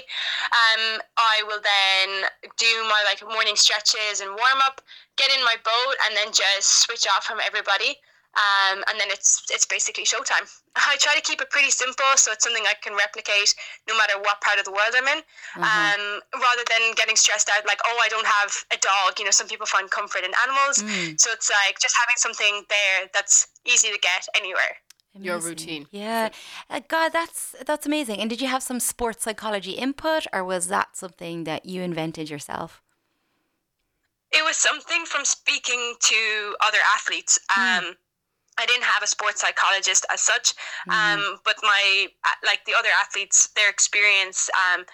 Um, 0.50 1.00
I 1.16 1.42
will 1.46 1.60
then 1.60 2.28
do 2.56 2.72
my 2.84 3.00
like 3.04 3.22
morning 3.22 3.56
stretches 3.56 4.20
and 4.20 4.30
warm 4.30 4.60
up, 4.64 4.80
get 5.16 5.30
in 5.30 5.44
my 5.44 5.56
boat, 5.64 5.94
and 6.06 6.16
then 6.16 6.32
just 6.32 6.82
switch 6.88 7.06
off 7.06 7.24
from 7.24 7.38
everybody. 7.44 7.96
Um, 8.38 8.84
and 8.86 9.00
then 9.00 9.08
it's 9.10 9.42
it's 9.50 9.64
basically 9.66 10.04
showtime. 10.04 10.46
I 10.76 10.96
try 11.00 11.14
to 11.16 11.22
keep 11.22 11.40
it 11.40 11.50
pretty 11.50 11.70
simple, 11.70 12.06
so 12.16 12.30
it's 12.30 12.44
something 12.44 12.62
I 12.68 12.74
can 12.80 12.94
replicate 12.94 13.54
no 13.88 13.96
matter 13.96 14.20
what 14.20 14.40
part 14.40 14.58
of 14.60 14.64
the 14.64 14.70
world 14.70 14.94
I'm 14.94 15.08
in. 15.08 15.20
Um, 15.64 16.20
rather 16.36 16.64
than 16.68 16.94
getting 16.94 17.16
stressed 17.16 17.50
out, 17.50 17.66
like 17.66 17.80
oh, 17.88 17.98
I 18.00 18.08
don't 18.08 18.26
have 18.26 18.52
a 18.70 18.78
dog. 18.78 19.18
You 19.18 19.24
know, 19.24 19.32
some 19.34 19.48
people 19.48 19.66
find 19.66 19.90
comfort 19.90 20.22
in 20.22 20.30
animals, 20.44 20.84
so 21.16 21.32
it's 21.32 21.50
like 21.50 21.80
just 21.80 21.96
having 21.98 22.16
something 22.16 22.62
there 22.68 23.08
that's 23.12 23.48
easy 23.64 23.88
to 23.90 23.98
get 23.98 24.28
anywhere. 24.36 24.76
Your 25.20 25.38
routine. 25.38 25.86
Yeah. 25.90 26.30
Uh, 26.70 26.80
God, 26.86 27.10
that's 27.12 27.54
that's 27.66 27.86
amazing. 27.86 28.20
And 28.20 28.30
did 28.30 28.40
you 28.40 28.48
have 28.48 28.62
some 28.62 28.80
sports 28.80 29.24
psychology 29.24 29.72
input 29.72 30.26
or 30.32 30.44
was 30.44 30.68
that 30.68 30.96
something 30.96 31.44
that 31.44 31.66
you 31.66 31.82
invented 31.82 32.30
yourself? 32.30 32.82
It 34.30 34.44
was 34.44 34.56
something 34.56 35.04
from 35.06 35.24
speaking 35.24 35.94
to 36.00 36.54
other 36.60 36.78
athletes. 36.94 37.38
Um, 37.56 37.94
I 38.58 38.66
didn't 38.66 38.84
have 38.84 39.02
a 39.02 39.06
sports 39.06 39.40
psychologist 39.40 40.04
as 40.12 40.20
such, 40.20 40.52
um, 40.90 41.38
but 41.44 41.56
my 41.62 42.08
uh, 42.24 42.28
like 42.44 42.64
the 42.66 42.74
other 42.76 42.90
athletes, 43.00 43.48
their 43.54 43.70
experience, 43.70 44.50
um, 44.52 44.84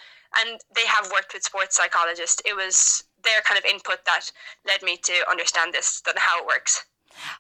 and 0.41 0.61
they 0.77 0.87
have 0.87 1.11
worked 1.11 1.33
with 1.33 1.43
sports 1.43 1.77
psychologists. 1.77 2.43
It 2.45 2.55
was 2.55 3.05
their 3.25 3.41
kind 3.41 3.59
of 3.59 3.65
input 3.65 4.05
that 4.05 4.31
led 4.67 4.83
me 4.83 4.99
to 4.99 5.15
understand 5.31 5.73
this, 5.73 6.03
and 6.07 6.19
how 6.19 6.41
it 6.41 6.47
works. 6.47 6.85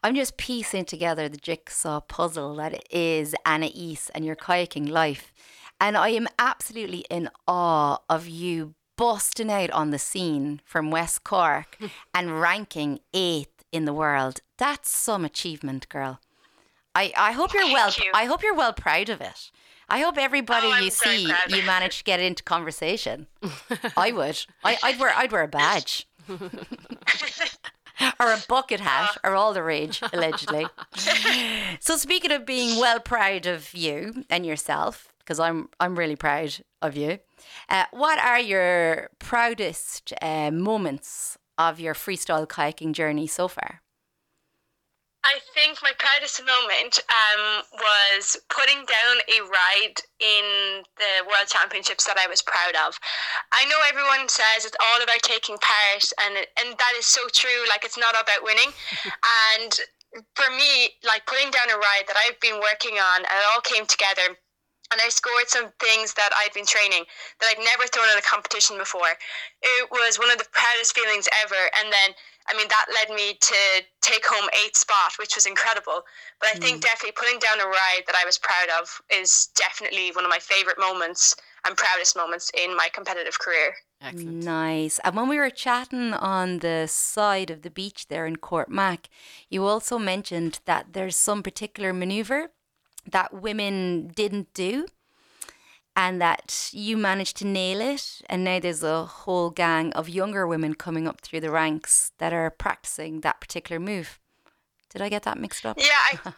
I'm 0.02 0.14
just 0.14 0.36
piecing 0.36 0.84
together 0.84 1.28
the 1.28 1.36
jigsaw 1.36 2.00
puzzle 2.00 2.54
that 2.56 2.82
is 2.92 3.34
Anais 3.46 3.98
and 4.14 4.24
your 4.24 4.36
kayaking 4.36 4.88
life. 4.88 5.32
And 5.80 5.96
I 5.96 6.10
am 6.10 6.28
absolutely 6.38 7.04
in 7.10 7.28
awe 7.48 7.98
of 8.08 8.26
you 8.28 8.74
busting 8.96 9.50
out 9.50 9.70
on 9.70 9.90
the 9.90 9.98
scene 9.98 10.60
from 10.64 10.90
West 10.90 11.24
Cork 11.24 11.76
and 12.14 12.40
ranking 12.40 13.00
eighth 13.12 13.64
in 13.72 13.84
the 13.84 13.92
world. 13.92 14.40
That's 14.56 14.88
some 14.90 15.24
achievement, 15.24 15.88
girl. 15.88 16.20
I, 16.94 17.12
I 17.16 17.32
hope 17.32 17.52
you're 17.52 17.72
well 17.72 17.90
you. 17.98 18.12
I 18.14 18.26
hope 18.26 18.42
you're 18.44 18.54
well 18.54 18.72
proud 18.72 19.08
of 19.08 19.20
it. 19.20 19.50
I 19.88 19.98
hope 20.00 20.16
everybody 20.16 20.68
Oh, 20.68 20.76
you 20.76 20.90
very 20.90 20.90
see 20.90 21.26
proud. 21.26 21.50
you 21.50 21.62
manage 21.64 21.98
to 21.98 22.04
get 22.04 22.20
into 22.20 22.42
conversation. 22.44 23.26
I 23.96 24.12
would. 24.12 24.46
I, 24.62 24.78
I'd 24.82 24.98
wear 25.00 25.12
I'd 25.14 25.32
wear 25.32 25.42
a 25.42 25.48
badge. 25.48 26.06
or 28.20 28.32
a 28.32 28.42
bucket 28.48 28.80
hat, 28.80 29.16
are 29.22 29.34
all 29.34 29.52
the 29.52 29.62
rage, 29.62 30.02
allegedly. 30.12 30.66
so 31.80 31.96
speaking 31.96 32.32
of 32.32 32.46
being 32.46 32.78
well 32.78 33.00
proud 33.00 33.46
of 33.46 33.74
you 33.74 34.24
and 34.30 34.44
yourself, 34.44 35.08
because 35.18 35.40
I'm 35.40 35.68
I'm 35.80 35.98
really 35.98 36.16
proud 36.16 36.56
of 36.82 36.96
you. 36.96 37.18
Uh, 37.68 37.84
what 37.92 38.18
are 38.18 38.40
your 38.40 39.10
proudest 39.18 40.12
uh, 40.20 40.50
moments 40.50 41.38
of 41.56 41.80
your 41.80 41.94
freestyle 41.94 42.46
kayaking 42.46 42.92
journey 42.92 43.26
so 43.26 43.48
far? 43.48 43.80
I 45.24 45.40
think 45.56 45.80
my 45.80 45.92
proudest 45.96 46.44
moment 46.44 47.00
um, 47.08 47.64
was 47.72 48.36
putting 48.52 48.84
down 48.84 49.16
a 49.24 49.40
ride 49.48 49.96
in 50.20 50.84
the 51.00 51.24
World 51.24 51.48
Championships 51.48 52.04
that 52.04 52.20
I 52.20 52.28
was 52.28 52.44
proud 52.44 52.76
of. 52.84 53.00
I 53.52 53.64
know 53.64 53.80
everyone 53.88 54.28
says 54.28 54.68
it's 54.68 54.76
all 54.76 55.00
about 55.00 55.24
taking 55.24 55.56
part, 55.64 56.04
and 56.20 56.44
and 56.60 56.76
that 56.76 56.94
is 57.00 57.06
so 57.06 57.24
true. 57.32 57.64
Like 57.72 57.88
it's 57.88 57.96
not 57.96 58.12
about 58.12 58.44
winning, 58.44 58.68
and 59.56 59.72
for 60.36 60.48
me, 60.52 60.92
like 61.02 61.24
putting 61.24 61.50
down 61.50 61.72
a 61.72 61.80
ride 61.80 62.04
that 62.06 62.20
I've 62.20 62.38
been 62.44 62.60
working 62.60 63.00
on, 63.00 63.24
and 63.24 63.36
it 63.40 63.48
all 63.56 63.64
came 63.64 63.88
together. 63.88 64.36
And 64.92 65.00
I 65.00 65.08
scored 65.08 65.48
some 65.48 65.72
things 65.80 66.12
that 66.14 66.30
I'd 66.36 66.52
been 66.52 66.68
training 66.68 67.08
that 67.40 67.48
I'd 67.50 67.64
never 67.64 67.88
thrown 67.88 68.06
in 68.12 68.20
a 68.20 68.22
competition 68.22 68.76
before. 68.76 69.16
It 69.62 69.90
was 69.90 70.20
one 70.20 70.30
of 70.30 70.36
the 70.36 70.46
proudest 70.52 70.94
feelings 70.94 71.26
ever. 71.42 71.58
And 71.80 71.90
then 71.90 72.14
I 72.48 72.56
mean, 72.56 72.68
that 72.68 72.86
led 72.92 73.14
me 73.14 73.38
to 73.40 73.56
take 74.02 74.24
home 74.26 74.48
eighth 74.64 74.76
spot, 74.76 75.12
which 75.18 75.34
was 75.34 75.46
incredible. 75.46 76.02
But 76.40 76.50
I 76.54 76.58
think 76.58 76.78
mm. 76.78 76.80
definitely 76.82 77.14
putting 77.16 77.38
down 77.38 77.60
a 77.60 77.66
ride 77.66 78.02
that 78.06 78.16
I 78.20 78.24
was 78.24 78.38
proud 78.38 78.68
of 78.80 79.00
is 79.10 79.48
definitely 79.56 80.10
one 80.12 80.24
of 80.24 80.30
my 80.30 80.38
favorite 80.38 80.78
moments 80.78 81.36
and 81.66 81.76
proudest 81.76 82.16
moments 82.16 82.50
in 82.56 82.76
my 82.76 82.88
competitive 82.92 83.38
career. 83.38 83.74
Excellent. 84.02 84.44
Nice. 84.44 84.98
And 85.02 85.16
when 85.16 85.28
we 85.28 85.38
were 85.38 85.48
chatting 85.48 86.12
on 86.12 86.58
the 86.58 86.86
side 86.86 87.50
of 87.50 87.62
the 87.62 87.70
beach 87.70 88.08
there 88.08 88.26
in 88.26 88.36
Court 88.36 88.68
Mac, 88.68 89.08
you 89.48 89.64
also 89.64 89.98
mentioned 89.98 90.60
that 90.66 90.92
there's 90.92 91.16
some 91.16 91.42
particular 91.42 91.94
maneuver 91.94 92.50
that 93.10 93.32
women 93.32 94.08
didn't 94.08 94.52
do 94.52 94.86
and 95.96 96.20
that 96.20 96.70
you 96.72 96.96
managed 96.96 97.36
to 97.38 97.46
nail 97.46 97.80
it. 97.80 98.22
And 98.28 98.44
now 98.44 98.58
there's 98.60 98.82
a 98.82 99.04
whole 99.04 99.50
gang 99.50 99.92
of 99.92 100.08
younger 100.08 100.46
women 100.46 100.74
coming 100.74 101.06
up 101.06 101.20
through 101.20 101.40
the 101.40 101.50
ranks 101.50 102.12
that 102.18 102.32
are 102.32 102.50
practicing 102.50 103.20
that 103.20 103.40
particular 103.40 103.80
move. 103.80 104.18
Did 104.90 105.02
I 105.02 105.08
get 105.08 105.22
that 105.24 105.38
mixed 105.38 105.66
up? 105.66 105.76
Yeah, 105.78 105.86
I, 106.12 106.18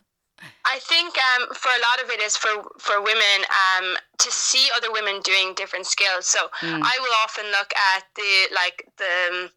I 0.64 0.78
think 0.80 1.14
um, 1.16 1.48
for 1.54 1.68
a 1.68 1.80
lot 1.80 2.04
of 2.04 2.10
it 2.10 2.20
is 2.20 2.36
for 2.36 2.50
for 2.78 3.00
women 3.00 3.38
um, 3.48 3.96
to 4.18 4.30
see 4.30 4.68
other 4.76 4.92
women 4.92 5.20
doing 5.22 5.54
different 5.54 5.86
skills. 5.86 6.26
So 6.26 6.48
I 6.62 6.98
will 7.00 7.14
often 7.24 7.46
look 7.46 7.72
at 7.96 8.04
the 8.14 8.54
like 8.54 8.86
the 8.98 9.44
um, 9.44 9.50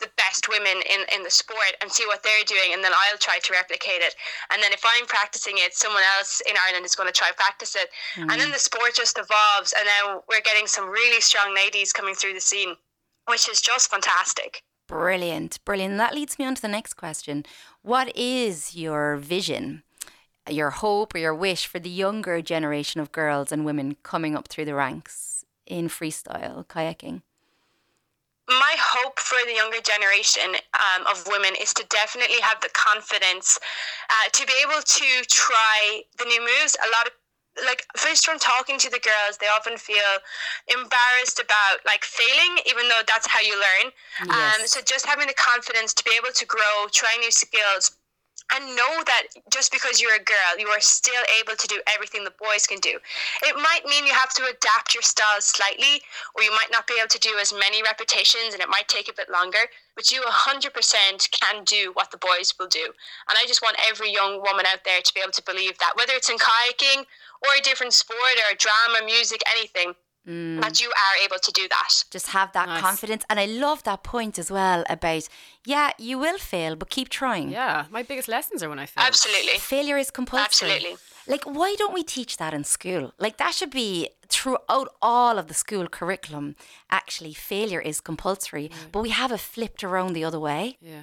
the 0.00 0.10
best 0.16 0.48
women 0.48 0.82
in, 0.90 1.00
in 1.14 1.22
the 1.22 1.30
sport 1.30 1.76
and 1.80 1.90
see 1.90 2.06
what 2.06 2.22
they're 2.22 2.44
doing 2.46 2.74
and 2.74 2.82
then 2.82 2.92
I'll 2.92 3.18
try 3.18 3.38
to 3.38 3.52
replicate 3.52 4.02
it. 4.02 4.14
And 4.52 4.62
then 4.62 4.72
if 4.72 4.82
I'm 4.84 5.06
practicing 5.06 5.54
it, 5.56 5.74
someone 5.74 6.02
else 6.18 6.42
in 6.48 6.54
Ireland 6.68 6.84
is 6.84 6.94
going 6.94 7.08
to 7.08 7.12
try 7.12 7.28
to 7.28 7.34
practice 7.34 7.76
it. 7.76 7.88
And 8.16 8.30
then 8.30 8.48
mm. 8.48 8.52
the 8.52 8.58
sport 8.58 8.94
just 8.94 9.18
evolves 9.18 9.72
and 9.78 9.86
now 9.86 10.22
we're 10.28 10.42
getting 10.42 10.66
some 10.66 10.88
really 10.88 11.20
strong 11.20 11.54
ladies 11.54 11.92
coming 11.92 12.14
through 12.14 12.34
the 12.34 12.40
scene, 12.40 12.74
which 13.28 13.48
is 13.48 13.60
just 13.60 13.90
fantastic. 13.90 14.62
Brilliant, 14.86 15.64
brilliant. 15.64 15.96
That 15.96 16.14
leads 16.14 16.38
me 16.38 16.44
on 16.44 16.54
to 16.56 16.62
the 16.62 16.68
next 16.68 16.94
question. 16.94 17.44
What 17.82 18.14
is 18.14 18.76
your 18.76 19.16
vision, 19.16 19.82
your 20.48 20.70
hope, 20.70 21.14
or 21.14 21.18
your 21.18 21.34
wish 21.34 21.66
for 21.66 21.78
the 21.78 21.88
younger 21.88 22.42
generation 22.42 23.00
of 23.00 23.12
girls 23.12 23.50
and 23.50 23.64
women 23.64 23.96
coming 24.02 24.36
up 24.36 24.48
through 24.48 24.66
the 24.66 24.74
ranks 24.74 25.44
in 25.66 25.88
freestyle 25.88 26.66
kayaking? 26.66 27.22
My 28.48 28.74
hope 28.78 29.18
for 29.18 29.38
the 29.46 29.54
younger 29.54 29.80
generation 29.80 30.54
um, 30.76 31.06
of 31.06 31.24
women 31.28 31.54
is 31.60 31.72
to 31.74 31.84
definitely 31.88 32.40
have 32.40 32.60
the 32.60 32.68
confidence 32.72 33.58
uh, 34.10 34.28
to 34.32 34.46
be 34.46 34.52
able 34.62 34.82
to 34.82 35.08
try 35.28 36.02
the 36.18 36.24
new 36.24 36.40
moves. 36.40 36.76
A 36.84 36.90
lot 36.92 37.06
of 37.06 37.12
like 37.66 37.86
first 37.96 38.26
from 38.26 38.38
talking 38.38 38.78
to 38.78 38.90
the 38.90 38.98
girls, 38.98 39.38
they 39.38 39.46
often 39.46 39.76
feel 39.78 40.18
embarrassed 40.68 41.38
about 41.38 41.78
like 41.86 42.02
failing, 42.04 42.58
even 42.66 42.88
though 42.88 43.02
that's 43.06 43.26
how 43.26 43.40
you 43.40 43.54
learn. 43.54 43.92
Um, 44.28 44.66
so 44.66 44.80
just 44.82 45.06
having 45.06 45.28
the 45.28 45.34
confidence 45.34 45.94
to 45.94 46.04
be 46.04 46.10
able 46.18 46.32
to 46.34 46.46
grow, 46.46 46.88
try 46.92 47.16
new 47.20 47.30
skills, 47.30 47.92
and 48.54 48.76
know 48.76 49.02
that 49.06 49.24
just 49.50 49.72
because 49.72 50.00
you're 50.00 50.14
a 50.14 50.22
girl, 50.22 50.58
you 50.58 50.68
are 50.68 50.80
still 50.80 51.22
able 51.40 51.56
to 51.56 51.66
do 51.66 51.80
everything 51.94 52.24
the 52.24 52.38
boys 52.38 52.66
can 52.66 52.78
do. 52.78 52.98
It 53.42 53.56
might 53.56 53.84
mean 53.84 54.06
you 54.06 54.14
have 54.14 54.32
to 54.34 54.44
adapt 54.44 54.94
your 54.94 55.02
style 55.02 55.40
slightly, 55.40 56.00
or 56.34 56.42
you 56.42 56.50
might 56.52 56.70
not 56.70 56.86
be 56.86 56.94
able 56.98 57.08
to 57.08 57.18
do 57.18 57.36
as 57.40 57.52
many 57.52 57.82
repetitions 57.82 58.54
and 58.54 58.62
it 58.62 58.68
might 58.68 58.88
take 58.88 59.08
a 59.10 59.16
bit 59.16 59.28
longer, 59.28 59.66
but 59.96 60.10
you 60.10 60.22
100% 60.22 60.70
can 61.30 61.64
do 61.64 61.90
what 61.94 62.10
the 62.10 62.18
boys 62.18 62.54
will 62.58 62.68
do. 62.68 62.84
And 63.28 63.36
I 63.36 63.46
just 63.46 63.62
want 63.62 63.76
every 63.88 64.12
young 64.12 64.40
woman 64.42 64.66
out 64.70 64.84
there 64.84 65.00
to 65.02 65.14
be 65.14 65.20
able 65.20 65.32
to 65.32 65.42
believe 65.42 65.78
that, 65.78 65.94
whether 65.96 66.12
it's 66.14 66.30
in 66.30 66.38
kayaking 66.38 67.04
or 67.42 67.50
a 67.58 67.62
different 67.62 67.92
sport 67.92 68.38
or 68.38 68.56
drama, 68.56 69.04
music, 69.04 69.42
anything, 69.50 69.94
Mm. 70.26 70.60
that 70.62 70.80
you 70.80 70.88
are 70.88 71.24
able 71.24 71.38
to 71.38 71.52
do 71.52 71.68
that. 71.68 71.90
Just 72.10 72.28
have 72.28 72.52
that 72.52 72.66
Nice. 72.68 72.80
confidence. 72.80 73.24
And 73.28 73.38
I 73.38 73.44
love 73.44 73.82
that 73.82 74.02
point 74.02 74.38
as 74.38 74.50
well 74.50 74.82
about, 74.88 75.28
yeah, 75.66 75.90
you 75.98 76.18
will 76.18 76.38
fail, 76.38 76.76
but 76.76 76.88
keep 76.88 77.10
trying. 77.10 77.50
Yeah, 77.50 77.84
my 77.90 78.02
biggest 78.02 78.26
lessons 78.28 78.62
are 78.62 78.70
when 78.70 78.78
I 78.78 78.86
fail. 78.86 79.04
Absolutely. 79.04 79.58
Failure 79.58 79.98
is 79.98 80.10
compulsory. 80.10 80.44
Absolutely. 80.46 80.96
Like, 81.26 81.44
why 81.44 81.74
don't 81.78 81.92
we 81.94 82.02
teach 82.02 82.36
that 82.38 82.54
in 82.54 82.64
school? 82.64 83.12
Like, 83.18 83.36
that 83.36 83.54
should 83.54 83.70
be 83.70 84.08
throughout 84.28 84.88
all 85.00 85.38
of 85.38 85.46
the 85.48 85.54
school 85.54 85.88
curriculum. 85.88 86.56
Actually, 86.90 87.34
failure 87.34 87.80
is 87.80 88.00
compulsory, 88.00 88.70
but 88.92 89.00
we 89.02 89.10
have 89.10 89.30
it 89.32 89.40
flipped 89.40 89.84
around 89.84 90.12
the 90.14 90.24
other 90.24 90.40
way. 90.40 90.78
Yeah. 90.80 91.02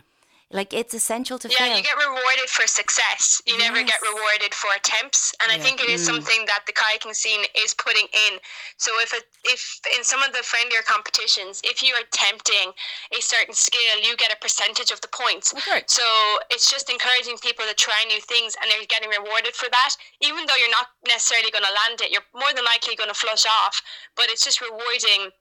Like, 0.52 0.74
it's 0.74 0.94
essential 0.94 1.40
to 1.40 1.48
feel. 1.48 1.56
Yeah, 1.56 1.74
fail. 1.74 1.78
you 1.78 1.84
get 1.84 1.96
rewarded 1.96 2.50
for 2.52 2.68
success. 2.68 3.42
You 3.48 3.58
never 3.58 3.82
get 3.84 4.00
rewarded 4.04 4.54
for 4.54 4.68
attempts, 4.76 5.34
and 5.42 5.52
I 5.52 5.58
think 5.58 5.82
it 5.82 5.90
is 5.90 6.04
mm. 6.04 6.12
something 6.12 6.46
that 6.46 6.68
the 6.68 6.74
kayaking 6.74 7.16
scene 7.16 7.44
is 7.56 7.74
putting 7.74 8.06
in. 8.12 8.40
So 8.78 8.92
if 9.00 9.14
it, 9.14 9.24
if 9.46 9.80
in 9.96 10.04
some 10.04 10.22
of 10.24 10.34
the 10.36 10.44
friendlier 10.44 10.84
competitions, 10.84 11.62
if 11.64 11.82
you 11.82 11.96
are 11.96 12.04
attempting 12.04 12.76
a 13.16 13.22
certain 13.22 13.56
skill, 13.56 14.04
you 14.04 14.16
get 14.18 14.32
a 14.32 14.40
percentage 14.44 14.92
of 14.92 15.00
the 15.00 15.08
points. 15.10 15.56
Okay. 15.56 15.88
So 15.88 16.04
it's 16.52 16.70
just 16.70 16.92
encouraging 16.92 17.40
people 17.40 17.66
to 17.66 17.76
try 17.76 18.04
new 18.08 18.20
things, 18.22 18.56
and 18.60 18.68
they're 18.70 18.88
getting 18.92 19.10
rewarded 19.10 19.56
for 19.56 19.72
that. 19.72 19.96
Even 20.20 20.46
though 20.46 20.60
you're 20.60 20.76
not 20.76 20.92
necessarily 21.08 21.50
going 21.52 21.66
to 21.66 21.76
land 21.88 22.04
it, 22.04 22.12
you're 22.12 22.28
more 22.36 22.52
than 22.52 22.68
likely 22.68 23.00
going 23.00 23.10
to 23.12 23.18
flush 23.18 23.48
off. 23.48 23.82
But 24.20 24.28
it's 24.28 24.44
just 24.44 24.60
rewarding 24.60 25.32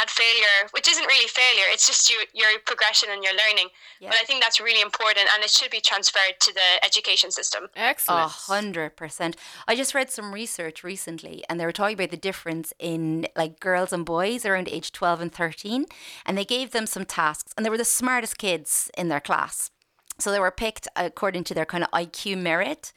at 0.00 0.08
failure, 0.08 0.68
which 0.72 0.88
isn't 0.88 1.04
really 1.04 1.26
failure. 1.28 1.64
It's 1.68 1.86
just 1.86 2.10
your 2.10 2.20
your 2.32 2.58
progression 2.64 3.08
and 3.10 3.22
your 3.24 3.32
learning. 3.32 3.68
But 4.00 4.14
I 4.14 4.24
think 4.24 4.42
that's 4.42 4.60
really 4.60 4.80
important, 4.80 5.28
and 5.34 5.42
it 5.42 5.50
should 5.50 5.70
be 5.70 5.80
transferred 5.80 6.38
to 6.40 6.54
the 6.54 6.84
education 6.84 7.30
system. 7.30 7.64
A 7.76 7.80
Excellent. 7.80 8.30
hundred 8.30 8.96
percent. 8.96 9.36
I 9.66 9.74
just 9.74 9.94
read 9.94 10.10
some 10.10 10.32
research 10.32 10.84
recently, 10.84 11.44
and 11.48 11.58
they 11.58 11.66
were 11.66 11.72
talking 11.72 11.94
about 11.94 12.10
the 12.10 12.16
difference 12.16 12.72
in 12.78 13.26
like 13.36 13.60
girls 13.60 13.92
and 13.92 14.04
boys 14.06 14.46
around 14.46 14.68
age 14.68 14.92
twelve 14.92 15.20
and 15.20 15.32
thirteen, 15.32 15.86
and 16.24 16.38
they 16.38 16.44
gave 16.44 16.70
them 16.70 16.86
some 16.86 17.04
tasks, 17.04 17.52
and 17.56 17.66
they 17.66 17.70
were 17.70 17.76
the 17.78 17.84
smartest 17.84 18.38
kids 18.38 18.90
in 18.96 19.08
their 19.08 19.20
class. 19.20 19.70
So 20.18 20.30
they 20.30 20.40
were 20.40 20.50
picked 20.50 20.86
according 20.96 21.44
to 21.44 21.54
their 21.54 21.64
kind 21.64 21.82
of 21.82 21.90
IQ 21.92 22.36
merit. 22.38 22.92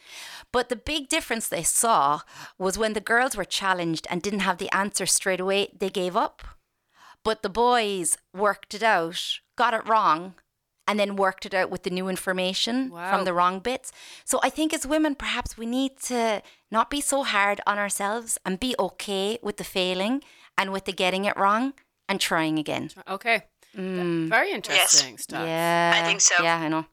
But 0.52 0.70
the 0.70 0.76
big 0.76 1.08
difference 1.08 1.48
they 1.48 1.64
saw 1.64 2.22
was 2.58 2.78
when 2.78 2.94
the 2.94 3.00
girls 3.00 3.36
were 3.38 3.46
challenged 3.46 4.06
and 4.10 4.22
didn't 4.22 4.42
have 4.42 4.58
the 4.58 4.74
answer 4.76 5.06
straight 5.06 5.40
away, 5.40 5.70
they 5.78 5.90
gave 5.90 6.18
up. 6.18 6.44
But 7.24 7.42
the 7.42 7.50
boys 7.50 8.18
worked 8.34 8.74
it 8.74 8.84
out, 8.84 9.40
got 9.56 9.74
it 9.74 9.88
wrong, 9.88 10.36
and 10.86 11.00
then 11.00 11.16
worked 11.16 11.46
it 11.46 11.54
out 11.54 11.70
with 11.70 11.84
the 11.84 11.90
new 11.90 12.10
information 12.10 12.90
Wow. 12.90 13.10
from 13.12 13.24
the 13.26 13.34
wrong 13.34 13.60
bits. 13.60 13.92
So 14.26 14.40
I 14.44 14.50
think 14.50 14.74
as 14.74 14.86
women, 14.86 15.16
perhaps 15.16 15.58
we 15.58 15.66
need 15.66 15.98
to 16.08 16.42
not 16.70 16.90
be 16.90 17.00
so 17.02 17.24
hard 17.24 17.62
on 17.66 17.78
ourselves 17.78 18.38
and 18.46 18.60
be 18.60 18.76
okay 18.78 19.40
with 19.42 19.56
the 19.58 19.64
failing 19.64 20.22
and 20.58 20.72
with 20.74 20.84
the 20.86 20.92
getting 20.92 21.24
it 21.26 21.38
wrong 21.38 21.74
and 22.10 22.20
trying 22.20 22.60
again. 22.60 22.90
Okay. 23.08 23.44
Very 23.74 24.52
interesting 24.52 25.18
stuff. 25.18 25.42
Mm. 25.44 25.48
Yeah. 25.48 25.94
I 25.96 26.06
think 26.06 26.22
so. 26.22 26.44
Yeah, 26.44 26.58
I 26.58 26.68
know. 26.68 26.86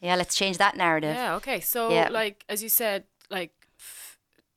Yeah, 0.00 0.16
let's 0.16 0.34
change 0.34 0.58
that 0.58 0.76
narrative. 0.76 1.14
Yeah, 1.16 1.34
okay. 1.36 1.60
So, 1.60 1.90
Yeah. 1.90 2.08
like, 2.10 2.44
as 2.48 2.62
you 2.62 2.68
said, 2.68 3.04
like, 3.30 3.50
f- 3.61 3.61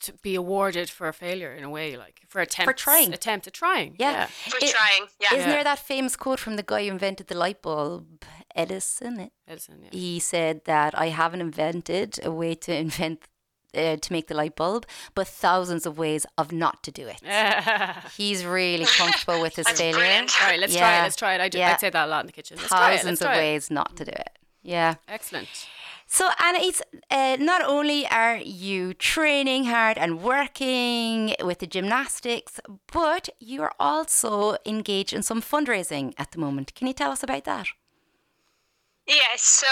to 0.04 0.14
be 0.22 0.36
awarded 0.36 0.90
for 0.90 1.08
a 1.08 1.14
failure 1.14 1.54
in 1.54 1.64
a 1.64 1.70
way, 1.70 1.96
like, 1.98 2.22
for 2.28 2.42
attempt 2.42 2.78
trying. 2.80 3.14
attempt 3.14 3.48
at 3.48 3.54
trying. 3.54 3.96
Yeah. 4.00 4.26
For 4.28 4.58
It- 4.62 4.72
trying, 4.76 5.08
yeah. 5.20 5.34
Isn't 5.36 5.50
Yeah. 5.50 5.56
there 5.56 5.64
that 5.64 5.80
famous 5.80 6.16
quote 6.16 6.40
from 6.40 6.56
the 6.58 6.64
guy 6.64 6.84
who 6.86 6.92
invented 6.92 7.28
the 7.28 7.36
light 7.38 7.62
bulb, 7.62 8.24
Edison? 8.56 9.32
Edison, 9.48 9.84
yeah. 9.84 9.90
He 9.92 10.20
said 10.20 10.66
that 10.66 10.98
I 10.98 11.08
haven't 11.10 11.42
invented 11.42 12.20
a 12.24 12.32
way 12.32 12.56
to 12.56 12.74
invent 12.76 13.24
uh, 13.74 13.98
to 13.98 14.14
make 14.14 14.28
the 14.28 14.34
light 14.34 14.56
bulb, 14.56 14.86
but 15.16 15.28
thousands 15.28 15.86
of 15.86 15.98
ways 15.98 16.26
of 16.38 16.54
not 16.54 16.82
to 16.82 16.92
do 16.92 17.08
it. 17.10 17.20
He's 18.16 18.46
really 18.46 18.86
comfortable 18.86 19.42
with 19.42 19.58
his 19.58 19.66
That's 19.66 19.78
failure. 19.82 19.98
brilliant. 19.98 20.32
All 20.42 20.48
right, 20.48 20.60
let's 20.62 20.74
try 20.74 21.00
it. 21.00 21.02
Let's 21.02 21.16
try 21.18 21.34
it. 21.36 21.42
I 21.42 21.50
do, 21.50 21.58
Yeah. 21.58 21.72
I'd 21.74 21.82
say 21.82 21.90
that 21.90 22.06
a 22.06 22.10
lot 22.10 22.22
in 22.22 22.28
the 22.28 22.32
kitchen. 22.32 22.56
Let's 22.56 22.70
try 22.70 22.78
it. 22.78 22.82
Let's 22.92 23.02
Thousands 23.04 23.22
of 23.22 23.26
try 23.28 23.36
it. 23.36 23.40
ways 23.40 23.70
not 23.70 23.98
to 23.98 24.06
do 24.06 24.12
it. 24.12 24.30
Yeah. 24.64 24.96
Excellent. 25.10 25.68
So, 26.08 26.30
Anais, 26.40 26.82
uh, 27.10 27.38
not 27.40 27.64
only 27.64 28.08
are 28.08 28.38
you 28.38 28.94
training 28.94 29.66
hard 29.66 29.98
and 29.98 30.22
working 30.22 31.36
with 31.44 31.60
the 31.60 31.68
gymnastics, 31.68 32.60
but 32.92 33.30
you 33.40 33.64
are 33.64 33.74
also 33.80 34.58
engaged 34.66 35.14
in 35.14 35.24
some 35.24 35.42
fundraising 35.42 36.14
at 36.18 36.32
the 36.32 36.40
moment. 36.40 36.76
Can 36.76 36.88
you 36.88 36.94
tell 36.94 37.12
us 37.12 37.24
about 37.24 37.46
that? 37.46 37.68
Yes, 39.08 39.44
so 39.44 39.68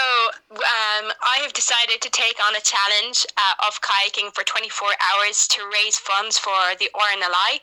um, 0.50 1.10
I 1.18 1.42
have 1.42 1.52
decided 1.52 2.00
to 2.02 2.10
take 2.10 2.38
on 2.46 2.54
a 2.54 2.60
challenge 2.60 3.26
uh, 3.36 3.66
of 3.66 3.80
kayaking 3.80 4.32
for 4.32 4.44
24 4.44 4.88
hours 5.02 5.48
to 5.48 5.60
raise 5.74 5.98
funds 5.98 6.38
for 6.38 6.54
the 6.78 6.88
RNLI. 6.94 7.58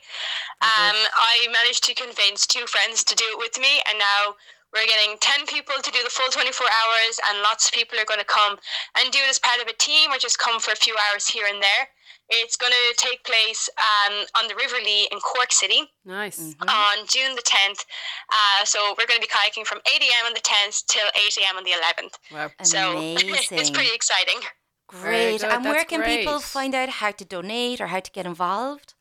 Um, 0.60 0.98
I 1.16 1.48
managed 1.50 1.84
to 1.84 1.94
convince 1.94 2.46
two 2.46 2.66
friends 2.66 3.04
to 3.04 3.14
do 3.14 3.24
it 3.24 3.38
with 3.38 3.58
me, 3.58 3.80
and 3.88 3.98
now 3.98 4.36
we're 4.72 4.86
getting 4.86 5.16
10 5.20 5.46
people 5.46 5.74
to 5.82 5.90
do 5.90 6.00
the 6.02 6.10
full 6.10 6.30
24 6.30 6.66
hours, 6.66 7.20
and 7.30 7.42
lots 7.42 7.66
of 7.68 7.72
people 7.72 7.98
are 7.98 8.04
going 8.04 8.20
to 8.20 8.26
come 8.26 8.56
and 8.98 9.12
do 9.12 9.18
it 9.20 9.28
as 9.30 9.38
part 9.38 9.60
of 9.60 9.68
a 9.68 9.76
team 9.76 10.10
or 10.12 10.18
just 10.18 10.38
come 10.38 10.60
for 10.60 10.72
a 10.72 10.76
few 10.76 10.96
hours 11.08 11.28
here 11.28 11.46
and 11.48 11.62
there. 11.62 11.88
It's 12.30 12.56
going 12.56 12.72
to 12.72 12.94
take 12.96 13.22
place 13.24 13.68
um, 13.76 14.24
on 14.40 14.48
the 14.48 14.54
River 14.54 14.76
Lee 14.82 15.08
in 15.12 15.18
Cork 15.20 15.52
City 15.52 15.82
Nice. 16.06 16.38
Mm-hmm. 16.40 16.68
on 16.68 17.06
June 17.06 17.34
the 17.34 17.42
10th. 17.42 17.84
Uh, 18.32 18.64
so 18.64 18.94
we're 18.96 19.06
going 19.06 19.20
to 19.20 19.26
be 19.26 19.28
kayaking 19.28 19.66
from 19.66 19.78
8 19.84 20.00
a.m. 20.00 20.26
on 20.28 20.32
the 20.32 20.40
10th 20.40 20.86
till 20.86 21.06
8 21.14 21.38
a.m. 21.42 21.56
on 21.58 21.64
the 21.64 21.72
11th. 21.72 22.14
Wow. 22.32 22.50
So 22.62 22.94
it's 23.58 23.70
pretty 23.70 23.94
exciting. 23.94 24.40
Great. 24.88 25.40
good, 25.40 25.50
And 25.50 25.64
where 25.64 25.74
that's 25.74 25.88
can 25.90 26.02
people 26.02 26.38
find 26.40 26.74
out 26.74 26.88
how 26.88 27.10
to 27.10 27.24
donate 27.24 27.80
or 27.80 27.88
how 27.88 28.00
to 28.00 28.10
get 28.10 28.24
involved? 28.24 28.94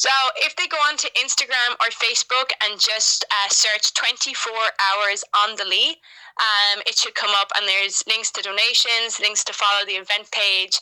So 0.00 0.08
if 0.36 0.56
they 0.56 0.66
go 0.66 0.78
onto 0.88 1.08
Instagram 1.12 1.76
or 1.80 1.88
Facebook 1.92 2.48
and 2.64 2.80
just 2.80 3.22
uh, 3.28 3.48
search 3.50 3.92
24 3.92 4.50
hours 4.80 5.22
on 5.44 5.56
the 5.56 5.64
Lee, 5.68 5.90
um, 6.40 6.80
it 6.86 6.96
should 6.98 7.14
come 7.14 7.32
up 7.36 7.48
and 7.54 7.68
there's 7.68 8.02
links 8.08 8.30
to 8.32 8.40
donations, 8.40 9.20
links 9.20 9.44
to 9.44 9.52
follow 9.52 9.84
the 9.84 9.92
event 10.00 10.30
page. 10.32 10.80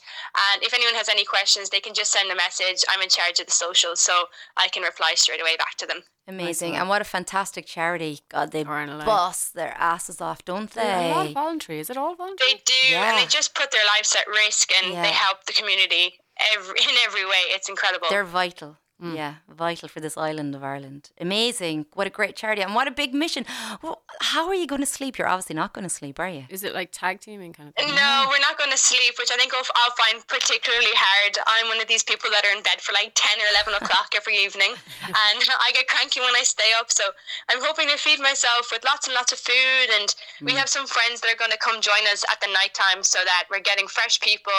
And 0.54 0.62
if 0.62 0.72
anyone 0.72 0.94
has 0.94 1.08
any 1.08 1.24
questions, 1.24 1.68
they 1.68 1.80
can 1.80 1.94
just 1.94 2.12
send 2.12 2.30
a 2.30 2.36
message. 2.36 2.84
I'm 2.88 3.02
in 3.02 3.08
charge 3.08 3.40
of 3.40 3.46
the 3.46 3.52
socials, 3.52 3.98
so 4.00 4.12
I 4.56 4.68
can 4.68 4.84
reply 4.84 5.14
straight 5.16 5.40
away 5.40 5.56
back 5.56 5.74
to 5.78 5.86
them. 5.86 6.02
Amazing. 6.28 6.76
and 6.76 6.88
what 6.88 7.00
a 7.02 7.04
fantastic 7.04 7.66
charity. 7.66 8.20
God, 8.30 8.52
they 8.52 8.62
RNLI. 8.62 9.04
bust 9.04 9.54
their 9.54 9.74
asses 9.78 10.20
off, 10.20 10.44
don't 10.44 10.70
Is 10.70 10.76
it 10.76 10.84
all 11.16 11.24
they? 11.24 11.32
voluntary? 11.32 11.80
Is 11.80 11.90
it 11.90 11.96
all 11.96 12.14
voluntary? 12.14 12.52
They 12.52 12.62
do, 12.64 12.94
and 12.94 13.16
Yeah. 13.16 13.16
they 13.20 13.26
just 13.26 13.54
put 13.56 13.72
their 13.72 13.84
lives 13.96 14.14
at 14.14 14.28
risk 14.28 14.70
and 14.80 14.92
Yeah. 14.92 15.02
they 15.02 15.10
help 15.10 15.42
the 15.46 15.54
community 15.54 16.20
every, 16.54 16.74
in 16.88 16.94
every 17.04 17.24
way. 17.24 17.42
It's 17.56 17.68
incredible. 17.68 18.06
They're 18.10 18.22
vital. 18.24 18.76
Mm. 19.02 19.14
Yeah, 19.14 19.34
vital 19.48 19.88
for 19.88 20.00
this 20.00 20.16
island 20.16 20.54
of 20.56 20.64
Ireland. 20.64 21.10
Amazing. 21.20 21.86
What 21.94 22.06
a 22.08 22.10
great 22.10 22.34
charity 22.34 22.62
and 22.62 22.74
what 22.74 22.88
a 22.88 22.90
big 22.90 23.14
mission. 23.14 23.46
Well, 23.80 24.02
How 24.20 24.48
are 24.48 24.54
you 24.54 24.66
going 24.66 24.80
to 24.82 24.86
sleep? 24.90 25.16
You're 25.18 25.28
obviously 25.28 25.54
not 25.54 25.72
going 25.72 25.84
to 25.86 25.88
sleep, 25.88 26.18
are 26.18 26.28
you? 26.28 26.44
Is 26.50 26.64
it 26.64 26.74
like 26.74 26.90
tag 26.90 27.20
teaming 27.20 27.52
kind 27.52 27.68
of 27.68 27.74
thing? 27.76 27.94
No, 27.94 28.26
we're 28.28 28.42
not 28.42 28.58
going 28.58 28.72
to 28.72 28.76
sleep, 28.76 29.14
which 29.18 29.30
I 29.30 29.36
think 29.38 29.54
I'll, 29.54 29.62
I'll 29.76 29.94
find 29.94 30.26
particularly 30.26 30.90
hard. 30.98 31.38
I'm 31.46 31.68
one 31.68 31.80
of 31.80 31.86
these 31.86 32.02
people 32.02 32.28
that 32.34 32.42
are 32.44 32.50
in 32.50 32.62
bed 32.66 32.80
for 32.82 32.90
like 32.92 33.12
10 33.14 33.38
or 33.38 33.46
11 33.54 33.74
o'clock 33.78 34.10
every 34.18 34.34
evening, 34.36 34.74
and 35.06 35.42
I 35.62 35.70
get 35.72 35.86
cranky 35.86 36.18
when 36.18 36.34
I 36.34 36.42
stay 36.42 36.74
up. 36.74 36.90
So 36.90 37.04
I'm 37.48 37.62
hoping 37.62 37.86
to 37.88 37.96
feed 37.96 38.18
myself 38.18 38.74
with 38.74 38.82
lots 38.82 39.06
and 39.06 39.14
lots 39.14 39.30
of 39.30 39.38
food, 39.38 39.88
and 39.94 40.10
we 40.42 40.58
have 40.58 40.68
some 40.68 40.86
friends 40.90 41.20
that 41.22 41.30
are 41.30 41.38
going 41.38 41.54
to 41.54 41.62
come 41.62 41.78
join 41.80 42.02
us 42.10 42.26
at 42.26 42.40
the 42.42 42.50
night 42.50 42.74
time 42.74 43.06
so 43.06 43.22
that 43.22 43.46
we're 43.46 43.62
getting 43.62 43.86
fresh 43.86 44.18
people, 44.18 44.58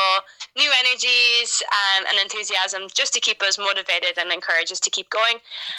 new 0.55 0.71
energies, 0.79 1.59
um, 1.67 2.07
and 2.07 2.15
enthusiasm 2.23 2.87
just 2.95 3.11
to 3.13 3.19
keep 3.19 3.43
us 3.43 3.59
motivated 3.59 4.15
and 4.15 4.28
encourage 4.31 4.71
us 4.71 4.79
to 4.81 4.89
keep 4.89 5.09
going. 5.09 5.37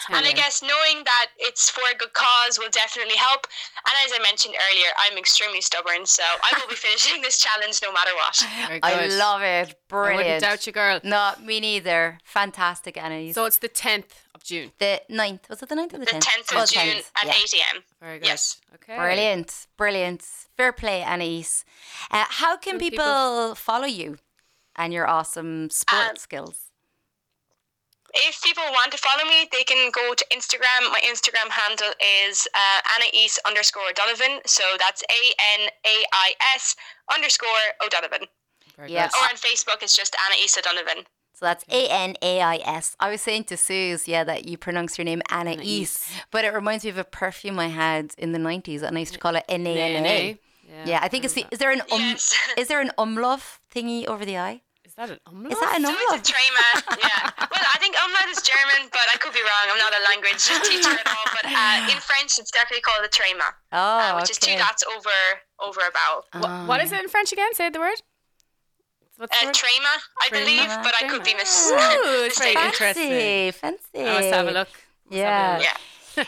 And 0.09 0.25
I 0.25 0.31
guess 0.33 0.61
knowing 0.61 1.03
that 1.05 1.27
it's 1.37 1.69
for 1.69 1.81
a 1.93 1.97
good 1.97 2.13
cause 2.13 2.57
will 2.59 2.69
definitely 2.71 3.15
help. 3.17 3.47
And 3.87 3.93
as 4.05 4.11
I 4.17 4.21
mentioned 4.23 4.55
earlier, 4.71 4.87
I'm 5.09 5.17
extremely 5.17 5.61
stubborn, 5.61 6.05
so 6.05 6.23
I 6.23 6.57
will 6.59 6.67
be 6.67 6.75
finishing 6.87 7.21
this 7.21 7.39
challenge 7.39 7.79
no 7.83 7.91
matter 7.91 8.11
what. 8.15 8.45
I 8.83 9.07
love 9.07 9.41
it. 9.41 9.45
I 9.45 9.59
wouldn't 9.61 9.77
Brilliant. 9.87 10.41
doubt 10.41 10.65
you, 10.67 10.73
girl. 10.73 10.99
No, 11.03 11.33
me 11.43 11.59
neither. 11.59 12.17
Fantastic, 12.23 12.97
Annie. 12.97 13.33
So 13.33 13.45
it's 13.45 13.57
the 13.57 13.69
10th 13.69 14.11
of 14.33 14.43
June. 14.43 14.71
the 14.79 15.01
9th. 15.09 15.49
Was 15.49 15.61
it 15.61 15.69
the 15.69 15.75
9th 15.75 15.93
or 15.93 15.97
the 15.99 16.05
The 16.05 16.11
10th? 16.11 16.19
10th 16.19 16.53
Oh, 16.55 16.63
of 16.63 16.69
June 16.69 16.81
10th, 16.83 17.11
at 17.21 17.25
yeah. 17.27 17.33
8 17.33 17.53
a.m. 17.53 17.83
Very 18.01 18.19
good. 18.19 18.27
Yes. 18.27 18.61
Okay. 18.75 18.95
Brilliant. 18.97 19.67
Brilliant. 19.77 20.21
Fair 20.57 20.71
play, 20.71 21.03
Anais. 21.03 21.63
Uh, 22.09 22.25
how 22.29 22.55
can 22.57 22.77
people, 22.79 22.97
people. 23.03 23.55
follow 23.55 23.85
you 23.85 24.17
and 24.75 24.93
your 24.93 25.07
awesome 25.07 25.69
sport 25.69 26.09
Um, 26.11 26.15
skills? 26.17 26.70
If 28.13 28.41
people 28.43 28.63
want 28.71 28.91
to 28.91 28.97
follow 28.97 29.23
me, 29.29 29.47
they 29.51 29.63
can 29.63 29.89
go 29.91 30.13
to 30.13 30.25
Instagram. 30.31 30.91
My 30.91 31.01
Instagram 31.05 31.49
handle 31.49 31.93
is 32.27 32.47
uh, 32.53 32.81
Anais 32.95 33.29
underscore 33.47 33.83
O'Donovan. 33.89 34.41
So 34.45 34.63
that's 34.79 35.01
A 35.03 35.21
N 35.61 35.69
A 35.85 35.95
I 36.13 36.33
S 36.55 36.75
underscore 37.13 37.47
O'Donovan. 37.85 38.27
Very 38.77 38.91
Yeah. 38.91 39.07
good. 39.07 39.15
Or 39.17 39.23
on 39.29 39.35
Facebook, 39.37 39.81
it's 39.81 39.95
just 39.95 40.15
Anais 40.27 40.53
O'Donovan. 40.57 41.05
So 41.33 41.45
that's 41.45 41.63
A 41.69 41.87
N 41.89 42.15
A 42.21 42.41
I 42.41 42.55
S. 42.57 42.95
I 42.99 43.09
was 43.09 43.21
saying 43.21 43.45
to 43.45 43.57
Suze, 43.57 44.07
yeah, 44.07 44.23
that 44.25 44.45
you 44.47 44.57
pronounce 44.57 44.97
your 44.97 45.05
name 45.05 45.21
Anna 45.29 45.55
East, 45.61 46.09
but 46.31 46.43
it 46.45 46.53
reminds 46.53 46.83
me 46.83 46.89
of 46.91 46.97
a 46.97 47.03
perfume 47.03 47.57
I 47.59 47.67
had 47.67 48.13
in 48.17 48.31
the 48.33 48.39
90s 48.39 48.83
and 48.83 48.95
I 48.97 48.99
used 49.01 49.13
to 49.13 49.19
call 49.19 49.35
it 49.35 49.45
N 49.49 49.65
A 49.65 49.95
N 49.95 50.05
A. 50.05 50.39
Yeah. 50.69 50.85
Yeah, 50.85 50.99
I 51.01 51.07
think 51.09 51.25
it's 51.25 51.33
the, 51.33 51.45
is 51.51 51.59
there 51.59 51.71
an 51.71 51.81
um, 51.91 51.99
Yes. 51.99 52.33
is 52.57 52.67
there 52.69 52.79
an 52.79 52.91
umlaut 52.97 53.41
thingy 53.73 54.05
over 54.05 54.23
the 54.25 54.37
eye? 54.37 54.61
Is 55.01 55.09
that 55.09 55.17
an 55.17 55.19
umlaut? 55.25 55.51
Is 55.53 55.59
that 55.59 55.73
an 55.77 55.83
So 55.85 55.89
umlaut? 55.89 56.19
it's 56.19 56.29
a 56.29 56.33
trema, 56.33 56.67
yeah. 57.01 57.47
Well, 57.51 57.65
I 57.73 57.77
think 57.81 57.95
umlaut 57.97 58.29
is 58.29 58.41
German, 58.45 58.89
but 58.91 59.01
I 59.13 59.17
could 59.17 59.33
be 59.33 59.41
wrong. 59.41 59.65
I'm 59.73 59.81
not 59.81 59.93
a 59.97 60.03
language 60.09 60.41
teacher 60.69 60.93
at 60.93 61.07
all. 61.09 61.25
But 61.33 61.45
uh, 61.49 61.89
in 61.93 61.97
French, 61.99 62.37
it's 62.37 62.51
definitely 62.51 62.81
called 62.85 63.03
a 63.03 63.09
trema, 63.09 63.49
Oh, 63.71 63.77
uh, 63.77 64.19
which 64.21 64.29
is 64.29 64.37
two 64.37 64.55
dots 64.57 64.83
over 64.93 65.17
over 65.59 65.81
a 65.81 65.91
vowel. 65.91 66.21
Wha- 66.41 66.65
what 66.67 66.81
is 66.83 66.91
it 66.91 66.99
in 67.01 67.09
French 67.09 67.31
again? 67.33 67.53
Say 67.53 67.69
the 67.69 67.79
word. 67.79 68.01
What's 69.17 69.37
Uh, 69.41 69.51
trema, 69.51 69.93
I 70.21 70.29
Trema, 70.29 70.31
believe, 70.39 70.69
but 70.85 70.93
I 71.01 71.07
could 71.07 71.23
be 71.23 71.33
mis- 71.35 71.71
Ooh, 71.73 72.25
it's 72.25 72.39
mistaken. 72.39 72.71
Fancy, 72.73 73.51
fancy. 73.51 73.99
I 74.01 74.13
must 74.13 74.33
have 74.33 74.47
a 74.47 74.51
look. 74.51 74.69
Must 75.05 75.17
Yeah. 75.17 75.51
have 75.53 75.61
a 75.61 75.63
Yeah. 75.63 75.77
Look. 76.17 76.27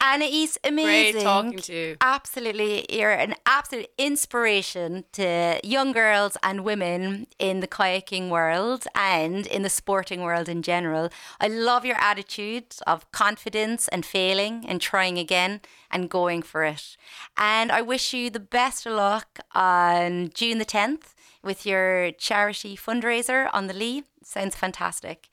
Anais, 0.00 0.56
amazing. 0.62 1.12
Great 1.12 1.22
talking 1.22 1.58
to 1.58 1.72
you. 1.72 1.96
Absolutely. 2.00 2.86
You're 2.90 3.12
an 3.12 3.34
absolute 3.46 3.88
inspiration 3.96 5.04
to 5.12 5.60
young 5.64 5.92
girls 5.92 6.36
and 6.42 6.64
women 6.64 7.26
in 7.38 7.60
the 7.60 7.66
kayaking 7.66 8.28
world 8.28 8.86
and 8.94 9.46
in 9.46 9.62
the 9.62 9.70
sporting 9.70 10.22
world 10.22 10.48
in 10.48 10.62
general. 10.62 11.08
I 11.40 11.48
love 11.48 11.84
your 11.84 11.96
attitude 11.98 12.76
of 12.86 13.10
confidence 13.12 13.88
and 13.88 14.04
failing 14.04 14.64
and 14.68 14.80
trying 14.80 15.18
again 15.18 15.60
and 15.90 16.10
going 16.10 16.42
for 16.42 16.64
it. 16.64 16.96
And 17.36 17.72
I 17.72 17.80
wish 17.80 18.12
you 18.12 18.30
the 18.30 18.40
best 18.40 18.84
of 18.86 18.92
luck 18.92 19.40
on 19.54 20.30
June 20.34 20.58
the 20.58 20.64
10th 20.64 21.14
with 21.42 21.64
your 21.64 22.10
charity 22.12 22.76
fundraiser 22.76 23.48
on 23.52 23.66
the 23.66 23.74
Lee. 23.74 24.04
Sounds 24.22 24.56
fantastic. 24.56 25.28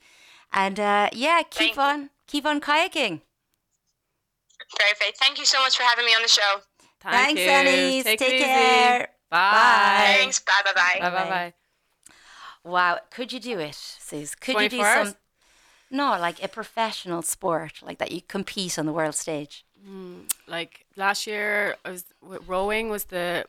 And 0.52 0.78
uh, 0.78 1.08
yeah, 1.12 1.42
keep 1.42 1.74
Thank 1.74 1.76
you. 1.76 1.82
on, 1.82 2.10
keep 2.26 2.46
on 2.46 2.60
kayaking. 2.60 3.22
Perfect. 4.78 5.18
Thank 5.18 5.38
you 5.38 5.44
so 5.44 5.60
much 5.60 5.76
for 5.76 5.82
having 5.82 6.04
me 6.04 6.12
on 6.12 6.22
the 6.22 6.28
show. 6.28 6.60
Thank 7.00 7.38
Thanks, 7.38 7.40
you. 7.40 7.48
Annie. 7.48 8.02
Take, 8.02 8.18
Take 8.18 8.28
it 8.30 8.34
easy. 8.36 8.44
care. 8.44 9.08
Bye. 9.30 10.14
Thanks. 10.18 10.40
Bye 10.40 10.52
bye 10.64 10.72
bye. 10.74 11.00
Bye 11.00 11.10
bye 11.10 11.28
bye. 11.28 11.52
Wow, 12.64 12.98
could 13.10 13.32
you 13.32 13.40
do 13.40 13.58
it, 13.58 13.74
Suze? 13.74 14.34
Could 14.36 14.54
you 14.60 14.68
do 14.68 14.76
24 14.78 14.86
hours? 14.86 15.08
some? 15.08 15.16
No, 15.90 16.10
like 16.18 16.42
a 16.42 16.48
professional 16.48 17.22
sport, 17.22 17.80
like 17.82 17.98
that 17.98 18.12
you 18.12 18.22
compete 18.22 18.78
on 18.78 18.86
the 18.86 18.92
world 18.92 19.14
stage. 19.14 19.64
Hmm, 19.84 20.20
like 20.46 20.86
last 20.96 21.26
year, 21.26 21.76
I 21.84 21.90
was 21.90 22.04
rowing 22.22 22.88
was 22.88 23.04
the 23.04 23.46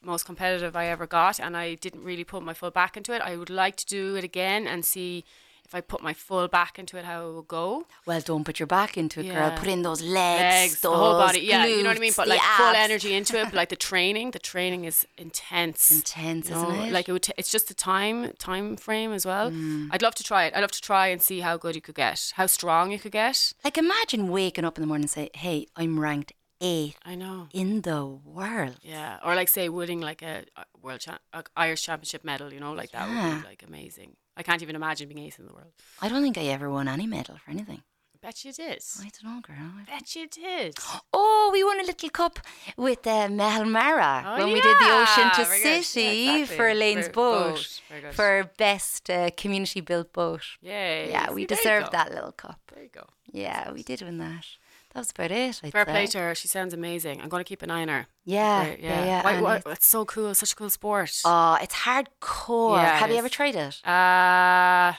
most 0.00 0.24
competitive 0.24 0.76
I 0.76 0.86
ever 0.86 1.06
got, 1.06 1.40
and 1.40 1.56
I 1.56 1.74
didn't 1.74 2.04
really 2.04 2.24
put 2.24 2.42
my 2.42 2.54
full 2.54 2.70
back 2.70 2.96
into 2.96 3.12
it. 3.12 3.20
I 3.20 3.36
would 3.36 3.50
like 3.50 3.76
to 3.76 3.86
do 3.86 4.14
it 4.14 4.22
again 4.24 4.66
and 4.68 4.84
see 4.84 5.24
if 5.72 5.76
I 5.76 5.80
put 5.80 6.02
my 6.02 6.12
full 6.12 6.48
back 6.48 6.78
into 6.78 6.98
it, 6.98 7.04
how 7.06 7.28
it 7.28 7.34
would 7.34 7.48
go. 7.48 7.86
Well, 8.04 8.20
don't 8.20 8.44
put 8.44 8.60
your 8.60 8.66
back 8.66 8.98
into 8.98 9.20
it, 9.20 9.28
girl. 9.32 9.50
Put 9.56 9.68
in 9.68 9.80
those 9.80 10.02
legs, 10.02 10.42
Legs, 10.42 10.80
the 10.80 10.90
whole 10.90 11.18
body. 11.18 11.40
Yeah, 11.40 11.64
you 11.64 11.82
know 11.82 11.88
what 11.88 11.96
I 11.96 12.00
mean. 12.00 12.12
But 12.14 12.28
like 12.28 12.42
full 12.42 12.74
energy 12.74 13.14
into 13.14 13.40
it. 13.40 13.44
But 13.44 13.54
like 13.54 13.70
the 13.70 13.76
training, 13.76 14.32
the 14.32 14.38
training 14.38 14.84
is 14.84 15.06
intense. 15.16 15.90
Intense, 15.90 16.50
you 16.50 16.56
isn't 16.56 16.74
it? 16.74 16.92
Like 16.92 17.08
it 17.08 17.12
would. 17.12 17.22
T- 17.22 17.32
it's 17.38 17.50
just 17.50 17.68
the 17.68 17.74
time 17.74 18.32
time 18.38 18.76
frame 18.76 19.12
as 19.12 19.24
well. 19.24 19.50
Mm. 19.50 19.88
I'd 19.92 20.02
love 20.02 20.14
to 20.16 20.22
try 20.22 20.44
it. 20.44 20.52
I'd 20.54 20.60
love 20.60 20.72
to 20.72 20.80
try 20.82 21.06
and 21.06 21.22
see 21.22 21.40
how 21.40 21.56
good 21.56 21.74
you 21.74 21.80
could 21.80 21.94
get, 21.94 22.32
how 22.36 22.46
strong 22.46 22.92
you 22.92 22.98
could 22.98 23.12
get. 23.12 23.54
Like 23.64 23.78
imagine 23.78 24.28
waking 24.30 24.66
up 24.66 24.76
in 24.76 24.82
the 24.82 24.86
morning 24.86 25.04
and 25.04 25.10
say, 25.10 25.30
"Hey, 25.34 25.66
I'm 25.74 25.98
ranked 25.98 26.32
eighth 26.60 26.98
I 27.02 27.14
know. 27.14 27.48
in 27.54 27.80
the 27.80 28.04
world." 28.04 28.76
Yeah, 28.82 29.20
or 29.24 29.34
like 29.34 29.48
say 29.48 29.70
winning 29.70 30.02
like 30.02 30.20
a, 30.20 30.44
world 30.82 31.00
cha- 31.00 31.20
a 31.32 31.44
Irish 31.56 31.82
championship 31.82 32.24
medal, 32.24 32.52
you 32.52 32.60
know, 32.60 32.72
like 32.74 32.90
that 32.92 33.08
would 33.08 33.40
be 33.42 33.48
like 33.48 33.64
amazing. 33.66 34.16
I 34.36 34.42
can't 34.42 34.62
even 34.62 34.76
imagine 34.76 35.08
being 35.08 35.24
eighth 35.26 35.38
in 35.38 35.46
the 35.46 35.52
world. 35.52 35.72
I 36.00 36.08
don't 36.08 36.22
think 36.22 36.38
I 36.38 36.44
ever 36.46 36.70
won 36.70 36.88
any 36.88 37.06
medal 37.06 37.36
for 37.36 37.50
anything. 37.50 37.82
I 38.14 38.18
bet 38.26 38.44
you 38.44 38.52
did. 38.52 38.82
I 39.00 39.10
don't 39.14 39.24
know, 39.34 39.40
girl. 39.40 39.70
I- 39.80 39.84
bet 39.90 40.14
you 40.16 40.26
did. 40.28 40.74
Oh, 41.14 41.50
we 41.52 41.62
won 41.64 41.80
a 41.80 41.82
little 41.84 42.08
cup 42.08 42.38
with 42.76 43.04
uh, 43.06 43.26
Meitheal 43.28 43.68
Mara 43.68 44.24
Oh, 44.26 44.38
when 44.38 44.52
we 44.54 44.60
did 44.60 44.76
the 44.78 44.90
Ocean 45.00 45.28
to 45.34 45.44
very 45.44 45.62
good. 45.62 45.68
Yeah, 45.76 45.80
City 45.82 46.28
exactly. 46.30 46.56
for 46.56 46.68
Elaine's 46.68 47.06
Very- 47.08 47.12
boat, 47.12 47.80
boat. 47.90 48.14
For 48.14 48.50
best 48.56 49.10
uh, 49.10 49.30
community 49.36 49.80
built 49.80 50.12
boat. 50.12 50.42
Yay. 50.62 51.10
Yeah, 51.10 51.32
we 51.32 51.44
deserved 51.46 51.90
that 51.92 52.12
little 52.14 52.32
cup. 52.32 52.60
There 52.72 52.82
you 52.84 52.90
go. 52.90 53.06
Yeah, 53.32 53.72
we 53.72 53.82
did 53.82 54.00
win 54.02 54.18
that. 54.18 54.46
That 54.92 55.00
was 55.00 55.10
about 55.10 55.30
it. 55.30 55.60
I'd 55.64 55.72
Fair 55.72 55.86
say. 55.86 55.90
play 55.90 56.06
to 56.08 56.18
her. 56.18 56.34
She 56.34 56.48
sounds 56.48 56.74
amazing. 56.74 57.20
I'm 57.22 57.28
going 57.30 57.42
to 57.42 57.48
keep 57.48 57.62
an 57.62 57.70
eye 57.70 57.82
on 57.82 57.88
her. 57.88 58.06
Yeah, 58.26 58.64
Great, 58.66 58.80
yeah, 58.80 59.04
yeah. 59.04 59.24
Why, 59.24 59.40
why, 59.40 59.56
it's- 59.56 59.72
it's 59.78 59.86
so 59.86 60.04
cool. 60.04 60.34
Such 60.34 60.52
a 60.52 60.56
cool 60.56 60.68
sport. 60.70 61.12
Oh, 61.24 61.56
it's 61.62 61.74
hardcore. 61.74 62.76
Yeah, 62.76 62.96
it 62.96 63.00
Have 63.00 63.08
you 63.08 63.14
is. 63.16 63.18
ever 63.20 63.28
tried 63.30 63.56
it? 63.56 63.80
Uh, 63.86 64.92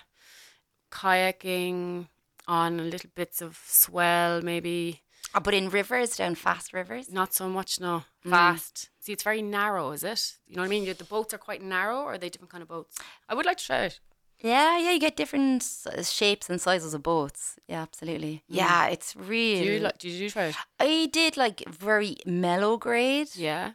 kayaking 0.92 2.08
on 2.48 2.90
little 2.90 3.10
bits 3.16 3.42
of 3.42 3.60
swell, 3.68 4.42
maybe. 4.42 5.02
Oh, 5.36 5.40
but 5.40 5.54
in 5.54 5.70
rivers, 5.70 6.16
down 6.16 6.36
fast 6.36 6.74
rivers? 6.74 7.12
Not 7.12 7.34
so 7.34 7.50
much, 7.50 7.80
no. 7.80 8.04
Mm. 8.26 8.30
Fast. 8.32 8.90
See, 9.00 9.14
it's 9.14 9.24
very 9.24 9.42
narrow, 9.42 9.92
is 9.92 10.04
it? 10.04 10.34
You 10.48 10.56
know 10.56 10.62
what 10.62 10.68
I 10.68 10.70
mean? 10.70 10.86
The 10.86 11.04
boats 11.04 11.34
are 11.34 11.40
quite 11.40 11.62
narrow, 11.62 12.00
or 12.02 12.14
are 12.14 12.18
they 12.18 12.30
different 12.30 12.52
kind 12.52 12.62
of 12.62 12.68
boats? 12.68 12.98
I 13.28 13.34
would 13.34 13.46
like 13.46 13.58
to 13.58 13.66
try 13.66 13.78
it. 13.86 14.00
Yeah, 14.46 14.78
yeah, 14.78 14.92
you 14.92 15.00
get 15.00 15.16
different 15.16 15.62
s- 15.64 16.12
shapes 16.12 16.50
and 16.50 16.60
sizes 16.60 16.94
of 16.94 17.02
boats. 17.02 17.56
Yeah, 17.66 17.82
absolutely. 17.82 18.44
Yeah, 18.50 18.88
it's 18.88 19.14
Mm. 19.14 19.22
Do 19.24 19.30
really. 19.30 19.74
you 19.76 19.80
like? 19.80 19.98
Did 20.00 20.12
you 20.12 20.30
try 20.30 20.46
it? 20.48 20.56
I 20.82 21.10
did 21.14 21.38
like 21.38 21.64
very 21.70 22.18
mellow 22.26 22.76
grade. 22.78 23.30
Yeah. 23.36 23.72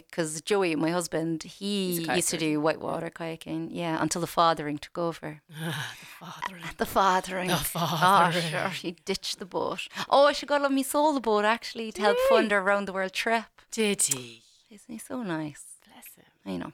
Because 0.00 0.40
Joey, 0.42 0.74
my 0.74 0.90
husband, 0.90 1.44
he 1.44 1.94
He's 1.94 2.08
a 2.08 2.16
used 2.16 2.30
to 2.30 2.36
kayaker, 2.36 2.40
do 2.40 2.60
whitewater 2.60 3.10
kayaking. 3.10 3.68
Yeah, 3.70 4.02
until 4.02 4.20
the 4.20 4.26
fathering 4.26 4.78
took 4.78 4.98
over. 4.98 5.40
the 6.78 6.86
fathering. 6.86 7.48
The 7.48 7.56
fathering. 7.56 8.44
Oh, 8.44 8.50
sure. 8.50 8.68
He 8.70 8.90
ditched 9.04 9.38
the 9.38 9.46
boat. 9.46 9.86
Oh, 10.10 10.26
I 10.26 10.32
should 10.32 10.48
go 10.48 10.56
on 10.62 10.74
me 10.74 10.82
sold 10.82 11.14
the 11.16 11.20
boat 11.20 11.44
actually 11.44 11.92
to 11.92 12.00
help 12.02 12.18
fund 12.28 12.50
her 12.50 12.60
round 12.60 12.88
the 12.88 12.92
world 12.92 13.12
trip. 13.12 13.44
Did 13.70 14.02
he? 14.02 14.42
Isn't 14.68 14.92
he 14.92 14.98
so 14.98 15.22
nice? 15.22 15.62
Bless 15.86 16.08
him. 16.16 16.24
I 16.44 16.56
know. 16.56 16.72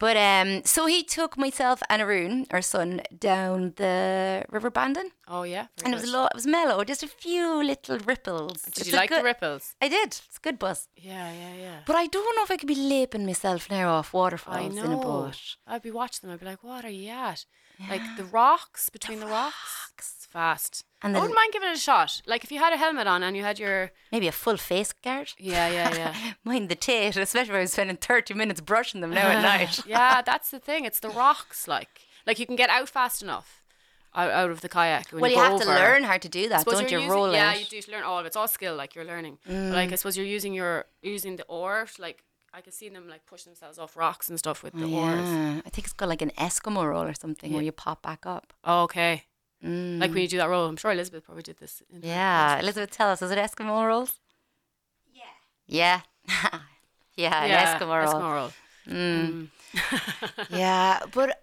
But 0.00 0.16
um, 0.16 0.62
so 0.64 0.86
he 0.86 1.02
took 1.02 1.36
myself 1.36 1.82
and 1.90 2.00
Arun, 2.00 2.46
our 2.52 2.62
son, 2.62 3.00
down 3.18 3.72
the 3.76 4.44
River 4.48 4.70
Bandon, 4.70 5.10
Oh 5.26 5.42
yeah. 5.42 5.66
And 5.84 5.92
it 5.92 5.96
was 5.96 6.04
good. 6.04 6.12
lo- 6.12 6.26
it 6.26 6.34
was 6.34 6.46
mellow, 6.46 6.84
just 6.84 7.02
a 7.02 7.08
few 7.08 7.62
little 7.64 7.98
ripples. 7.98 8.62
Did 8.62 8.78
It's 8.78 8.86
you 8.92 8.96
like 8.96 9.08
good- 9.10 9.20
the 9.20 9.24
ripples? 9.24 9.74
I 9.82 9.88
did. 9.88 10.08
It's 10.08 10.36
a 10.36 10.40
good 10.40 10.58
bus. 10.58 10.88
Yeah, 10.96 11.32
yeah, 11.32 11.54
yeah. 11.54 11.78
But 11.84 11.96
I 11.96 12.06
don't 12.06 12.36
know 12.36 12.44
if 12.44 12.50
I 12.50 12.56
could 12.56 12.68
be 12.68 12.76
laping 12.76 13.26
myself 13.26 13.68
now 13.70 13.90
off 13.90 14.12
waterfalls 14.14 14.76
in 14.76 14.92
a 14.92 14.96
boat. 14.96 15.56
I'd 15.66 15.82
be 15.82 15.90
watching 15.90 16.28
them. 16.28 16.34
I'd 16.34 16.40
be 16.40 16.46
like, 16.46 16.62
"What 16.62 16.84
are 16.84 16.90
you 16.90 17.10
at?" 17.10 17.44
Like 17.90 18.02
the 18.16 18.24
rocks 18.24 18.90
between 18.90 19.20
the, 19.20 19.26
rocks. 19.26 20.14
It's 20.16 20.26
fast. 20.26 20.84
And 21.02 21.16
I 21.16 21.20
wouldn't 21.20 21.36
mind 21.36 21.52
giving 21.52 21.68
it 21.68 21.76
a 21.76 21.80
shot. 21.80 22.22
Like 22.26 22.42
if 22.44 22.50
you 22.50 22.58
had 22.58 22.72
a 22.72 22.76
helmet 22.76 23.06
on 23.06 23.22
and 23.22 23.36
you 23.36 23.42
had 23.44 23.58
your 23.58 23.92
Maybe 24.10 24.26
a 24.28 24.32
full 24.32 24.56
face 24.56 24.92
guard. 24.92 25.32
yeah, 25.38 25.68
yeah, 25.68 25.94
yeah. 25.94 26.14
Mind 26.44 26.68
the 26.68 26.74
tate, 26.74 27.16
especially 27.16 27.50
if 27.54 27.56
I 27.56 27.60
was 27.60 27.72
spending 27.72 27.96
30 27.96 28.34
minutes 28.34 28.60
brushing 28.60 29.00
them 29.00 29.10
now 29.10 29.28
at 29.28 29.42
night. 29.60 29.86
yeah, 29.86 30.22
that's 30.26 30.50
the 30.50 30.58
thing. 30.58 30.84
It's 30.84 30.98
the 31.00 31.08
rocks. 31.10 31.68
Like, 31.68 32.00
like 32.26 32.38
you 32.40 32.46
can 32.46 32.56
get 32.56 32.68
out 32.68 32.88
fast 32.88 33.22
enough 33.22 33.62
out, 34.14 34.30
out 34.32 34.50
of 34.50 34.60
the 34.60 34.68
kayak. 34.68 35.10
When 35.12 35.20
Well, 35.22 35.30
you, 35.30 35.36
go 35.36 35.42
have 35.42 35.60
to 35.60 35.66
learn 35.68 36.02
how 36.02 36.18
to 36.18 36.28
do 36.28 36.48
that, 36.48 36.64
don't 36.66 36.90
you? 36.90 37.08
Roll 37.08 37.32
Yeah, 37.32 37.54
you 37.54 37.64
do 37.66 37.80
learn 37.92 38.02
all 38.02 38.18
of 38.18 38.24
it. 38.24 38.28
It's 38.28 38.36
all 38.36 38.48
skill, 38.48 38.74
like 38.74 38.94
you're 38.96 39.04
learning. 39.04 39.38
But, 39.46 39.52
Mm. 39.54 39.72
like 39.72 39.92
I 39.92 39.94
suppose 39.94 40.16
you're 40.16 40.26
using 40.26 40.52
your 40.52 40.86
using 41.02 41.36
the 41.36 41.44
oar. 41.44 41.86
Like 42.00 42.24
I 42.52 42.60
can 42.60 42.72
see 42.72 42.88
them 42.88 43.06
like 43.08 43.24
push 43.26 43.44
themselves 43.44 43.78
off 43.78 43.96
rocks 43.96 44.28
and 44.30 44.36
stuff 44.38 44.64
with 44.64 44.72
the 44.72 44.86
oars. 44.86 45.20
Oh, 45.28 45.32
Yeah, 45.32 45.60
I 45.64 45.70
think 45.70 45.86
it's 45.86 45.92
got 45.92 46.08
like 46.08 46.22
an 46.22 46.32
Eskimo 46.38 46.88
roll 46.88 47.04
or 47.04 47.14
something 47.14 47.52
where 47.52 47.62
you 47.62 47.70
pop 47.72 48.02
back 48.02 48.26
up. 48.26 48.52
Oh, 48.64 48.82
okay. 48.84 49.26
Like 49.62 50.12
when 50.12 50.22
you 50.22 50.28
do 50.28 50.36
that 50.38 50.48
roll, 50.48 50.66
I'm 50.66 50.76
sure 50.76 50.92
Elizabeth 50.92 51.24
probably 51.24 51.42
did 51.42 51.58
this. 51.58 51.82
in 51.92 52.00
Mm. 52.00 52.04
Yeah. 52.04 52.60
Elizabeth, 52.60 52.90
tell 52.90 53.08
us, 53.10 53.22
is 53.22 53.30
it 53.30 53.38
Eskimo 53.38 53.86
rolls? 53.86 54.14
Yeah. 55.12 55.22
Yeah. 55.66 56.00
yeah, 57.16 57.42
an 57.44 57.50
yeah, 57.50 57.78
Eskimo 57.78 58.04
roll. 58.04 58.14
Eskimo 58.14 58.34
roll. 58.34 58.52
Yeah, 60.50 61.00
but 61.12 61.42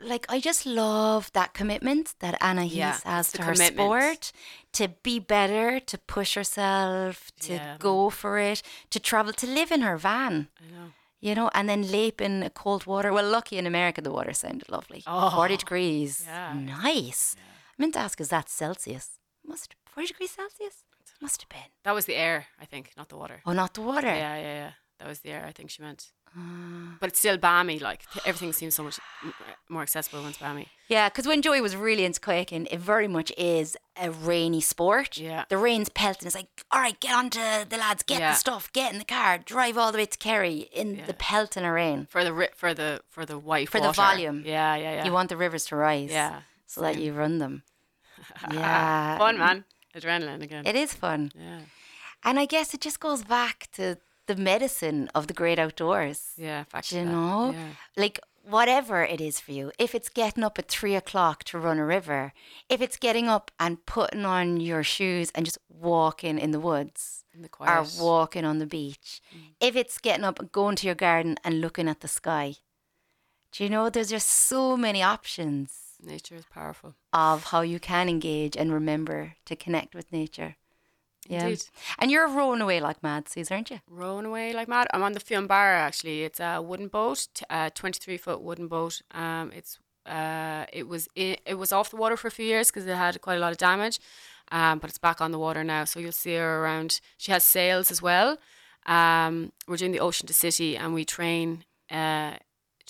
like 0.00 0.26
I 0.28 0.40
just 0.40 0.66
love 0.66 1.30
that 1.32 1.52
commitment 1.54 2.14
that 2.20 2.40
Anais 2.42 2.66
Yeah, 2.66 2.98
has 3.04 3.32
to 3.32 3.42
her 3.42 3.52
commitment. 3.52 3.74
sport, 3.76 4.32
to 4.72 4.88
be 5.02 5.18
better, 5.18 5.80
to 5.80 5.98
push 5.98 6.34
herself, 6.34 7.30
to 7.40 7.54
Yeah, 7.54 7.76
go 7.78 8.10
for 8.10 8.38
it, 8.38 8.62
to 8.90 8.98
travel, 9.00 9.32
to 9.34 9.46
live 9.46 9.70
in 9.70 9.80
her 9.82 9.96
van. 9.96 10.48
I 10.60 10.70
know. 10.72 10.92
You 11.22 11.34
know, 11.36 11.48
and 11.54 11.68
then 11.68 11.82
leap 11.92 12.20
in 12.20 12.50
cold 12.54 12.84
water. 12.84 13.12
Well, 13.12 13.28
lucky 13.30 13.56
in 13.56 13.66
America, 13.66 14.00
the 14.02 14.10
water 14.10 14.32
sounded 14.32 14.68
lovely. 14.68 15.04
Oh, 15.06 15.30
40 15.30 15.56
degrees. 15.56 16.24
yeah. 16.26 16.52
Nice. 16.52 17.36
I 17.38 17.74
meant 17.82 17.94
to 17.94 18.00
ask, 18.00 18.20
is 18.20 18.28
that 18.30 18.48
Celsius? 18.48 19.18
Must 19.46 19.74
40 19.94 20.08
degrees 20.08 20.32
Celsius? 20.32 20.84
Must 21.20 21.40
have 21.42 21.48
been. 21.48 21.70
That 21.84 21.94
was 21.94 22.06
the 22.06 22.16
air, 22.16 22.46
I 22.60 22.64
think, 22.64 22.90
not 22.96 23.08
the 23.08 23.16
water. 23.16 23.40
Oh, 23.46 23.52
not 23.52 23.74
the 23.74 23.82
water. 23.82 24.08
Yeah, 24.08 24.36
yeah, 24.36 24.54
yeah. 24.62 24.70
That 24.98 25.08
was 25.08 25.20
the 25.20 25.30
air. 25.30 25.44
I 25.48 25.52
think 25.52 25.70
she 25.70 25.80
meant. 25.82 26.10
Ah. 26.36 26.96
But 27.00 27.08
it's 27.10 27.18
still 27.18 27.36
balmy. 27.36 27.78
Like 27.78 28.02
everything 28.24 28.52
seems 28.52 28.74
so 28.74 28.82
much 28.84 28.98
more 29.68 29.82
accessible 29.82 30.20
when 30.20 30.30
it's 30.30 30.38
balmy. 30.38 30.68
Yeah, 30.88 31.08
because 31.08 31.26
when 31.26 31.42
Joey 31.42 31.60
was 31.60 31.74
really 31.76 32.04
into 32.04 32.20
kayaking, 32.20 32.68
it 32.70 32.78
very 32.78 33.08
much 33.08 33.32
is 33.38 33.76
a 33.96 34.10
rainy 34.10 34.60
sport. 34.60 35.16
Yeah. 35.16 35.44
The 35.48 35.56
rain's 35.58 35.88
pelting. 35.88 36.26
It's 36.26 36.34
like, 36.36 36.48
all 36.70 36.80
right, 36.80 36.98
get 37.00 37.14
on 37.14 37.30
to 37.30 37.66
the 37.68 37.76
lads, 37.78 38.02
get 38.02 38.20
Yeah. 38.20 38.32
the 38.32 38.36
stuff, 38.38 38.70
get 38.72 38.92
in 38.92 38.98
the 38.98 39.04
car, 39.04 39.38
drive 39.38 39.76
all 39.78 39.90
the 39.92 39.98
way 39.98 40.06
to 40.06 40.18
Kerry 40.18 40.68
in 40.72 40.96
Yeah. 40.96 41.06
the 41.06 41.14
pelting 41.14 41.64
of 41.64 41.72
rain. 41.72 42.06
For 42.10 42.24
the 42.24 42.32
ri- 42.32 42.54
for 42.54 42.72
the 42.74 43.00
for 43.10 43.24
the 43.26 43.38
white 43.38 43.68
For 43.70 43.80
the 43.80 43.92
volume. 43.92 44.42
Yeah, 44.46 44.76
yeah, 44.76 44.94
yeah. 44.96 45.04
You 45.04 45.12
want 45.12 45.28
the 45.28 45.36
rivers 45.36 45.64
to 45.66 45.76
rise. 45.76 46.10
Yeah, 46.10 46.42
So 46.66 46.80
that 46.82 46.98
you 46.98 47.12
run 47.14 47.38
them. 47.38 47.62
yeah. 48.52 49.18
fun, 49.18 49.38
man. 49.38 49.64
Adrenaline 49.94 50.42
again. 50.42 50.66
It 50.66 50.76
is 50.76 50.94
fun. 50.94 51.32
yeah, 51.34 51.60
And 52.24 52.38
I 52.38 52.46
guess 52.46 52.72
it 52.74 52.80
just 52.80 53.00
goes 53.00 53.22
back 53.24 53.68
to 53.72 53.98
the 54.34 54.42
medicine 54.42 55.10
of 55.14 55.26
the 55.26 55.34
great 55.34 55.58
outdoors. 55.58 56.32
yeah. 56.36 56.64
To 56.82 56.96
you 56.96 57.04
know? 57.04 57.52
Yeah. 57.52 57.68
Like 57.96 58.20
whatever 58.44 59.04
it 59.04 59.20
is 59.20 59.38
for 59.40 59.52
you, 59.52 59.70
if 59.78 59.94
it's 59.94 60.08
getting 60.08 60.42
up 60.44 60.58
at 60.58 60.68
three 60.68 60.94
o'clock 60.96 61.44
to 61.44 61.58
run 61.58 61.78
a 61.78 61.84
river, 61.84 62.32
if 62.68 62.80
it's 62.80 62.96
getting 62.96 63.28
up 63.28 63.50
and 63.60 63.84
putting 63.86 64.24
on 64.24 64.60
your 64.60 64.82
shoes 64.82 65.30
and 65.34 65.44
just 65.46 65.58
walking 65.68 66.38
in 66.38 66.50
the 66.50 66.60
woods 66.60 67.24
In 67.34 67.42
the 67.42 67.48
or. 67.48 67.96
Mm. 67.98 68.02
walking 68.02 68.44
on 68.44 68.58
the 68.58 68.66
beach, 68.66 69.20
if 69.60 69.76
it's 69.76 69.98
getting 69.98 70.24
up 70.24 70.38
and 70.40 70.50
going 70.52 70.76
to 70.76 70.86
your 70.86 70.94
garden 70.96 71.36
and 71.44 71.60
looking 71.60 71.88
at 71.88 72.00
the 72.00 72.08
sky, 72.08 72.54
do 73.52 73.64
you 73.64 73.70
know 73.70 73.88
there's 73.90 74.10
just 74.10 74.28
so 74.28 74.76
many 74.76 75.02
options 75.02 75.78
Nature 76.04 76.34
is 76.34 76.44
powerful. 76.46 76.94
of 77.12 77.44
how 77.44 77.60
you 77.60 77.78
can 77.78 78.08
engage 78.08 78.56
and 78.56 78.72
remember 78.72 79.34
to 79.44 79.54
connect 79.54 79.94
with 79.94 80.10
nature. 80.10 80.56
Yeah. 81.28 81.44
Indeed. 81.44 81.64
And 81.98 82.10
you're 82.10 82.28
rowing 82.28 82.60
away 82.60 82.80
like 82.80 83.02
mad, 83.02 83.28
Suze, 83.28 83.50
aren't 83.50 83.70
you? 83.70 83.80
Rowing 83.88 84.26
away 84.26 84.52
like 84.52 84.68
mad. 84.68 84.88
I'm 84.92 85.02
on 85.02 85.12
the 85.12 85.20
Fionn 85.20 85.46
Barra 85.46 85.80
actually. 85.80 86.24
It's 86.24 86.40
a 86.40 86.60
wooden 86.60 86.88
boat, 86.88 87.28
a 87.48 87.70
23 87.70 88.16
foot 88.16 88.42
wooden 88.42 88.68
boat. 88.68 89.02
Um, 89.12 89.52
it's 89.54 89.78
uh, 90.06 90.66
it 90.72 90.88
was 90.88 91.08
it, 91.14 91.40
it 91.46 91.54
was 91.54 91.72
off 91.72 91.90
the 91.90 91.96
water 91.96 92.16
for 92.16 92.28
a 92.28 92.32
few 92.32 92.44
years 92.44 92.70
because 92.70 92.86
it 92.86 92.96
had 92.96 93.20
quite 93.20 93.36
a 93.36 93.40
lot 93.40 93.52
of 93.52 93.58
damage. 93.58 94.00
Um, 94.50 94.80
but 94.80 94.90
it's 94.90 94.98
back 94.98 95.20
on 95.20 95.30
the 95.30 95.38
water 95.38 95.64
now, 95.64 95.84
so 95.84 95.98
you'll 96.00 96.12
see 96.12 96.34
her 96.34 96.60
around. 96.62 97.00
She 97.16 97.32
has 97.32 97.44
sails 97.44 97.90
as 97.90 98.02
well. 98.02 98.36
Um, 98.84 99.52
we're 99.66 99.76
doing 99.76 99.92
the 99.92 100.00
Ocean 100.00 100.26
to 100.26 100.34
City, 100.34 100.76
and 100.76 100.92
we 100.92 101.04
train 101.04 101.64
uh, 101.90 102.34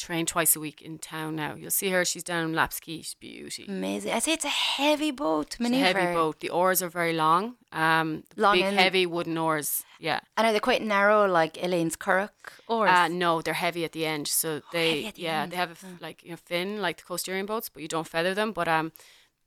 train 0.03 0.27
twice 0.27 0.57
a 0.57 0.61
week 0.61 0.83
in 0.83 0.99
town 0.99 1.37
now. 1.37 1.55
You'll 1.55 1.71
see 1.71 1.91
her. 1.91 2.05
She's 2.05 2.23
down 2.25 2.45
in 2.45 2.53
Lapp's 2.55 2.81
Quay. 2.81 2.99
She's 3.03 3.15
beauty. 3.15 3.65
Amazing. 3.69 4.13
I 4.13 4.19
say 4.19 4.33
it's 4.33 4.45
a 4.45 4.49
heavy 4.49 5.11
boat 5.11 5.51
to 5.51 5.63
It's 5.65 5.73
a 5.73 5.79
heavy 5.79 6.15
boat. 6.15 6.41
The 6.41 6.51
oars 6.51 6.83
are 6.83 6.89
very 6.89 7.13
long. 7.13 7.55
Um, 7.73 8.25
Long 8.37 8.57
big 8.57 8.75
heavy 8.75 9.07
wooden 9.07 9.39
oars. 9.39 9.85
Yeah. 9.99 10.21
And 10.37 10.47
are 10.47 10.53
they 10.53 10.61
quite 10.61 10.83
narrow, 10.83 11.27
like 11.27 11.57
Elaine's 11.63 11.97
Currach? 11.97 12.31
Or 12.67 12.87
Uh, 12.89 13.09
no, 13.09 13.41
they're 13.43 13.55
heavy 13.55 13.85
at 13.85 13.93
the 13.93 14.05
end. 14.05 14.29
So 14.29 14.61
they, 14.73 15.03
heavy 15.03 15.17
the 15.17 15.23
yeah, 15.23 15.43
end. 15.43 15.53
they 15.53 15.57
have 15.57 15.71
a 15.71 15.77
like 16.05 16.23
you 16.25 16.31
know 16.31 16.37
fin 16.37 16.83
like 16.83 16.97
the 16.99 17.05
coasterian 17.05 17.47
boats, 17.47 17.69
but 17.69 17.83
you 17.83 17.89
don't 17.89 18.09
feather 18.09 18.35
them. 18.35 18.53
But 18.53 18.69
um, 18.69 18.93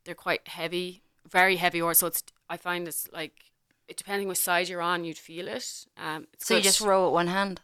they're 0.04 0.14
quite 0.14 0.48
heavy, 0.48 1.02
very 1.30 1.56
heavy 1.56 1.80
oars. 1.82 1.98
So 1.98 2.06
it's 2.08 2.22
I 2.48 2.56
find 2.56 2.88
it's 2.88 3.08
like 3.12 3.32
it 3.88 3.96
depending 3.96 4.26
which 4.28 4.38
side 4.38 4.68
you're 4.68 4.82
on, 4.82 5.04
you'd 5.04 5.18
feel 5.18 5.46
it. 5.48 5.86
Um, 5.96 6.26
so 6.38 6.56
you 6.56 6.62
just 6.62 6.80
row 6.80 7.04
with 7.04 7.14
one 7.14 7.28
hand, 7.28 7.60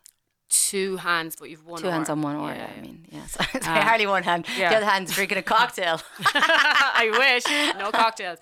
two 0.53 0.97
hands, 0.99 1.35
but 1.37 1.49
you've 1.51 1.65
one. 1.65 1.81
two 1.81 1.89
hands 1.89 2.09
on 2.11 2.21
one 2.23 2.37
oar. 2.37 2.51
Yeah, 2.51 2.57
Yeah, 2.59 2.67
I 2.73 2.77
yeah. 2.77 2.83
mean, 2.83 3.07
yeah. 3.11 3.27
So 3.27 3.41
it's 3.55 3.67
Um, 3.67 3.75
hardly 3.77 4.07
one 4.07 4.23
hand. 4.23 4.47
yeah. 4.57 4.69
The 4.71 4.77
other 4.77 4.87
hand's 4.87 5.13
drinking 5.15 5.39
a 5.39 5.43
cocktail. 5.43 6.01
I 6.35 7.09
wish 7.19 7.79
no 7.79 7.91
cocktails. 7.91 8.39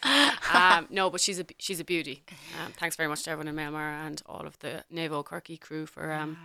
Um, 0.53 0.87
no, 0.91 1.11
but 1.11 1.21
she's 1.21 1.39
a 1.39 1.47
she's 1.59 1.81
a 1.81 1.85
beauty. 1.85 2.25
Um, 2.61 2.73
thanks 2.73 2.97
very 2.97 3.09
much 3.09 3.23
to 3.25 3.31
everyone 3.31 3.49
in 3.49 3.57
Meitheal 3.57 3.73
Mara 3.73 4.07
and 4.07 4.21
all 4.27 4.47
of 4.47 4.59
the 4.59 4.85
Navo 4.93 5.25
Kirky 5.25 5.59
crew 5.61 5.87
for 5.87 6.13
um 6.13 6.37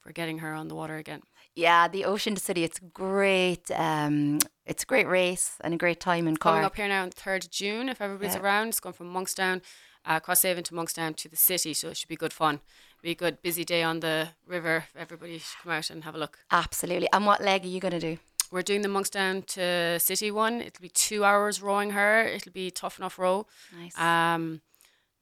for 0.00 0.12
getting 0.12 0.38
her 0.38 0.54
on 0.54 0.68
the 0.68 0.74
water 0.74 0.96
again. 0.96 1.22
yeah, 1.54 1.86
the 1.88 2.04
Ocean 2.06 2.34
to 2.34 2.40
City. 2.40 2.64
It's 2.64 2.80
great. 2.92 3.70
Um, 3.72 4.38
it's 4.64 4.82
a 4.84 4.86
great 4.86 5.06
race 5.06 5.56
and 5.62 5.74
a 5.74 5.76
great 5.76 6.00
time 6.00 6.26
in 6.26 6.36
Coming 6.36 6.60
Cork. 6.62 6.66
up 6.72 6.76
here 6.76 6.88
now 6.88 7.02
on 7.02 7.10
third 7.10 7.46
June, 7.50 7.88
if 7.90 8.00
everybody's 8.00 8.34
Yeah. 8.36 8.40
around, 8.42 8.68
it's 8.68 8.80
going 8.80 8.94
from 8.94 9.12
Monkstown, 9.12 9.60
uh, 10.06 10.20
Crosshaven 10.20 10.64
to 10.64 10.74
Monkstown 10.74 11.14
to 11.16 11.28
the 11.28 11.36
city, 11.36 11.74
so 11.74 11.88
it 11.88 11.96
should 11.98 12.08
be 12.08 12.16
good 12.16 12.32
fun. 12.32 12.60
Be 13.02 13.12
a 13.12 13.14
good 13.14 13.40
busy 13.42 13.64
day 13.64 13.82
on 13.82 14.00
the 14.00 14.28
river. 14.46 14.84
Everybody 14.96 15.38
should 15.38 15.58
come 15.62 15.72
out 15.72 15.88
and 15.90 16.04
have 16.04 16.14
a 16.14 16.18
look. 16.18 16.38
Absolutely. 16.50 17.08
And 17.12 17.24
what 17.26 17.40
leg 17.42 17.64
are 17.64 17.68
you 17.68 17.80
going 17.80 17.92
to 17.92 18.00
do? 18.00 18.18
We're 18.50 18.62
doing 18.62 18.82
the 18.82 18.88
Monkstown 18.88 19.46
to 19.54 19.98
city 20.00 20.30
one. 20.30 20.60
It'll 20.60 20.82
be 20.82 20.88
two 20.90 21.24
hours 21.24 21.62
rowing 21.62 21.90
her. 21.90 22.24
It'll 22.24 22.52
be 22.52 22.70
tough 22.70 22.98
enough 22.98 23.18
row. 23.18 23.46
Nice. 23.78 23.96
Um, 23.98 24.60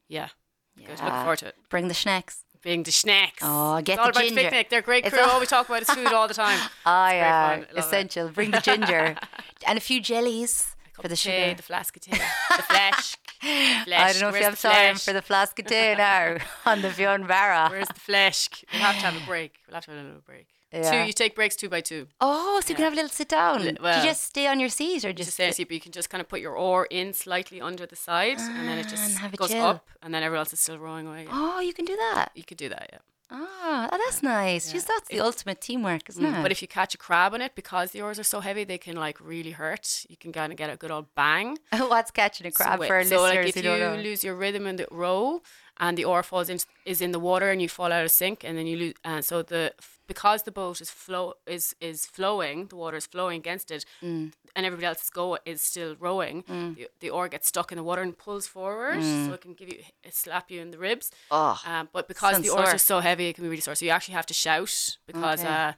yeah, 0.08 0.28
yeah. 0.76 0.86
good. 0.88 1.00
Look 1.04 1.12
forward 1.12 1.38
to 1.40 1.46
it. 1.48 1.56
Bring 1.68 1.88
the 1.88 1.94
schnecks. 1.94 2.42
Bring 2.62 2.82
the 2.82 2.90
snacks. 2.90 3.38
Oh, 3.42 3.80
get 3.82 3.92
it's 3.94 3.98
all 4.00 4.06
the 4.06 4.10
about 4.10 4.22
ginger. 4.24 4.40
picnic. 4.42 4.70
They're 4.70 4.82
great 4.82 5.04
crew. 5.08 5.20
all- 5.20 5.30
All 5.30 5.40
we 5.40 5.46
talk 5.46 5.68
about 5.68 5.82
is 5.82 5.90
food 5.90 6.06
all 6.12 6.26
the 6.26 6.34
time. 6.46 6.58
Oh, 6.86 7.08
yeah. 7.08 7.50
fun. 7.50 7.62
It. 7.70 7.78
Essential. 7.78 8.28
Bring 8.30 8.50
the 8.50 8.60
ginger 8.60 9.14
and 9.66 9.76
a 9.78 9.80
few 9.80 10.00
jellies 10.00 10.74
for 11.00 11.06
the 11.06 11.14
tea, 11.14 11.30
sugar. 11.30 11.54
the 11.54 11.62
flask 11.62 11.94
of 11.96 12.02
tea, 12.02 12.10
the 12.56 12.62
flesh. 12.64 13.14
I 13.42 13.84
don't 14.12 14.20
know 14.20 14.28
if 14.28 14.34
you 14.34 14.40
Where's 14.40 14.44
have 14.44 14.60
time 14.60 14.96
for 14.96 15.12
the 15.12 15.22
flask 15.22 15.58
of 15.58 15.66
tea 15.66 15.94
now 15.94 16.36
on 16.66 16.82
the 16.82 16.90
Fionn 16.90 17.26
Barra. 17.26 17.68
Where's 17.70 17.88
the 17.88 17.94
flesh? 18.00 18.48
We'll 18.72 18.82
have 18.82 18.96
to 18.96 19.00
have 19.02 19.22
a 19.22 19.26
break. 19.26 19.54
We'll 19.66 19.74
have 19.76 19.84
to 19.84 19.90
have 19.92 20.00
a 20.00 20.02
little 20.04 20.20
break. 20.26 20.46
Yeah. 20.72 20.90
Two. 21.02 21.06
You 21.06 21.12
take 21.14 21.34
breaks 21.34 21.56
two 21.56 21.70
by 21.70 21.80
two. 21.80 22.08
Oh, 22.20 22.60
so 22.62 22.68
you 22.68 22.74
can 22.74 22.84
have 22.84 22.92
a 22.92 22.96
little 22.96 23.08
sit 23.08 23.28
down. 23.30 23.62
Li- 23.64 23.72
Do 23.72 23.82
well, 23.82 24.02
you 24.02 24.08
just 24.10 24.24
stay 24.24 24.46
on 24.48 24.60
your 24.60 24.68
seat 24.68 25.02
or 25.04 25.12
Just 25.14 25.36
just 25.38 25.56
say 25.56 25.64
but 25.64 25.70
you 25.72 25.80
can 25.80 25.92
just 25.92 26.10
kind 26.10 26.20
of 26.20 26.28
put 26.28 26.40
your 26.40 26.56
oar 26.58 26.86
in 26.90 27.14
slightly 27.14 27.58
under 27.60 27.86
the 27.86 27.96
side, 27.96 28.38
and 28.38 28.68
then 28.68 28.76
it 28.78 28.86
Ah, 28.86 28.90
just 28.90 29.02
and 29.10 29.18
have 29.18 29.32
a 29.32 29.36
goes 29.38 29.50
chill. 29.50 29.64
up, 29.64 29.88
and 30.02 30.12
then 30.12 30.22
everyone 30.22 30.40
else 30.40 30.52
is 30.52 30.60
still 30.60 30.78
rowing 30.78 31.06
away. 31.06 31.26
Oh, 31.30 31.60
you 31.60 31.72
can 31.72 31.86
do 31.86 31.96
that. 31.96 32.32
You 32.34 32.42
could 32.44 32.58
do 32.58 32.68
that, 32.68 32.90
yeah. 32.92 32.98
Ah, 33.30 33.88
oh, 33.92 33.98
that's 33.98 34.22
nice. 34.22 34.72
Just 34.72 34.88
that's 34.88 35.08
the 35.08 35.20
ultimate 35.20 35.60
teamwork, 35.60 36.08
isn't 36.08 36.24
it? 36.24 36.42
But 36.42 36.50
if 36.50 36.62
you 36.62 36.68
catch 36.68 36.94
a 36.94 36.98
crab 36.98 37.34
on 37.34 37.42
it, 37.42 37.54
because 37.54 37.90
the 37.90 38.00
oars 38.00 38.18
are 38.18 38.24
so 38.24 38.40
heavy, 38.40 38.64
they 38.64 38.78
can 38.78 38.96
like 38.96 39.20
really 39.20 39.50
hurt. 39.50 40.06
You 40.08 40.16
can 40.16 40.32
kind 40.32 40.50
of 40.50 40.56
get 40.56 40.70
a 40.70 40.76
good 40.76 40.90
old 40.90 41.14
bang. 41.14 41.58
what's 41.76 42.10
catching 42.10 42.46
a 42.46 42.50
crab 42.50 42.80
so, 42.80 42.86
for 42.86 43.04
so 43.04 43.22
listeners 43.22 43.54
like 43.54 43.56
if 43.56 43.64
you 43.64 44.02
lose 44.02 44.24
your 44.24 44.34
rhythm 44.34 44.66
in 44.66 44.76
the 44.76 44.86
row 44.90 45.42
and 45.78 45.96
the 45.96 46.04
oar 46.04 46.22
falls 46.22 46.48
in 46.48 46.58
is 46.84 47.00
in 47.00 47.12
the 47.12 47.20
water 47.20 47.50
and 47.50 47.60
you 47.60 47.68
fall 47.68 47.92
out 47.92 48.04
of 48.04 48.10
sync 48.10 48.44
and 48.44 48.56
then 48.56 48.66
you 48.66 48.76
lose 48.76 48.94
and 49.04 49.24
so 49.24 49.42
the 49.42 49.72
because 50.12 50.42
the 50.42 50.50
boat 50.60 50.80
is 50.80 50.90
flow 50.90 51.34
is 51.46 51.64
is 51.80 51.98
flowing 52.16 52.66
the 52.72 52.76
water 52.82 52.96
is 52.96 53.06
flowing 53.06 53.38
against 53.44 53.70
it 53.70 53.84
Mm. 54.02 54.32
and 54.56 54.66
everybody 54.66 54.86
else 54.90 55.08
go 55.10 55.26
is 55.44 55.60
still 55.72 55.92
rowing 56.08 56.36
the, 56.76 56.88
the 57.00 57.10
oar 57.10 57.28
gets 57.28 57.46
stuck 57.52 57.70
in 57.72 57.76
the 57.80 57.84
water 57.90 58.02
and 58.02 58.16
pulls 58.24 58.46
forward 58.56 59.00
so 59.02 59.32
it 59.36 59.40
can 59.46 59.54
give 59.60 59.68
you 59.72 59.80
it 60.08 60.14
slap 60.14 60.50
you 60.50 60.60
in 60.60 60.70
the 60.74 60.78
ribs 60.88 61.06
Mm. 61.10 61.14
Oh, 61.40 61.56
um, 61.72 61.88
but 61.92 62.04
because 62.12 62.34
the 62.46 62.50
oars 62.56 62.68
sore. 62.68 62.74
are 62.74 62.78
so 62.92 62.96
heavy 63.08 63.26
it 63.28 63.34
can 63.36 63.44
be 63.44 63.50
really 63.50 63.60
sore 63.68 63.74
so 63.76 63.84
you 63.84 63.92
actually 63.96 64.14
have 64.20 64.26
to 64.32 64.34
shout 64.46 64.74
because 65.06 65.40
Okay. 65.44 65.48
uh, 65.48 65.72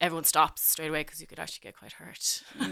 everyone 0.00 0.24
stops 0.24 0.62
straight 0.62 0.88
away 0.88 1.00
because 1.00 1.20
you 1.20 1.26
could 1.26 1.38
actually 1.38 1.60
get 1.62 1.76
quite 1.76 1.92
hurt 1.92 2.42
hmm. 2.58 2.70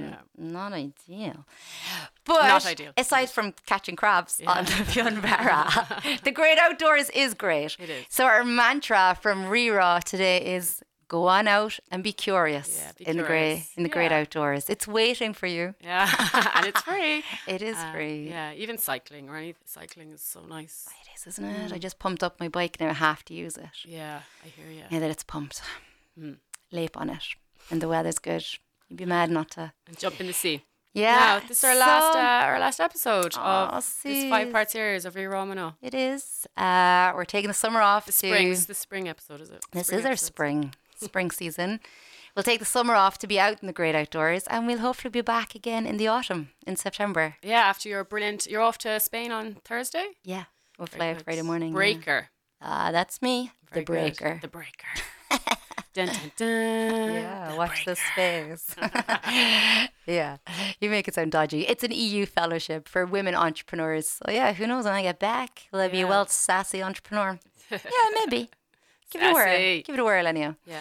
yeah. 0.00 0.16
not 0.36 0.72
ideal. 0.72 1.46
But 2.24 2.48
Not 2.48 2.66
ideal. 2.66 2.92
aside 2.96 3.30
from 3.30 3.54
catching 3.66 3.96
crabs 3.96 4.40
on 4.46 4.64
the 4.64 6.20
the 6.24 6.30
great 6.32 6.58
outdoors 6.58 7.10
is 7.10 7.34
great. 7.34 7.76
It 7.78 7.90
is. 7.90 8.06
So 8.08 8.24
our 8.24 8.44
mantra 8.44 9.16
from 9.20 9.46
Ri 9.46 9.70
Ra 9.70 10.00
today 10.00 10.54
is 10.54 10.82
go 11.14 11.28
on 11.28 11.46
out 11.46 11.74
and 11.90 12.02
be 12.02 12.12
curious 12.12 12.68
Yeah, 12.80 12.92
be 12.98 13.04
in 13.10 13.16
the 13.16 13.22
great 13.30 13.58
in 13.76 13.82
the 13.86 13.88
great 13.96 14.12
outdoors. 14.18 14.64
It's 14.74 14.86
waiting 14.86 15.32
for 15.40 15.48
you. 15.56 15.64
yeah 15.90 16.08
and 16.56 16.66
it's 16.70 16.82
free 16.88 17.22
It 17.54 17.62
is 17.70 17.76
Uh, 17.76 17.92
free. 17.92 18.28
Yeah, 18.34 18.62
even 18.62 18.76
cycling 18.78 19.24
or 19.30 19.36
anything. 19.36 19.66
Cycling 19.66 20.08
is 20.16 20.22
so 20.34 20.40
nice. 20.58 20.76
It 21.02 21.08
is, 21.16 21.22
isn't 21.32 21.44
it? 21.44 21.72
I 21.76 21.78
just 21.78 21.98
pumped 21.98 22.22
up 22.26 22.34
my 22.44 22.48
bike 22.48 22.74
now. 22.80 22.90
I 22.90 22.98
have 23.10 23.22
to 23.28 23.34
use 23.46 23.56
it. 23.66 23.76
Yeah, 23.98 24.20
I 24.44 24.48
hear 24.56 24.70
you. 24.78 24.84
Now 24.90 25.00
that 25.02 25.10
it's 25.14 25.24
pumped. 25.34 25.62
Hmm. 26.18 26.34
Leap 26.70 26.96
on 27.02 27.08
it. 27.10 27.24
And 27.70 27.80
the 27.82 27.88
weather's 27.88 28.18
good. 28.18 28.44
You'd 28.88 28.98
be 29.04 29.06
mad 29.06 29.30
not 29.30 29.48
to. 29.56 29.72
And 29.88 29.98
jump 30.04 30.20
in 30.20 30.26
the 30.26 30.32
sea. 30.32 30.58
Yeah. 30.94 31.18
Now, 31.18 31.48
this 31.48 31.58
is 31.58 31.64
our 31.70 31.78
last 31.86 32.16
uh, 32.16 32.46
our 32.50 32.58
last 32.66 32.80
episode 32.80 33.32
Aw, 33.36 33.76
of 33.78 33.84
this 34.04 34.30
five 34.30 34.48
part 34.54 34.70
series 34.70 35.04
of 35.04 35.14
Ri 35.16 35.26
Ra 35.26 35.44
Mna. 35.44 35.74
It 35.82 35.94
is. 35.94 36.46
Uh, 36.56 37.12
we're 37.16 37.24
taking 37.36 37.48
the 37.48 37.60
summer 37.64 37.80
off. 37.80 38.06
The 38.06 38.12
spring. 38.12 38.48
This 38.50 38.60
is 38.60 38.66
the 38.66 38.80
spring 38.86 39.08
episode, 39.08 39.40
is 39.40 39.50
it? 39.50 39.60
This 39.72 39.90
is 39.90 40.04
our 40.04 40.16
spring 40.16 40.72
spring 40.96 41.30
season. 41.30 41.80
We'll 42.34 42.42
take 42.42 42.58
the 42.58 42.64
summer 42.64 42.94
off 42.94 43.18
to 43.18 43.26
be 43.28 43.38
out 43.38 43.60
in 43.62 43.66
the 43.68 43.72
great 43.72 43.94
outdoors, 43.94 44.44
and 44.48 44.66
we'll 44.66 44.78
hopefully 44.78 45.10
be 45.10 45.20
back 45.20 45.54
again 45.54 45.86
in 45.86 45.96
the 45.98 46.08
autumn 46.08 46.50
in 46.66 46.74
September. 46.76 47.36
Yeah, 47.42 47.60
after 47.60 47.88
your 47.88 48.02
brilliant, 48.04 48.46
you're 48.48 48.60
off 48.62 48.76
to 48.78 48.98
Spain 48.98 49.30
on 49.30 49.54
Thursday. 49.64 50.06
Yeah, 50.24 50.44
we'll 50.78 50.86
fly 50.86 51.10
out. 51.10 51.22
Friday 51.22 51.42
morning. 51.42 51.68
yeah. 51.68 51.74
Breaker. 51.74 52.28
Ah, 52.60 52.90
that's 52.90 53.22
me, 53.22 53.52
Very 53.72 53.84
the 53.84 53.92
good. 53.92 53.92
breaker. 54.16 54.38
The 54.42 54.48
breaker. 54.48 54.86
dun, 55.94 56.06
dun, 56.08 56.32
dun. 56.36 57.14
Yeah, 57.14 57.50
The 57.52 57.56
watch 57.56 57.84
this 57.84 58.00
breaker. 58.16 58.56
space. 58.56 58.74
yeah, 60.06 60.38
you 60.80 60.90
make 60.90 61.06
it 61.06 61.14
sound 61.14 61.30
dodgy. 61.32 61.68
It's 61.68 61.84
an 61.84 61.92
EU 61.92 62.26
fellowship 62.26 62.88
for 62.88 63.06
women 63.06 63.34
entrepreneurs. 63.36 64.08
So 64.08 64.32
yeah, 64.32 64.52
who 64.54 64.66
knows 64.66 64.86
when 64.86 64.94
I 64.94 65.02
get 65.02 65.18
back? 65.20 65.68
Will 65.72 65.80
I 65.80 65.88
be 65.88 65.98
a 65.98 66.00
Yeah. 66.00 66.08
well 66.08 66.26
sassy 66.26 66.82
entrepreneur? 66.82 67.38
yeah, 67.70 67.78
maybe. 68.14 68.50
Give 69.14 69.22
it 69.22 69.30
a 69.30 69.32
whirl. 69.32 69.82
Give 69.86 69.94
it 69.94 70.00
a 70.00 70.04
whirl, 70.04 70.26
anyhow. 70.26 70.54
Yeah. 70.66 70.80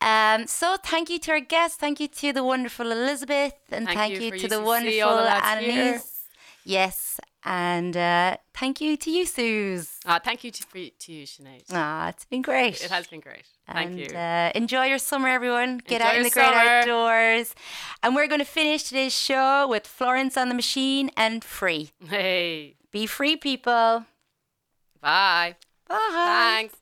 Um, 0.00 0.46
so 0.46 0.76
thank 0.82 1.10
you 1.10 1.18
to 1.20 1.32
our 1.32 1.40
guests. 1.40 1.76
Thank 1.76 2.00
you 2.00 2.08
to 2.08 2.32
the 2.32 2.44
wonderful 2.44 2.90
Elizabeth, 2.90 3.54
and 3.70 3.86
Thank 3.86 3.98
thank, 3.98 4.14
you 4.14 4.20
you, 4.20 4.38
to 4.38 4.48
the 4.48 4.56
UCC, 4.56 4.64
wonderful 4.64 5.16
the 5.16 5.30
here. 5.30 5.82
Annalise. 5.82 6.08
Yes, 6.64 7.20
and 7.44 7.96
uh, 7.96 8.36
thank 8.54 8.80
you 8.80 8.96
to 8.96 9.10
you, 9.10 9.26
Suze. 9.26 9.98
Uh, 10.06 10.20
thank 10.20 10.44
you 10.44 10.52
to, 10.52 10.90
to 10.90 11.12
you, 11.12 11.26
Sinead. 11.26 11.64
Ah, 11.72 12.08
it's 12.08 12.24
been 12.24 12.42
great. 12.42 12.84
It 12.84 12.90
has 12.90 13.08
been 13.08 13.18
great. 13.18 13.42
Thank 13.66 13.90
and, 13.90 13.98
you. 13.98 14.16
Uh, 14.16 14.52
enjoy 14.54 14.86
your 14.86 14.98
summer, 14.98 15.28
everyone. 15.28 15.78
Get 15.78 16.00
Enjoy 16.00 16.08
out 16.08 16.16
in 16.16 16.22
the 16.22 16.30
great 16.30 16.44
summer. 16.44 16.56
outdoors. 16.58 17.54
And 18.02 18.14
we're 18.14 18.28
going 18.28 18.40
to 18.40 18.44
finish 18.44 18.84
today's 18.84 19.16
show 19.16 19.66
with 19.68 19.86
Florence 19.86 20.36
and 20.36 20.50
the 20.50 20.54
Machine 20.54 21.10
and 21.16 21.42
Free. 21.42 21.90
hey. 22.08 22.76
Be 22.92 23.06
free, 23.06 23.36
people. 23.36 24.04
Bye. 25.00 25.56
Bye. 25.88 25.96
Thanks. 26.12 26.74